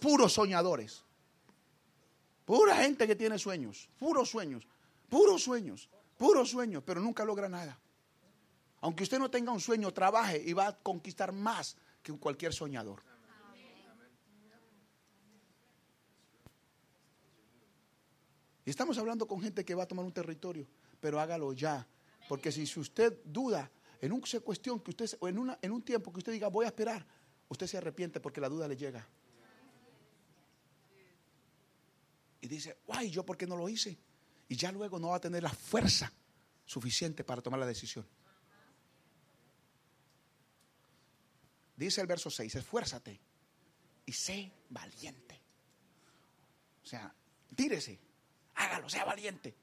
puros 0.00 0.32
soñadores. 0.32 1.02
Pura 2.44 2.76
gente 2.76 3.06
que 3.06 3.14
tiene 3.16 3.38
sueños, 3.38 3.88
puros 3.98 4.28
sueños, 4.28 4.66
puros 5.08 5.42
sueños, 5.42 5.88
puros 6.18 6.50
sueños, 6.50 6.82
pero 6.84 7.00
nunca 7.00 7.24
logra 7.24 7.48
nada. 7.48 7.78
Aunque 8.80 9.04
usted 9.04 9.18
no 9.18 9.30
tenga 9.30 9.52
un 9.52 9.60
sueño, 9.60 9.92
trabaje 9.92 10.42
y 10.44 10.52
va 10.52 10.66
a 10.66 10.76
conquistar 10.76 11.32
más 11.32 11.76
que 12.02 12.12
cualquier 12.12 12.52
soñador. 12.52 13.02
Y 18.64 18.70
estamos 18.70 18.98
hablando 18.98 19.26
con 19.26 19.40
gente 19.40 19.64
que 19.64 19.74
va 19.74 19.84
a 19.84 19.88
tomar 19.88 20.04
un 20.04 20.12
territorio, 20.12 20.66
pero 21.00 21.20
hágalo 21.20 21.52
ya, 21.52 21.86
porque 22.28 22.52
si 22.52 22.62
usted 22.78 23.18
duda 23.24 23.70
en 24.00 24.12
una 24.12 24.40
cuestión 24.40 24.80
que 24.80 24.90
usted, 24.90 25.10
o 25.20 25.28
en, 25.28 25.38
una, 25.38 25.58
en 25.62 25.70
un 25.70 25.82
tiempo 25.82 26.12
que 26.12 26.18
usted 26.18 26.32
diga 26.32 26.48
voy 26.48 26.64
a 26.64 26.68
esperar, 26.68 27.06
usted 27.48 27.66
se 27.66 27.76
arrepiente 27.76 28.20
porque 28.20 28.40
la 28.40 28.48
duda 28.48 28.66
le 28.66 28.76
llega. 28.76 29.06
Y 32.40 32.48
dice, 32.48 32.78
guay, 32.86 33.10
¿yo 33.10 33.24
por 33.24 33.36
qué 33.36 33.46
no 33.46 33.56
lo 33.56 33.68
hice? 33.68 33.96
Y 34.48 34.56
ya 34.56 34.72
luego 34.72 34.98
no 34.98 35.10
va 35.10 35.16
a 35.16 35.20
tener 35.20 35.42
la 35.42 35.52
fuerza 35.52 36.12
suficiente 36.64 37.22
para 37.22 37.40
tomar 37.40 37.60
la 37.60 37.66
decisión. 37.66 38.06
Dice 41.76 42.00
el 42.00 42.06
verso 42.06 42.30
6, 42.30 42.56
esfuérzate 42.56 43.20
y 44.04 44.12
sé 44.12 44.52
valiente. 44.68 45.40
O 46.82 46.86
sea, 46.86 47.14
tírese, 47.54 47.98
hágalo, 48.54 48.88
sea 48.88 49.04
valiente. 49.04 49.54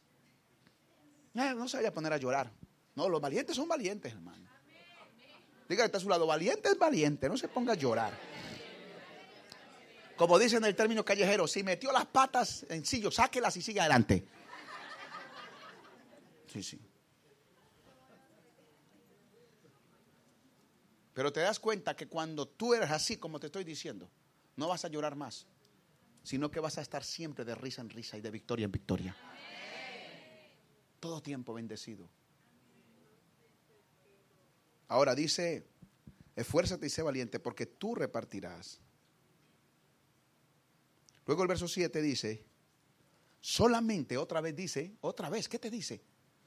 No, 1.34 1.68
se 1.68 1.78
vaya 1.78 1.90
a 1.90 1.94
poner 1.94 2.14
a 2.14 2.18
llorar. 2.18 2.52
No, 2.96 3.08
los 3.08 3.22
valientes 3.22 3.56
son 3.56 3.68
valientes, 3.68 4.12
hermano. 4.12 4.48
Dígale, 5.68 5.86
está 5.86 6.00
a 6.00 6.02
su 6.02 6.10
lado, 6.10 6.26
valiente 6.26 6.70
es 6.70 6.80
valiente, 6.80 7.30
no 7.30 7.38
se 7.38 7.48
ponga 7.48 7.74
a 7.74 7.76
llorar. 7.76 8.18
Como 10.18 10.38
dicen 10.38 10.58
en 10.58 10.66
el 10.66 10.76
término 10.76 11.06
callejero, 11.06 11.48
si 11.48 11.64
metió 11.64 11.92
las 11.92 12.06
patas 12.06 12.66
en 12.70 12.86
sillo, 12.86 13.12
sáquelas 13.12 13.56
y 13.56 13.62
sigue 13.62 13.80
adelante. 13.80 14.28
Sí, 16.52 16.64
sí. 16.64 16.82
Pero 21.14 21.32
te 21.32 21.42
das 21.42 21.60
cuenta 21.60 21.96
que 21.96 22.08
cuando 22.08 22.48
tú 22.48 22.74
eres 22.74 22.90
así 22.92 23.18
como 23.18 23.40
te 23.40 23.48
estoy 23.48 23.64
diciendo, 23.64 24.10
no 24.56 24.68
vas 24.68 24.86
a 24.86 24.88
llorar 24.88 25.16
más, 25.16 25.46
sino 26.24 26.50
que 26.50 26.60
vas 26.60 26.78
a 26.78 26.82
estar 26.82 27.04
siempre 27.04 27.46
de 27.46 27.56
risa 27.56 27.82
en 27.82 27.90
risa 27.90 28.18
y 28.18 28.22
de 28.22 28.32
victoria 28.32 28.66
en 28.66 28.72
victoria. 28.72 29.16
Todo 31.00 31.22
tiempo 31.22 31.54
bendecido. 31.54 32.10
Ahora 34.88 35.14
dice, 35.16 35.66
esfuérzate 36.36 36.88
y 36.88 36.90
sé 36.90 37.02
valiente 37.02 37.40
porque 37.40 37.66
tú 37.66 37.96
repartirás. 37.96 38.82
Luego 41.26 41.44
el 41.44 41.48
verso 41.48 41.68
7 41.68 42.02
dice, 42.02 42.44
solamente, 43.40 44.18
otra 44.18 44.42
vez 44.42 44.56
dice, 44.56 44.96
otra 45.02 45.30
vez, 45.30 45.48
¿qué 45.48 45.60
te 45.60 45.70
dice? 45.70 46.02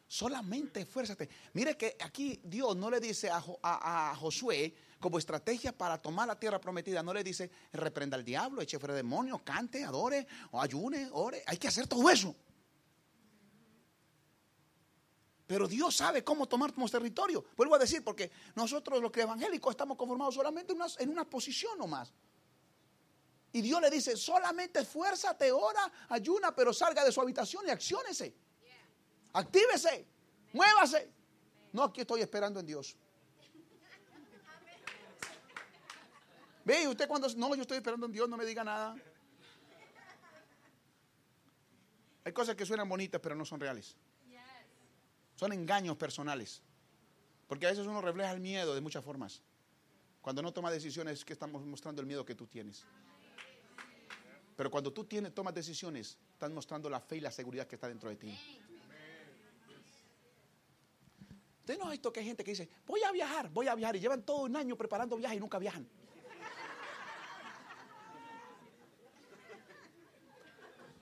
Solamente 0.09 0.81
esfuérzate. 0.81 1.29
Mire 1.53 1.77
que 1.77 1.97
aquí 2.01 2.41
Dios 2.43 2.77
no 2.77 2.91
le 2.91 2.99
dice 2.99 3.31
a, 3.31 4.15
Josué 4.19 4.75
como 4.99 5.19
estrategia 5.19 5.73
para 5.73 6.03
tomar 6.03 6.27
la 6.27 6.39
tierra 6.39 6.61
prometida, 6.61 7.03
no 7.03 7.15
le 7.15 7.23
dice 7.25 7.51
reprenda 7.73 8.17
al 8.17 8.25
diablo, 8.25 8.61
eche 8.61 8.79
fuera 8.79 8.95
demonios, 8.95 9.41
cante, 9.43 9.85
adore, 9.85 10.27
o 10.51 10.61
ayune, 10.61 11.09
ore. 11.13 11.45
Hay 11.47 11.57
que 11.57 11.69
hacer 11.69 11.87
todo 11.87 12.11
eso. 12.11 12.35
Pero 15.53 15.69
Dios 15.69 15.95
sabe 15.95 16.25
cómo 16.25 16.49
tomar 16.49 16.73
nuestro 16.79 16.99
territorio. 16.99 17.45
Vuelvo 17.55 17.75
a 17.75 17.79
decir, 17.79 18.03
porque 18.03 18.31
nosotros 18.55 19.03
los 19.03 19.13
que 19.13 19.21
evangélicos 19.21 19.73
estamos 19.73 19.99
conformados 19.99 20.35
solamente 20.35 20.73
en 20.73 20.81
una, 20.81 20.87
en 20.99 21.11
una 21.11 21.29
posición 21.29 21.77
nomás. 21.77 22.11
Y 23.53 23.61
Dios 23.61 23.79
le 23.83 23.91
dice, 23.91 24.17
solamente 24.17 24.81
esfuérzate, 24.81 25.53
ora, 25.53 25.93
ayuna, 26.09 26.57
pero 26.57 26.73
salga 26.73 27.05
de 27.05 27.13
su 27.13 27.21
habitación 27.21 27.67
y 27.69 27.71
acciónese. 27.71 28.35
Actívese, 29.35 30.07
muévase. 30.55 31.13
No, 31.75 31.83
aquí 31.83 32.01
estoy 32.01 32.23
esperando 32.23 32.59
en 32.59 32.65
Dios. 32.65 32.97
Ve, 36.65 36.89
usted 36.89 37.07
cuando 37.07 37.29
no, 37.37 37.55
yo 37.55 37.61
estoy 37.61 37.77
esperando 37.77 38.07
en 38.07 38.13
Dios, 38.13 38.27
no 38.27 38.39
me 38.39 38.47
diga 38.47 38.65
nada. 38.65 38.97
Hay 42.25 42.33
cosas 42.33 42.57
que 42.57 42.65
suenan 42.65 42.89
bonitas, 42.89 43.21
pero 43.21 43.35
no 43.35 43.45
son 43.45 43.61
reales. 43.61 43.95
Son 45.43 45.53
engaños 45.53 45.97
personales. 45.97 46.63
Porque 47.49 47.67
a 47.67 47.71
veces 47.71 47.85
uno 47.85 48.01
refleja 48.01 48.31
el 48.31 48.39
miedo 48.39 48.77
de 48.77 48.81
muchas 48.81 49.05
formas. 49.05 49.43
Cuando 50.21 50.41
no 50.41 50.53
toma 50.53 50.71
decisiones, 50.71 51.25
que 51.25 51.33
estamos 51.33 51.67
mostrando 51.67 52.01
el 52.01 52.07
miedo 52.07 52.25
que 52.25 52.37
tú 52.37 52.47
tienes. 52.47 52.85
Pero 54.57 54.71
cuando 54.71 54.93
tú 54.93 55.05
tienes, 55.05 55.35
tomas 55.35 55.53
decisiones, 55.53 56.17
estás 56.33 56.49
mostrando 56.53 56.89
la 56.89 57.01
fe 57.01 57.17
y 57.17 57.21
la 57.21 57.33
seguridad 57.33 57.67
que 57.67 57.75
está 57.75 57.89
dentro 57.89 58.09
de 58.09 58.15
ti. 58.15 58.39
Usted 61.59 61.77
no 61.77 61.87
ha 61.87 61.91
visto 61.91 62.13
que 62.13 62.21
hay 62.21 62.27
gente 62.27 62.45
que 62.45 62.53
dice, 62.53 62.69
voy 62.87 63.03
a 63.03 63.11
viajar, 63.11 63.51
voy 63.51 63.67
a 63.67 63.75
viajar, 63.75 63.97
y 63.97 63.99
llevan 63.99 64.23
todo 64.23 64.45
un 64.45 64.55
año 64.55 64.77
preparando 64.77 65.17
viajes 65.17 65.39
y 65.39 65.41
nunca 65.41 65.59
viajan. 65.59 65.89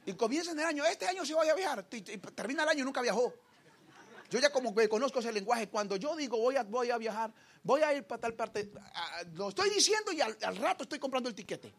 Y 0.07 0.15
comienzan 0.15 0.59
el 0.59 0.65
año, 0.65 0.87
este 0.87 1.07
año 1.07 1.27
sí 1.27 1.35
voy 1.35 1.51
a 1.51 1.55
viajar, 1.55 1.87
y, 1.93 2.01
termina 2.01 2.63
el 2.63 2.71
año 2.71 2.81
y 2.81 2.85
nunca 2.85 3.03
viajó. 3.03 3.35
Yo 4.31 4.39
ya 4.39 4.51
como 4.51 4.75
que 4.75 4.89
conozco 4.89 5.19
ese 5.19 5.33
lenguaje, 5.33 5.69
cuando 5.69 5.97
yo 5.97 6.15
digo 6.15 6.39
voy 6.39 6.57
a, 6.57 6.63
voy 6.63 6.91
a 6.91 6.99
viajar, 6.99 7.33
voy 7.65 7.83
a 7.83 7.93
ir 7.93 8.05
para 8.05 8.21
tal 8.21 8.35
parte, 8.35 8.71
lo 9.33 9.49
estoy 9.49 9.71
diciendo 9.71 10.13
y 10.13 10.21
al, 10.21 10.37
al 10.43 10.57
rato 10.57 10.85
estoy 10.85 11.01
comprando 11.01 11.29
el 11.29 11.35
tiquete. 11.35 11.75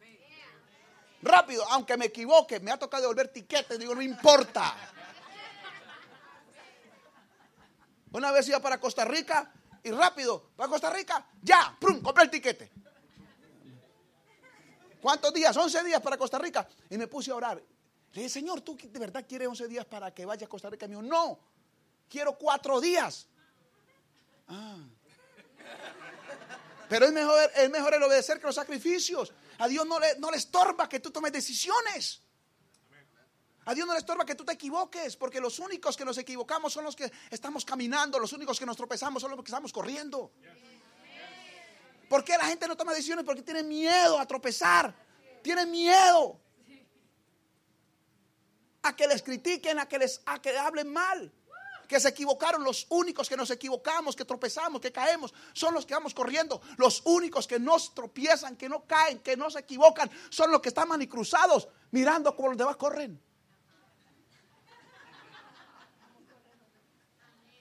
Rápido, 1.22 1.64
aunque 1.70 1.96
me 1.98 2.06
equivoque, 2.06 2.60
me 2.60 2.72
ha 2.72 2.78
tocado 2.78 3.04
devolver 3.04 3.30
tiquete, 3.30 3.78
digo, 3.78 3.96
no 3.96 4.02
importa. 4.02 4.76
Una 8.12 8.32
vez 8.32 8.50
iba 8.50 8.60
para 8.60 8.80
Costa 8.80 9.06
Rica 9.06 9.54
y 9.84 9.92
rápido, 9.92 10.50
para 10.58 10.68
Costa 10.70 10.90
Rica, 10.90 11.26
ya, 11.42 11.76
prum, 11.80 12.02
compré 12.02 12.26
el 12.26 12.30
tiquete. 12.30 12.72
¿Cuántos 15.02 15.34
días? 15.34 15.56
11 15.56 15.84
días 15.84 16.02
para 16.02 16.18
Costa 16.18 16.38
Rica. 16.38 16.68
Y 16.90 16.98
me 16.98 17.08
puse 17.08 17.32
a 17.32 17.36
orar. 17.36 17.58
Le 17.58 18.22
dije, 18.22 18.30
Señor, 18.30 18.62
¿tú 18.62 18.78
de 18.78 19.00
verdad 19.00 19.26
quieres 19.28 19.48
11 19.48 19.68
días 19.68 19.86
para 19.86 20.14
que 20.14 20.26
vaya 20.26 20.46
a 20.46 20.50
Costa 20.50 20.70
Rica? 20.70 20.86
Y 20.86 20.90
me 20.90 20.96
dijo, 20.96 21.08
no, 21.08 21.40
quiero 22.12 22.38
cuatro 22.38 22.82
días. 22.82 23.28
Ah. 24.48 24.78
Pero 26.90 27.06
es 27.06 27.14
mejor, 27.14 27.52
es 27.56 27.70
mejor 27.70 27.94
el 27.94 28.04
obedecer 28.04 28.40
que 28.40 28.48
los 28.48 28.56
sacrificios. 28.56 29.32
A 29.60 29.68
Dios 29.68 29.88
no 29.88 29.98
le, 30.00 30.20
no 30.20 30.30
le 30.30 30.38
estorba 30.38 30.90
que 30.90 31.00
tú 31.00 31.10
tomes 31.10 31.32
decisiones. 31.32 32.22
A 33.64 33.74
Dios 33.74 33.88
no 33.88 33.94
le 33.94 34.00
estorba 34.00 34.26
que 34.26 34.36
tú 34.36 34.44
te 34.44 34.54
equivoques, 34.54 35.16
porque 35.16 35.40
los 35.40 35.60
únicos 35.60 35.96
que 35.96 36.04
nos 36.04 36.18
equivocamos 36.18 36.74
son 36.74 36.84
los 36.84 36.96
que 36.96 37.10
estamos 37.30 37.64
caminando, 37.64 38.20
los 38.20 38.34
únicos 38.34 38.60
que 38.60 38.66
nos 38.66 38.76
tropezamos 38.76 39.22
son 39.22 39.32
los 39.32 39.40
que 39.40 39.50
estamos 39.50 39.72
corriendo. 39.72 40.32
¿Por 42.10 42.26
qué 42.26 42.38
la 42.38 42.46
gente 42.46 42.68
no 42.68 42.76
toma 42.76 42.92
decisiones? 42.92 43.24
Porque 43.24 43.44
tiene 43.44 43.64
miedo 43.64 44.20
a 44.20 44.26
tropezar, 44.26 44.94
tiene 45.42 45.66
miedo 45.66 46.42
a 48.82 48.96
que 48.96 49.08
les 49.08 49.22
critiquen, 49.22 49.80
a 49.80 49.88
que 49.88 50.00
les 50.00 50.22
a 50.26 50.42
que 50.42 50.58
hablen 50.58 50.92
mal. 50.92 51.32
Que 51.92 52.00
se 52.00 52.08
equivocaron, 52.08 52.64
los 52.64 52.88
únicos 52.88 53.28
que 53.28 53.36
nos 53.36 53.52
equivocamos, 53.52 54.16
que 54.16 54.24
tropezamos, 54.24 54.80
que 54.80 54.94
caemos, 54.94 55.34
son 55.52 55.74
los 55.74 55.86
que 55.86 55.94
vamos 55.94 56.14
corriendo. 56.14 56.62
Los 56.78 57.02
únicos 57.04 57.46
que 57.46 57.60
nos 57.60 57.94
tropiezan, 57.94 58.56
que 58.56 58.70
no 58.70 58.86
caen, 58.86 59.20
que 59.20 59.36
no 59.36 59.52
se 59.52 59.60
equivocan, 59.60 60.10
son 60.30 60.52
los 60.52 60.62
que 60.62 60.70
están 60.70 60.88
manicruzados, 60.88 61.68
mirando 61.92 62.34
como 62.34 62.48
los 62.48 62.58
demás 62.58 62.78
corren. 62.78 63.22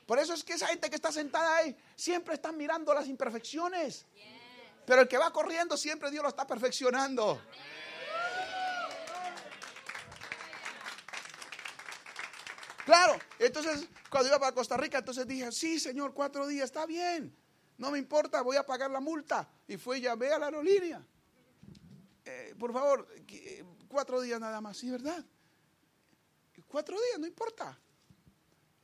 Por 0.07 0.21
eso 0.21 0.33
es 0.33 0.45
que 0.45 0.53
esa 0.53 0.69
gente 0.69 0.89
que 0.89 0.95
está 0.95 1.11
sentada 1.11 1.57
ahí 1.57 1.77
siempre 1.97 2.35
está 2.35 2.53
mirando 2.53 2.95
las 2.95 3.09
imperfecciones. 3.09 4.07
Pero 4.87 5.03
el 5.03 5.09
que 5.09 5.19
va 5.19 5.33
corriendo 5.33 5.77
siempre 5.77 6.09
Dios 6.13 6.23
lo 6.23 6.29
está 6.29 6.47
perfeccionando. 6.47 7.43
Claro, 12.91 13.17
entonces 13.39 13.89
cuando 14.11 14.31
iba 14.31 14.41
para 14.41 14.51
Costa 14.51 14.77
Rica, 14.77 14.99
entonces 14.99 15.25
dije, 15.25 15.53
sí, 15.53 15.79
señor, 15.79 16.13
cuatro 16.13 16.45
días, 16.49 16.65
está 16.65 16.87
bien, 16.87 17.33
no 17.79 17.93
me 17.93 18.01
importa, 18.01 18.43
voy 18.43 18.57
a 18.57 18.67
pagar 18.67 18.91
la 18.91 18.99
multa. 18.99 19.49
Y 19.69 19.77
fue 19.77 19.99
y 19.99 20.01
llamé 20.01 20.27
a 20.31 20.41
la 20.41 20.47
aerolínea. 20.47 21.01
Eh, 22.25 22.53
por 22.59 22.73
favor, 22.73 23.07
eh, 23.29 23.65
cuatro 23.87 24.21
días 24.21 24.41
nada 24.41 24.61
más, 24.61 24.77
sí, 24.77 24.91
¿verdad? 24.91 25.25
Cuatro 26.67 26.97
días, 26.97 27.21
no 27.21 27.29
importa. 27.29 27.79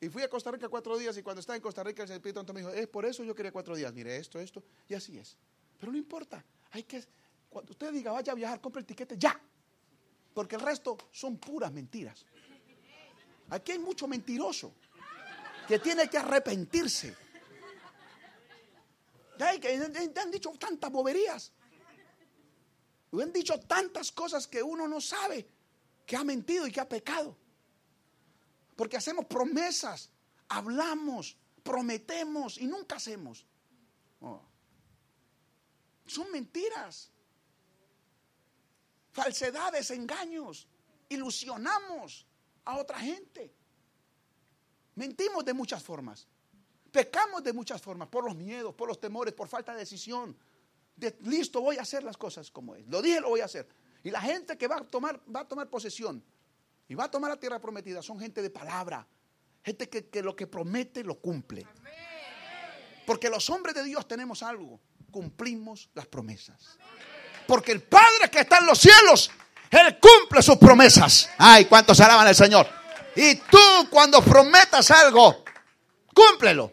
Y 0.00 0.08
fui 0.08 0.22
a 0.22 0.30
Costa 0.30 0.52
Rica 0.52 0.68
cuatro 0.68 0.96
días 0.96 1.16
y 1.16 1.22
cuando 1.24 1.40
estaba 1.40 1.56
en 1.56 1.62
Costa 1.62 1.82
Rica 1.82 2.04
el 2.04 2.10
Espíritu 2.12 2.38
Santo 2.38 2.54
me 2.54 2.60
dijo, 2.60 2.70
es 2.70 2.86
por 2.86 3.06
eso 3.06 3.24
yo 3.24 3.34
quería 3.34 3.50
cuatro 3.50 3.74
días, 3.74 3.92
mire 3.92 4.18
esto, 4.18 4.38
esto, 4.38 4.62
y 4.86 4.94
así 4.94 5.18
es. 5.18 5.36
Pero 5.80 5.90
no 5.90 5.98
importa, 5.98 6.44
hay 6.70 6.84
que, 6.84 7.02
cuando 7.48 7.72
usted 7.72 7.90
diga 7.90 8.12
vaya 8.12 8.30
a 8.30 8.36
viajar, 8.36 8.60
compre 8.60 8.82
el 8.82 8.86
tiquete 8.86 9.16
ya, 9.18 9.36
porque 10.32 10.54
el 10.54 10.60
resto 10.60 10.96
son 11.10 11.38
puras 11.38 11.72
mentiras. 11.72 12.24
Aquí 13.50 13.72
hay 13.72 13.78
mucho 13.78 14.08
mentiroso 14.08 14.72
que 15.68 15.78
tiene 15.78 16.08
que 16.08 16.18
arrepentirse. 16.18 17.16
Que 19.38 20.20
han 20.20 20.30
dicho 20.30 20.50
tantas 20.58 20.90
boberías. 20.90 21.52
Han 23.12 23.32
dicho 23.32 23.58
tantas 23.60 24.12
cosas 24.12 24.46
que 24.46 24.62
uno 24.62 24.88
no 24.88 25.00
sabe 25.00 25.46
que 26.06 26.16
ha 26.16 26.24
mentido 26.24 26.66
y 26.66 26.72
que 26.72 26.80
ha 26.80 26.88
pecado. 26.88 27.36
Porque 28.76 28.96
hacemos 28.96 29.26
promesas, 29.26 30.10
hablamos, 30.48 31.36
prometemos 31.62 32.58
y 32.58 32.66
nunca 32.66 32.96
hacemos. 32.96 33.46
Son 36.06 36.30
mentiras, 36.30 37.10
falsedades, 39.12 39.90
engaños. 39.90 40.68
Ilusionamos 41.08 42.25
a 42.66 42.76
otra 42.76 42.98
gente. 42.98 43.52
Mentimos 44.94 45.44
de 45.44 45.54
muchas 45.54 45.82
formas. 45.82 46.26
Pecamos 46.92 47.42
de 47.42 47.52
muchas 47.52 47.80
formas, 47.80 48.08
por 48.08 48.24
los 48.24 48.36
miedos, 48.36 48.74
por 48.74 48.88
los 48.88 49.00
temores, 49.00 49.34
por 49.34 49.48
falta 49.48 49.72
de 49.72 49.80
decisión. 49.80 50.36
De, 50.94 51.16
listo, 51.22 51.60
voy 51.60 51.76
a 51.78 51.82
hacer 51.82 52.02
las 52.02 52.16
cosas 52.16 52.50
como 52.50 52.74
es. 52.74 52.86
Lo 52.88 53.02
dije, 53.02 53.20
lo 53.20 53.30
voy 53.30 53.40
a 53.40 53.44
hacer. 53.46 53.68
Y 54.02 54.10
la 54.10 54.20
gente 54.20 54.56
que 54.56 54.66
va 54.66 54.76
a 54.76 54.84
tomar, 54.84 55.20
va 55.34 55.40
a 55.40 55.48
tomar 55.48 55.68
posesión 55.68 56.22
y 56.88 56.94
va 56.94 57.04
a 57.04 57.10
tomar 57.10 57.30
la 57.30 57.36
tierra 57.36 57.60
prometida 57.60 58.02
son 58.02 58.18
gente 58.18 58.42
de 58.42 58.50
palabra. 58.50 59.06
Gente 59.64 59.88
que, 59.88 60.22
lo 60.22 60.36
que 60.36 60.46
promete 60.46 61.02
lo 61.02 61.16
cumple. 61.16 61.66
Porque 63.04 63.28
los 63.28 63.50
hombres 63.50 63.74
de 63.74 63.82
Dios 63.82 64.06
tenemos 64.06 64.42
algo. 64.42 64.80
Cumplimos 65.10 65.90
las 65.94 66.06
promesas. 66.06 66.78
Porque 67.46 67.72
el 67.72 67.82
Padre 67.82 68.30
que 68.30 68.40
está 68.40 68.58
en 68.58 68.66
los 68.66 68.78
cielos, 68.78 69.30
Él 69.70 69.98
cumple 69.98 70.42
sus 70.42 70.56
promesas. 70.56 71.28
Ay, 71.38 71.64
¿cuántos 71.64 72.00
alaban 72.00 72.26
al 72.26 72.34
Señor? 72.34 72.66
Y 73.14 73.36
tú 73.36 73.88
cuando 73.90 74.22
prometas 74.22 74.90
algo, 74.90 75.44
cúmplelo. 76.14 76.72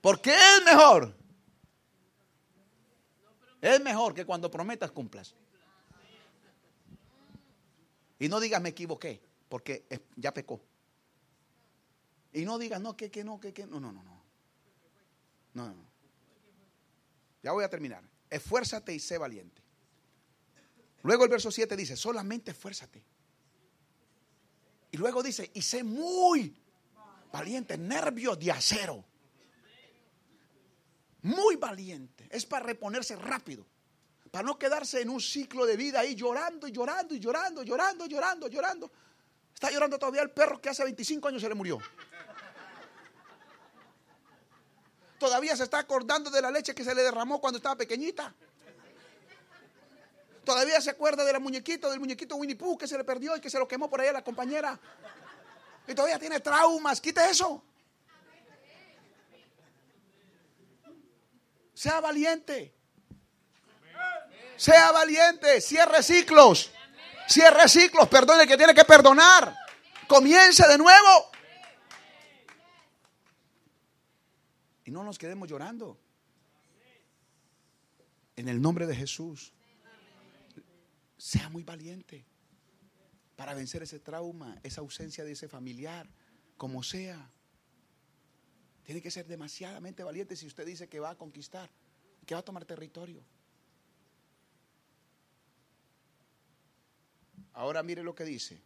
Porque 0.00 0.34
es 0.34 0.64
mejor. 0.64 1.16
Es 3.60 3.80
mejor 3.80 4.12
que 4.12 4.24
cuando 4.24 4.50
prometas 4.50 4.90
cumplas. 4.90 5.34
Y 8.18 8.28
no 8.28 8.40
digas 8.40 8.60
me 8.60 8.70
equivoqué, 8.70 9.22
porque 9.48 9.86
ya 10.16 10.34
pecó. 10.34 10.60
Y 12.32 12.44
no 12.44 12.58
digas 12.58 12.80
no, 12.80 12.96
que, 12.96 13.10
que 13.10 13.22
no, 13.22 13.38
que, 13.38 13.52
que 13.52 13.66
no, 13.66 13.78
no, 13.78 13.92
no, 13.92 14.02
no. 14.02 14.22
No, 15.54 15.68
no. 15.68 15.86
Ya 17.42 17.52
voy 17.52 17.62
a 17.62 17.68
terminar. 17.68 18.02
Esfuérzate 18.30 18.94
y 18.94 18.98
sé 18.98 19.18
valiente. 19.18 19.61
Luego 21.02 21.24
el 21.24 21.30
verso 21.30 21.50
7 21.50 21.76
dice, 21.76 21.96
solamente 21.96 22.52
esfuérzate. 22.52 23.02
Y 24.92 24.96
luego 24.96 25.22
dice, 25.22 25.50
y 25.54 25.62
sé 25.62 25.82
muy 25.82 26.54
valiente, 27.32 27.76
nervios 27.76 28.38
de 28.38 28.52
acero. 28.52 29.04
Muy 31.22 31.56
valiente. 31.56 32.28
Es 32.30 32.46
para 32.46 32.66
reponerse 32.66 33.16
rápido. 33.16 33.66
Para 34.30 34.44
no 34.44 34.58
quedarse 34.58 35.00
en 35.00 35.10
un 35.10 35.20
ciclo 35.20 35.66
de 35.66 35.76
vida 35.76 36.00
ahí 36.00 36.14
llorando 36.14 36.66
y 36.66 36.72
llorando 36.72 37.14
y 37.14 37.20
llorando, 37.20 37.62
llorando, 37.62 38.06
llorando, 38.06 38.48
llorando. 38.48 38.90
Está 39.52 39.70
llorando 39.70 39.98
todavía 39.98 40.22
el 40.22 40.30
perro 40.30 40.60
que 40.60 40.68
hace 40.68 40.84
25 40.84 41.28
años 41.28 41.42
se 41.42 41.48
le 41.48 41.54
murió. 41.54 41.78
Todavía 45.18 45.56
se 45.56 45.64
está 45.64 45.78
acordando 45.78 46.30
de 46.30 46.42
la 46.42 46.50
leche 46.50 46.74
que 46.74 46.84
se 46.84 46.94
le 46.94 47.02
derramó 47.02 47.40
cuando 47.40 47.58
estaba 47.58 47.76
pequeñita. 47.76 48.34
Todavía 50.44 50.80
se 50.80 50.90
acuerda 50.90 51.24
de 51.24 51.32
la 51.32 51.38
muñequito, 51.38 51.90
del 51.90 52.00
muñequito 52.00 52.36
Winnie 52.36 52.56
Pooh 52.56 52.76
que 52.76 52.88
se 52.88 52.98
le 52.98 53.04
perdió 53.04 53.36
y 53.36 53.40
que 53.40 53.48
se 53.48 53.58
lo 53.58 53.68
quemó 53.68 53.88
por 53.88 54.00
ahí 54.00 54.08
a 54.08 54.12
la 54.12 54.24
compañera. 54.24 54.78
Y 55.86 55.94
todavía 55.94 56.18
tiene 56.18 56.40
traumas. 56.40 57.00
Quite 57.00 57.30
eso. 57.30 57.62
Sea 61.74 62.00
valiente. 62.00 62.74
Sea 64.56 64.92
valiente. 64.92 65.60
Cierre 65.60 66.02
ciclos. 66.02 66.72
Cierre 67.28 67.68
ciclos. 67.68 68.08
Perdone 68.08 68.46
que 68.46 68.56
tiene 68.56 68.74
que 68.74 68.84
perdonar. 68.84 69.56
Comience 70.08 70.66
de 70.66 70.78
nuevo. 70.78 71.30
Y 74.84 74.90
no 74.90 75.04
nos 75.04 75.18
quedemos 75.18 75.48
llorando. 75.48 75.98
En 78.34 78.48
el 78.48 78.60
nombre 78.60 78.86
de 78.86 78.96
Jesús. 78.96 79.52
Sea 81.22 81.48
muy 81.48 81.62
valiente 81.62 82.26
para 83.36 83.54
vencer 83.54 83.80
ese 83.84 84.00
trauma, 84.00 84.58
esa 84.64 84.80
ausencia 84.80 85.22
de 85.22 85.30
ese 85.30 85.46
familiar, 85.46 86.10
como 86.56 86.82
sea. 86.82 87.30
Tiene 88.82 89.00
que 89.00 89.08
ser 89.08 89.28
demasiadamente 89.28 90.02
valiente 90.02 90.34
si 90.34 90.48
usted 90.48 90.66
dice 90.66 90.88
que 90.88 90.98
va 90.98 91.10
a 91.10 91.14
conquistar, 91.14 91.70
que 92.26 92.34
va 92.34 92.40
a 92.40 92.44
tomar 92.44 92.64
territorio. 92.64 93.22
Ahora 97.52 97.84
mire 97.84 98.02
lo 98.02 98.16
que 98.16 98.24
dice. 98.24 98.60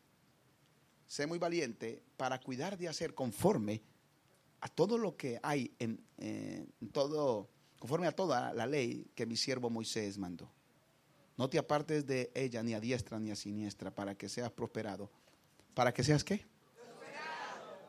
Sé 1.06 1.26
muy 1.26 1.38
valiente 1.38 2.02
para 2.16 2.40
cuidar 2.40 2.78
de 2.78 2.88
hacer 2.88 3.14
conforme 3.14 3.82
a 4.62 4.68
todo 4.70 4.96
lo 4.96 5.14
que 5.14 5.38
hay 5.42 5.76
en, 5.78 6.02
todo, 6.90 7.50
conforme 7.78 8.06
a 8.06 8.12
toda 8.12 8.54
la 8.54 8.64
ley 8.64 9.10
que 9.14 9.26
mi 9.26 9.36
siervo 9.36 9.68
Moisés 9.68 10.16
mandó. 10.16 10.55
No 11.36 11.50
te 11.50 11.58
apartes 11.58 12.06
de 12.06 12.30
ella 12.34 12.62
ni 12.62 12.72
a 12.74 12.80
diestra 12.80 13.18
ni 13.18 13.30
a 13.30 13.36
siniestra 13.36 13.90
para 13.90 14.14
que 14.14 14.28
seas 14.28 14.50
prosperado. 14.50 15.10
¿Para 15.74 15.92
que 15.92 16.02
seas 16.02 16.24
qué? 16.24 16.46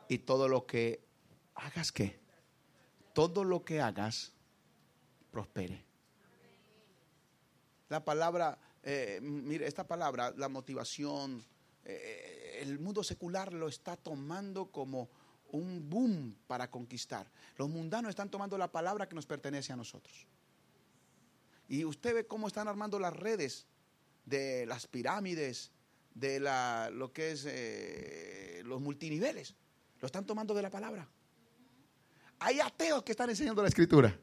Y 0.08 0.18
todo 0.18 0.48
lo 0.48 0.66
que 0.66 1.00
hagas 1.54 1.92
qué? 1.92 2.18
Todo 3.14 3.44
lo 3.44 3.64
que 3.64 3.80
hagas 3.80 4.32
prospere. 5.30 5.84
La 7.88 8.04
palabra, 8.04 8.58
eh, 8.82 9.18
mire, 9.22 9.66
esta 9.66 9.86
palabra, 9.86 10.34
la 10.36 10.48
motivación, 10.48 11.42
eh, 11.84 12.58
el 12.60 12.78
mundo 12.78 13.02
secular 13.02 13.52
lo 13.52 13.68
está 13.68 13.96
tomando 13.96 14.66
como 14.66 15.08
un 15.52 15.88
boom 15.88 16.36
para 16.46 16.70
conquistar. 16.70 17.30
Los 17.56 17.70
mundanos 17.70 18.10
están 18.10 18.30
tomando 18.30 18.58
la 18.58 18.70
palabra 18.70 19.08
que 19.08 19.14
nos 19.14 19.24
pertenece 19.24 19.72
a 19.72 19.76
nosotros. 19.76 20.26
Y 21.68 21.84
usted 21.84 22.14
ve 22.14 22.26
cómo 22.26 22.48
están 22.48 22.66
armando 22.66 22.98
las 22.98 23.12
redes 23.14 23.66
de 24.24 24.66
las 24.66 24.86
pirámides, 24.86 25.70
de 26.14 26.40
la, 26.40 26.90
lo 26.90 27.12
que 27.12 27.32
es 27.32 27.44
eh, 27.46 28.62
los 28.64 28.80
multiniveles. 28.80 29.54
Lo 30.00 30.06
están 30.06 30.26
tomando 30.26 30.54
de 30.54 30.62
la 30.62 30.70
palabra. 30.70 31.08
Hay 32.40 32.60
ateos 32.60 33.02
que 33.02 33.12
están 33.12 33.30
enseñando 33.30 33.62
la 33.62 33.68
escritura. 33.68 34.18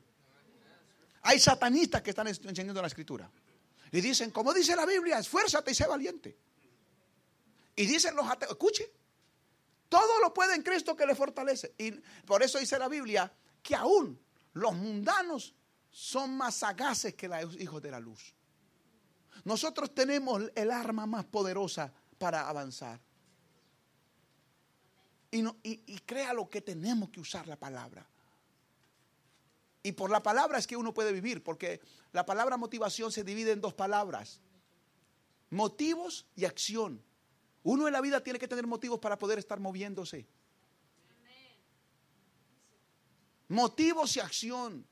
Hay 1.22 1.40
satanistas 1.40 2.02
que 2.02 2.12
están 2.12 2.28
enseñando 2.28 2.82
la 2.82 2.88
escritura. 2.88 3.30
Y 3.92 4.02
dicen, 4.02 4.32
como 4.32 4.54
dice 4.54 4.76
la 4.76 4.86
Biblia, 4.86 5.20
esfuérzate 5.20 5.72
y 5.72 5.76
sé 5.76 5.88
valiente. 5.88 6.38
Y 7.76 7.86
dicen 7.86 8.16
los 8.16 8.28
ateos, 8.30 8.52
escuche, 8.52 8.92
todo 9.90 10.20
lo 10.22 10.34
puede 10.34 10.56
en 10.56 10.64
Cristo 10.64 10.96
que 10.96 11.06
le 11.06 11.16
fortalece. 11.16 11.74
Y 11.78 11.92
por 12.26 12.42
eso 12.42 12.60
dice 12.60 12.80
la 12.80 12.88
Biblia 12.88 13.32
que 13.62 13.76
aún 13.76 14.20
los 14.54 14.74
mundanos 14.74 15.54
son 15.96 16.36
más 16.36 16.56
sagaces 16.56 17.16
que 17.16 17.30
los 17.30 17.56
hijos 17.56 17.82
de 17.82 17.90
la 17.90 18.02
luz. 18.02 18.34
Nosotros 19.46 19.96
tenemos 19.96 20.44
el 20.54 20.70
arma 20.70 21.06
más 21.06 21.24
poderosa 21.24 21.90
para 22.18 22.50
avanzar. 22.50 23.00
Y, 25.32 25.42
no, 25.42 25.56
crea 26.06 26.34
lo 26.34 26.50
que 26.50 26.60
tenemos 26.60 27.12
que 27.12 27.22
usar 27.22 27.48
la 27.48 27.56
palabra. 27.56 28.06
Y 29.84 29.94
por 29.94 30.12
la 30.12 30.22
palabra 30.22 30.58
es 30.58 30.68
que 30.68 30.76
uno 30.76 30.94
puede 30.94 31.14
vivir, 31.14 31.42
porque 31.42 31.80
la 32.12 32.26
palabra 32.26 32.58
motivación 32.58 33.10
se 33.10 33.24
divide 33.24 33.52
en 33.52 33.62
dos 33.62 33.74
palabras. 33.74 34.42
Motivos 35.50 36.26
y 36.36 36.44
acción. 36.44 37.02
Uno 37.64 37.88
en 37.88 37.94
la 37.94 38.02
vida 38.02 38.22
tiene 38.22 38.38
que 38.38 38.50
tener 38.50 38.68
motivos 38.68 39.00
para 39.00 39.18
poder 39.18 39.40
estar 39.40 39.62
moviéndose. 39.62 40.28
Motivos 43.48 44.18
y 44.18 44.20
acción. 44.20 44.86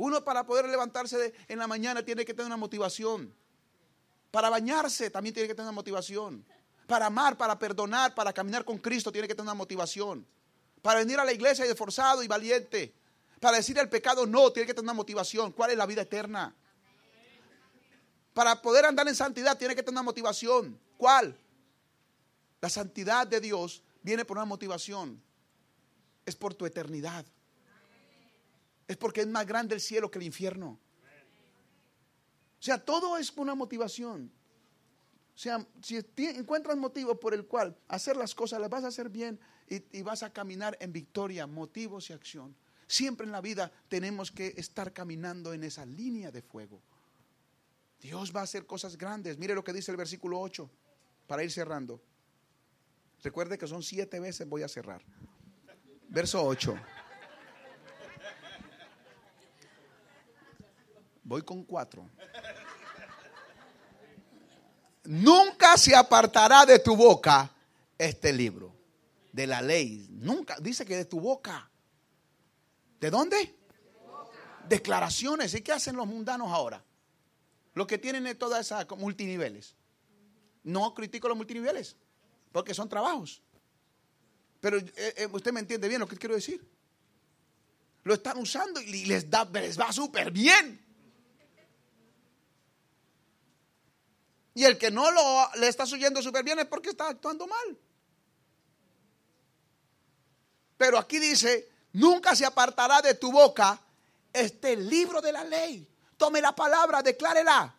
Uno 0.00 0.24
para 0.24 0.46
poder 0.46 0.66
levantarse 0.66 1.34
en 1.46 1.58
la 1.58 1.66
mañana 1.66 2.02
tiene 2.02 2.24
que 2.24 2.32
tener 2.32 2.46
una 2.46 2.56
motivación. 2.56 3.34
Para 4.30 4.48
bañarse 4.48 5.10
también 5.10 5.34
tiene 5.34 5.46
que 5.46 5.54
tener 5.54 5.66
una 5.66 5.74
motivación. 5.74 6.42
Para 6.86 7.04
amar, 7.04 7.36
para 7.36 7.58
perdonar, 7.58 8.14
para 8.14 8.32
caminar 8.32 8.64
con 8.64 8.78
Cristo 8.78 9.12
tiene 9.12 9.28
que 9.28 9.34
tener 9.34 9.44
una 9.48 9.52
motivación. 9.54 10.26
Para 10.80 11.00
venir 11.00 11.18
a 11.18 11.24
la 11.26 11.34
iglesia 11.34 11.66
esforzado 11.66 12.22
y 12.22 12.28
valiente. 12.28 12.94
Para 13.40 13.58
decir 13.58 13.76
el 13.76 13.90
pecado 13.90 14.26
no, 14.26 14.50
tiene 14.50 14.66
que 14.68 14.72
tener 14.72 14.84
una 14.84 14.94
motivación. 14.94 15.52
¿Cuál 15.52 15.72
es 15.72 15.76
la 15.76 15.84
vida 15.84 16.00
eterna? 16.00 16.56
Para 18.32 18.62
poder 18.62 18.86
andar 18.86 19.06
en 19.06 19.14
santidad 19.14 19.58
tiene 19.58 19.74
que 19.74 19.82
tener 19.82 19.96
una 19.96 20.02
motivación. 20.02 20.80
¿Cuál? 20.96 21.36
La 22.62 22.70
santidad 22.70 23.26
de 23.26 23.38
Dios 23.38 23.82
viene 24.00 24.24
por 24.24 24.38
una 24.38 24.46
motivación. 24.46 25.22
Es 26.24 26.36
por 26.36 26.54
tu 26.54 26.64
eternidad 26.64 27.26
es 28.90 28.96
porque 28.96 29.20
es 29.20 29.28
más 29.28 29.46
grande 29.46 29.76
el 29.76 29.80
cielo 29.80 30.10
que 30.10 30.18
el 30.18 30.24
infierno. 30.24 30.76
O 32.58 32.62
sea, 32.62 32.84
todo 32.84 33.16
es 33.18 33.32
una 33.36 33.54
motivación. 33.54 34.32
O 35.32 35.38
sea, 35.38 35.64
si 35.80 36.04
encuentras 36.16 36.76
motivo 36.76 37.14
por 37.20 37.32
el 37.32 37.46
cual 37.46 37.76
hacer 37.86 38.16
las 38.16 38.34
cosas, 38.34 38.60
las 38.60 38.68
vas 38.68 38.82
a 38.82 38.88
hacer 38.88 39.08
bien 39.08 39.38
y, 39.68 39.76
y, 39.96 40.02
vas 40.02 40.24
a 40.24 40.32
caminar 40.32 40.76
en 40.80 40.92
victoria, 40.92 41.46
motivos 41.46 42.10
y 42.10 42.14
acción. 42.14 42.56
Siempre 42.88 43.26
en 43.26 43.30
la 43.30 43.40
vida 43.40 43.70
tenemos 43.88 44.32
que 44.32 44.54
estar 44.56 44.92
caminando 44.92 45.52
en 45.52 45.62
esa 45.62 45.86
línea 45.86 46.32
de 46.32 46.42
fuego. 46.42 46.82
Dios 48.00 48.34
va 48.34 48.40
a 48.40 48.42
hacer 48.42 48.66
cosas 48.66 48.98
grandes. 48.98 49.38
Mire 49.38 49.54
lo 49.54 49.62
que 49.62 49.72
dice 49.72 49.92
el 49.92 49.96
versículo 49.96 50.40
8, 50.40 50.68
para 51.28 51.44
ir 51.44 51.52
cerrando. 51.52 52.02
Recuerde 53.22 53.56
que 53.56 53.68
son 53.68 53.84
siete 53.84 54.18
veces, 54.18 54.48
voy 54.48 54.64
a 54.64 54.68
cerrar. 54.68 55.00
Verso 56.08 56.44
8. 56.44 56.74
Voy 61.30 61.42
con 61.42 61.62
cuatro. 61.62 62.10
Nunca 65.04 65.76
se 65.76 65.94
apartará 65.94 66.66
de 66.66 66.80
tu 66.80 66.96
boca 66.96 67.48
este 67.96 68.32
libro 68.32 68.74
de 69.30 69.46
la 69.46 69.62
ley. 69.62 70.08
Nunca, 70.10 70.56
dice 70.60 70.84
que 70.84 70.96
de 70.96 71.04
tu 71.04 71.20
boca. 71.20 71.70
¿De 72.98 73.10
dónde? 73.10 73.54
Declaraciones. 74.68 75.54
¿Y 75.54 75.60
qué 75.60 75.70
hacen 75.70 75.94
los 75.94 76.08
mundanos 76.08 76.50
ahora? 76.50 76.82
Los 77.74 77.86
que 77.86 77.98
tienen 77.98 78.36
todas 78.36 78.66
esas 78.66 78.84
multiniveles. 78.98 79.76
No 80.64 80.92
critico 80.94 81.28
los 81.28 81.36
multiniveles, 81.36 81.96
porque 82.50 82.74
son 82.74 82.88
trabajos. 82.88 83.40
Pero 84.60 84.78
eh, 84.78 84.92
eh, 84.96 85.28
usted 85.30 85.52
me 85.52 85.60
entiende 85.60 85.86
bien 85.86 86.00
lo 86.00 86.08
que 86.08 86.16
quiero 86.16 86.34
decir. 86.34 86.68
Lo 88.02 88.14
están 88.14 88.36
usando 88.36 88.80
y 88.80 89.04
les, 89.04 89.30
da, 89.30 89.44
les 89.44 89.78
va 89.78 89.92
súper 89.92 90.32
bien. 90.32 90.89
Y 94.54 94.64
el 94.64 94.78
que 94.78 94.90
no 94.90 95.10
lo, 95.10 95.50
le 95.56 95.68
está 95.68 95.84
oyendo 95.84 96.22
súper 96.22 96.44
bien 96.44 96.58
es 96.58 96.66
porque 96.66 96.90
está 96.90 97.08
actuando 97.08 97.46
mal. 97.46 97.78
Pero 100.76 100.98
aquí 100.98 101.18
dice, 101.18 101.70
nunca 101.92 102.34
se 102.34 102.46
apartará 102.46 103.02
de 103.02 103.14
tu 103.14 103.30
boca 103.30 103.80
este 104.32 104.76
libro 104.76 105.20
de 105.20 105.32
la 105.32 105.44
ley. 105.44 105.86
Tome 106.16 106.40
la 106.40 106.54
palabra, 106.54 107.02
declárela. 107.02 107.74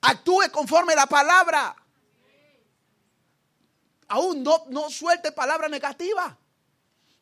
Actúe 0.00 0.50
conforme 0.50 0.94
la 0.94 1.06
palabra. 1.06 1.76
Aún 4.08 4.42
no, 4.42 4.64
no 4.68 4.90
suelte 4.90 5.32
palabra 5.32 5.68
negativa. 5.68 6.36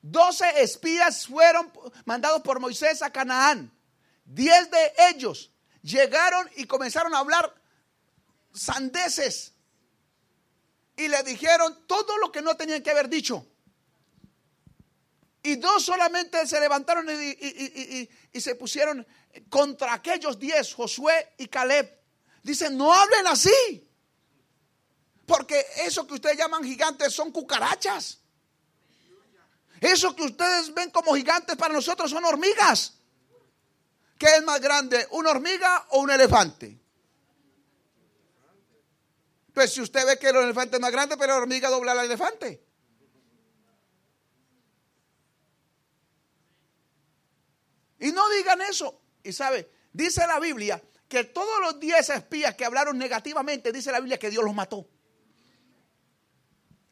Doce 0.03 0.63
espías 0.63 1.27
fueron 1.27 1.71
mandados 2.07 2.41
por 2.41 2.59
Moisés 2.59 3.03
a 3.03 3.11
Canaán. 3.11 3.71
Diez 4.25 4.71
de 4.71 4.93
ellos 5.11 5.51
llegaron 5.83 6.49
y 6.57 6.65
comenzaron 6.65 7.15
a 7.15 7.19
hablar 7.19 7.60
sandeces. 8.53 9.53
Y 10.97 11.09
le 11.09 11.23
dijeron 11.23 11.87
todo 11.87 12.19
lo 12.19 12.31
que 12.31 12.43
no 12.43 12.57
tenían 12.57 12.83
que 12.83 12.91
haber 12.91 13.09
dicho. 13.09 13.47
Y 15.43 15.57
dos 15.57 15.85
solamente 15.85 16.47
se 16.47 16.61
levantaron 16.61 17.07
y, 17.11 18.41
se 18.41 18.55
pusieron 18.57 19.07
contra 19.49 19.95
aquellos 19.95 20.39
diez, 20.39 20.75
Josué 20.75 21.35
y 21.39 21.49
Caleb. 21.49 21.99
Dicen, 22.43 22.77
no 22.77 22.93
hablen 22.93 23.27
así. 23.27 23.89
Porque 25.25 25.65
eso 25.85 26.07
que 26.07 26.15
ustedes 26.15 26.37
llaman 26.37 26.65
gigantes 26.65 27.15
son 27.15 27.31
cucarachas. 27.31 28.19
Eso 29.81 30.15
que 30.15 30.25
ustedes 30.25 30.75
ven 30.75 30.91
como 30.91 31.15
gigantes 31.15 31.57
para 31.57 31.73
nosotros 31.73 32.11
son 32.11 32.25
hormigas. 32.25 32.95
¿Qué 34.19 34.27
es 34.37 34.43
más 34.43 34.61
grande, 34.61 35.07
una 35.13 35.31
hormiga 35.31 35.87
o 35.91 36.01
un 36.01 36.11
elefante? 36.11 36.80
Pues 39.61 39.75
si 39.75 39.83
usted 39.83 40.07
ve 40.07 40.19
que 40.19 40.31
el 40.31 40.37
elefante 40.37 40.77
es 40.77 40.81
más 40.81 40.91
grande, 40.91 41.19
pero 41.19 41.35
la 41.35 41.41
hormiga 41.43 41.69
dobla 41.69 41.93
al 41.93 42.07
elefante. 42.07 42.65
Y 47.99 48.11
no 48.11 48.27
digan 48.31 48.63
eso. 48.63 49.03
Y 49.23 49.35
sabe, 49.35 49.71
dice 49.93 50.27
la 50.27 50.41
Biblia 50.41 50.83
que 51.07 51.25
todos 51.25 51.61
los 51.61 51.79
diez 51.79 52.09
espías 52.09 52.55
que 52.55 52.65
hablaron 52.65 52.97
negativamente, 52.97 53.71
dice 53.71 53.93
la 53.93 54.01
Biblia 54.01 54.19
que 54.19 54.31
Dios 54.31 54.43
los 54.43 54.55
mató. 54.55 54.89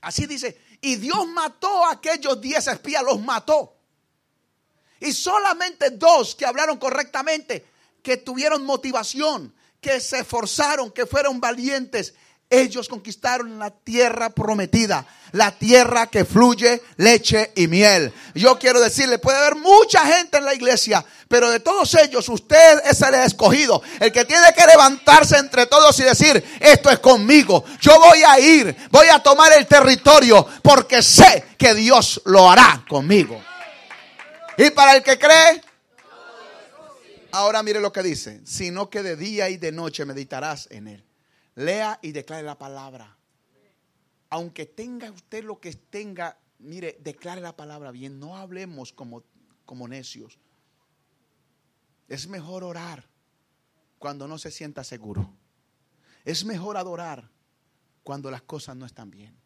Así 0.03 0.27
dice, 0.27 0.61
y 0.83 0.97
Dios 0.97 1.27
mató 1.27 1.87
a 1.87 1.93
aquellos 1.93 2.39
diez 2.39 2.66
espías, 2.66 3.03
los 3.03 3.19
mató. 3.19 3.79
Y 5.01 5.14
solamente 5.14 5.89
dos 5.89 6.35
que 6.35 6.45
hablaron 6.45 6.77
correctamente, 6.77 7.64
que 8.03 8.19
tuvieron 8.19 8.66
motivación, 8.66 9.55
que 9.81 10.01
se 10.01 10.19
esforzaron, 10.19 10.93
que 10.93 11.07
fueron 11.07 11.41
valientes, 11.41 12.14
ellos 12.51 12.88
conquistaron 12.88 13.59
la 13.59 13.70
tierra 13.70 14.30
prometida, 14.30 15.07
la 15.32 15.53
tierra 15.53 16.07
que 16.07 16.24
fluye 16.24 16.82
leche 16.96 17.53
y 17.55 17.68
miel. 17.68 18.12
Yo 18.34 18.59
quiero 18.59 18.80
decirle, 18.80 19.18
puede 19.18 19.38
haber 19.38 19.57
mucha 19.57 20.07
gente 20.07 20.38
en 20.38 20.46
la 20.46 20.55
iglesia, 20.55 21.05
pero 21.28 21.51
de 21.51 21.61
todos 21.61 21.94
ellos 21.94 22.28
usted 22.28 22.80
es 22.86 23.03
el 23.03 23.14
escogido, 23.14 23.82
el 24.01 24.11
que 24.12 24.24
tiene 24.24 24.46
que 24.57 24.66
levantarse 24.66 25.36
entre 25.36 25.66
todos 25.66 25.99
y 26.01 26.05
decir, 26.05 26.42
esto 26.61 26.90
es 26.90 27.01
conmigo, 27.01 27.64
yo 27.80 27.99
voy 28.01 28.22
a 28.22 28.40
ir, 28.40 28.74
voy 28.90 29.09
a 29.09 29.18
tomar 29.18 29.53
el 29.53 29.66
territorio 29.66 30.46
porque 30.62 31.03
sé 31.03 31.44
que 31.59 31.74
Dios 31.74 32.22
lo 32.24 32.51
hará 32.51 32.84
conmigo. 32.88 33.42
Y 34.57 34.70
para 34.70 34.96
el 34.96 35.03
que 35.03 35.18
cree, 35.18 35.62
ahora 37.32 37.62
mire 37.62 37.80
lo 37.80 37.92
que 37.92 38.03
dice, 38.03 38.40
sino 38.44 38.88
que 38.88 39.03
de 39.03 39.16
día 39.16 39.51
y 39.51 39.59
de 39.59 39.70
noche 39.70 40.07
meditarás 40.07 40.66
en 40.70 40.88
él. 40.88 41.07
Lea 41.59 41.98
y 42.02 42.12
declare 42.12 42.44
la 42.44 42.56
palabra. 42.56 43.16
Aunque 44.30 44.64
tenga 44.64 45.11
usted 45.11 45.42
lo 45.42 45.59
que 45.59 45.72
tenga, 45.72 46.38
mire, 46.61 46.98
declare 47.00 47.40
la 47.40 47.56
palabra 47.56 47.90
bien. 47.90 48.20
No 48.20 48.36
hablemos 48.36 48.92
como, 48.92 49.24
como 49.64 49.88
necios. 49.88 50.38
Es 52.06 52.28
mejor 52.28 52.62
orar 52.62 53.09
cuando 53.98 54.28
no 54.28 54.38
se 54.38 54.52
sienta 54.52 54.84
seguro. 54.84 55.34
Es 56.24 56.44
mejor 56.44 56.76
adorar 56.76 57.28
cuando 58.04 58.30
las 58.30 58.42
cosas 58.42 58.76
no 58.76 58.86
están 58.86 59.11
bien. 59.11 59.36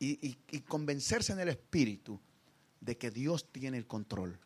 Y, 0.00 0.36
y, 0.50 0.60
convencerse 0.62 1.32
en 1.32 1.38
el 1.38 1.50
espíritu 1.50 2.20
de 2.80 2.98
que 2.98 3.12
Dios 3.12 3.46
tiene 3.52 3.78
el 3.78 3.86
control. 3.86 4.40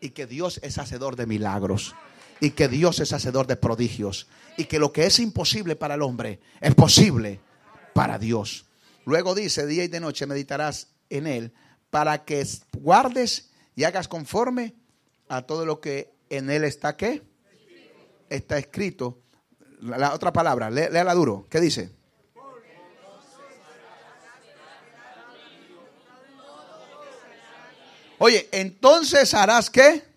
Y 0.00 0.10
que 0.10 0.26
Dios 0.26 0.60
es 0.62 0.78
hacedor 0.78 1.16
de 1.16 1.26
milagros 1.26 1.94
y 2.40 2.50
que 2.50 2.68
Dios 2.68 3.00
es 3.00 3.12
hacedor 3.12 3.46
de 3.46 3.56
prodigios 3.56 4.26
y 4.56 4.64
que 4.64 4.78
lo 4.78 4.92
que 4.92 5.06
es 5.06 5.18
imposible 5.18 5.76
para 5.76 5.94
el 5.94 6.02
hombre 6.02 6.40
es 6.60 6.74
posible 6.74 7.40
para 7.92 8.18
Dios. 8.18 8.66
Luego 9.04 9.34
dice, 9.34 9.66
día 9.66 9.84
y 9.84 9.88
de 9.88 10.00
noche 10.00 10.26
meditarás 10.26 10.88
en 11.08 11.26
él 11.26 11.52
para 11.90 12.24
que 12.24 12.46
guardes 12.78 13.50
y 13.74 13.84
hagas 13.84 14.08
conforme 14.08 14.74
a 15.28 15.42
todo 15.42 15.66
lo 15.66 15.80
que 15.80 16.12
en 16.28 16.50
él 16.50 16.64
está 16.64 16.96
¿qué? 16.96 17.22
Está 18.28 18.58
escrito. 18.58 19.18
La, 19.80 20.14
otra 20.14 20.32
palabra, 20.32 20.70
léala 20.70 21.14
duro. 21.14 21.46
¿Qué 21.50 21.60
dice? 21.60 21.90
Oye, 28.18 28.48
entonces 28.52 29.32
harás 29.32 29.70
qué? 29.70 30.09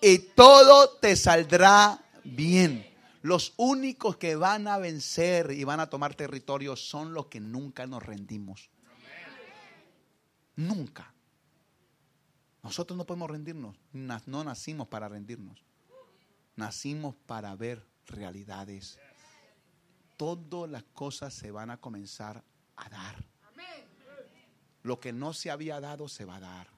Y 0.00 0.18
todo 0.18 0.90
te 0.98 1.16
saldrá 1.16 2.02
bien. 2.24 2.86
Los 3.22 3.54
únicos 3.56 4.16
que 4.16 4.36
van 4.36 4.68
a 4.68 4.78
vencer 4.78 5.50
y 5.50 5.64
van 5.64 5.80
a 5.80 5.90
tomar 5.90 6.14
territorio 6.14 6.76
son 6.76 7.12
los 7.14 7.26
que 7.26 7.40
nunca 7.40 7.86
nos 7.86 8.02
rendimos. 8.02 8.70
Nunca. 10.56 11.12
Nosotros 12.62 12.96
no 12.96 13.06
podemos 13.06 13.30
rendirnos. 13.30 13.76
No 13.92 14.44
nacimos 14.44 14.88
para 14.88 15.08
rendirnos. 15.08 15.64
Nacimos 16.56 17.14
para 17.26 17.54
ver 17.56 17.84
realidades. 18.06 18.98
Todas 20.16 20.70
las 20.70 20.82
cosas 20.82 21.34
se 21.34 21.50
van 21.50 21.70
a 21.70 21.76
comenzar 21.76 22.42
a 22.76 22.88
dar. 22.88 23.24
Lo 24.82 25.00
que 25.00 25.12
no 25.12 25.32
se 25.32 25.50
había 25.50 25.80
dado 25.80 26.08
se 26.08 26.24
va 26.24 26.36
a 26.36 26.40
dar. 26.40 26.77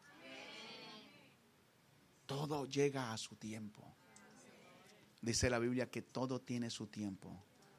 Todo 2.31 2.65
llega 2.65 3.13
a 3.13 3.19
su 3.19 3.35
tiempo. 3.35 3.83
Dice 5.21 5.51
la 5.51 5.59
Biblia 5.59 5.91
que 5.91 6.01
todo 6.01 6.41
tiene 6.41 6.71
su 6.71 6.87
tiempo 6.87 7.29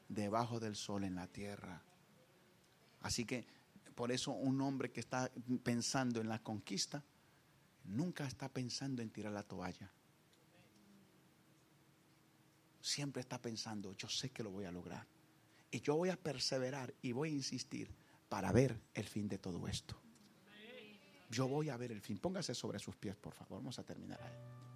debajo 0.10 0.60
del 0.60 0.76
sol 0.76 1.06
en 1.06 1.16
la 1.16 1.26
tierra. 1.26 1.82
Así 3.00 3.24
que 3.24 3.48
por 3.96 4.12
eso 4.12 4.32
un 4.32 4.60
hombre 4.60 4.92
que 4.92 5.00
está 5.00 5.32
pensando 5.64 6.20
en 6.20 6.28
la 6.28 6.44
conquista 6.44 7.02
nunca 7.86 8.28
está 8.28 8.50
pensando 8.50 9.02
en 9.02 9.10
tirar 9.10 9.32
la 9.32 9.44
toalla. 9.44 9.90
Siempre 12.82 13.22
está 13.22 13.42
pensando, 13.42 13.94
yo 13.94 14.10
sé 14.10 14.32
que 14.32 14.44
lo 14.44 14.52
voy 14.52 14.66
a 14.66 14.72
lograr. 14.74 15.08
Y 15.72 15.80
yo 15.80 15.96
voy 15.96 16.10
a 16.10 16.18
perseverar 16.18 16.94
y 17.02 17.14
voy 17.14 17.30
a 17.30 17.36
insistir 17.36 17.90
para 18.28 18.52
ver 18.52 18.78
el 18.96 19.06
fin 19.06 19.30
de 19.30 19.38
todo 19.38 19.66
esto. 19.70 19.96
Yo 21.32 21.48
voy 21.48 21.70
a 21.70 21.78
ver 21.78 21.92
el 21.92 22.02
fin. 22.02 22.18
Póngase 22.18 22.54
sobre 22.54 22.78
sus 22.78 22.96
pies, 22.98 23.16
por 23.16 23.34
favor. 23.34 23.60
Vamos 23.60 23.80
a 23.80 23.84
terminar 23.84 24.22
ahí. 24.22 24.71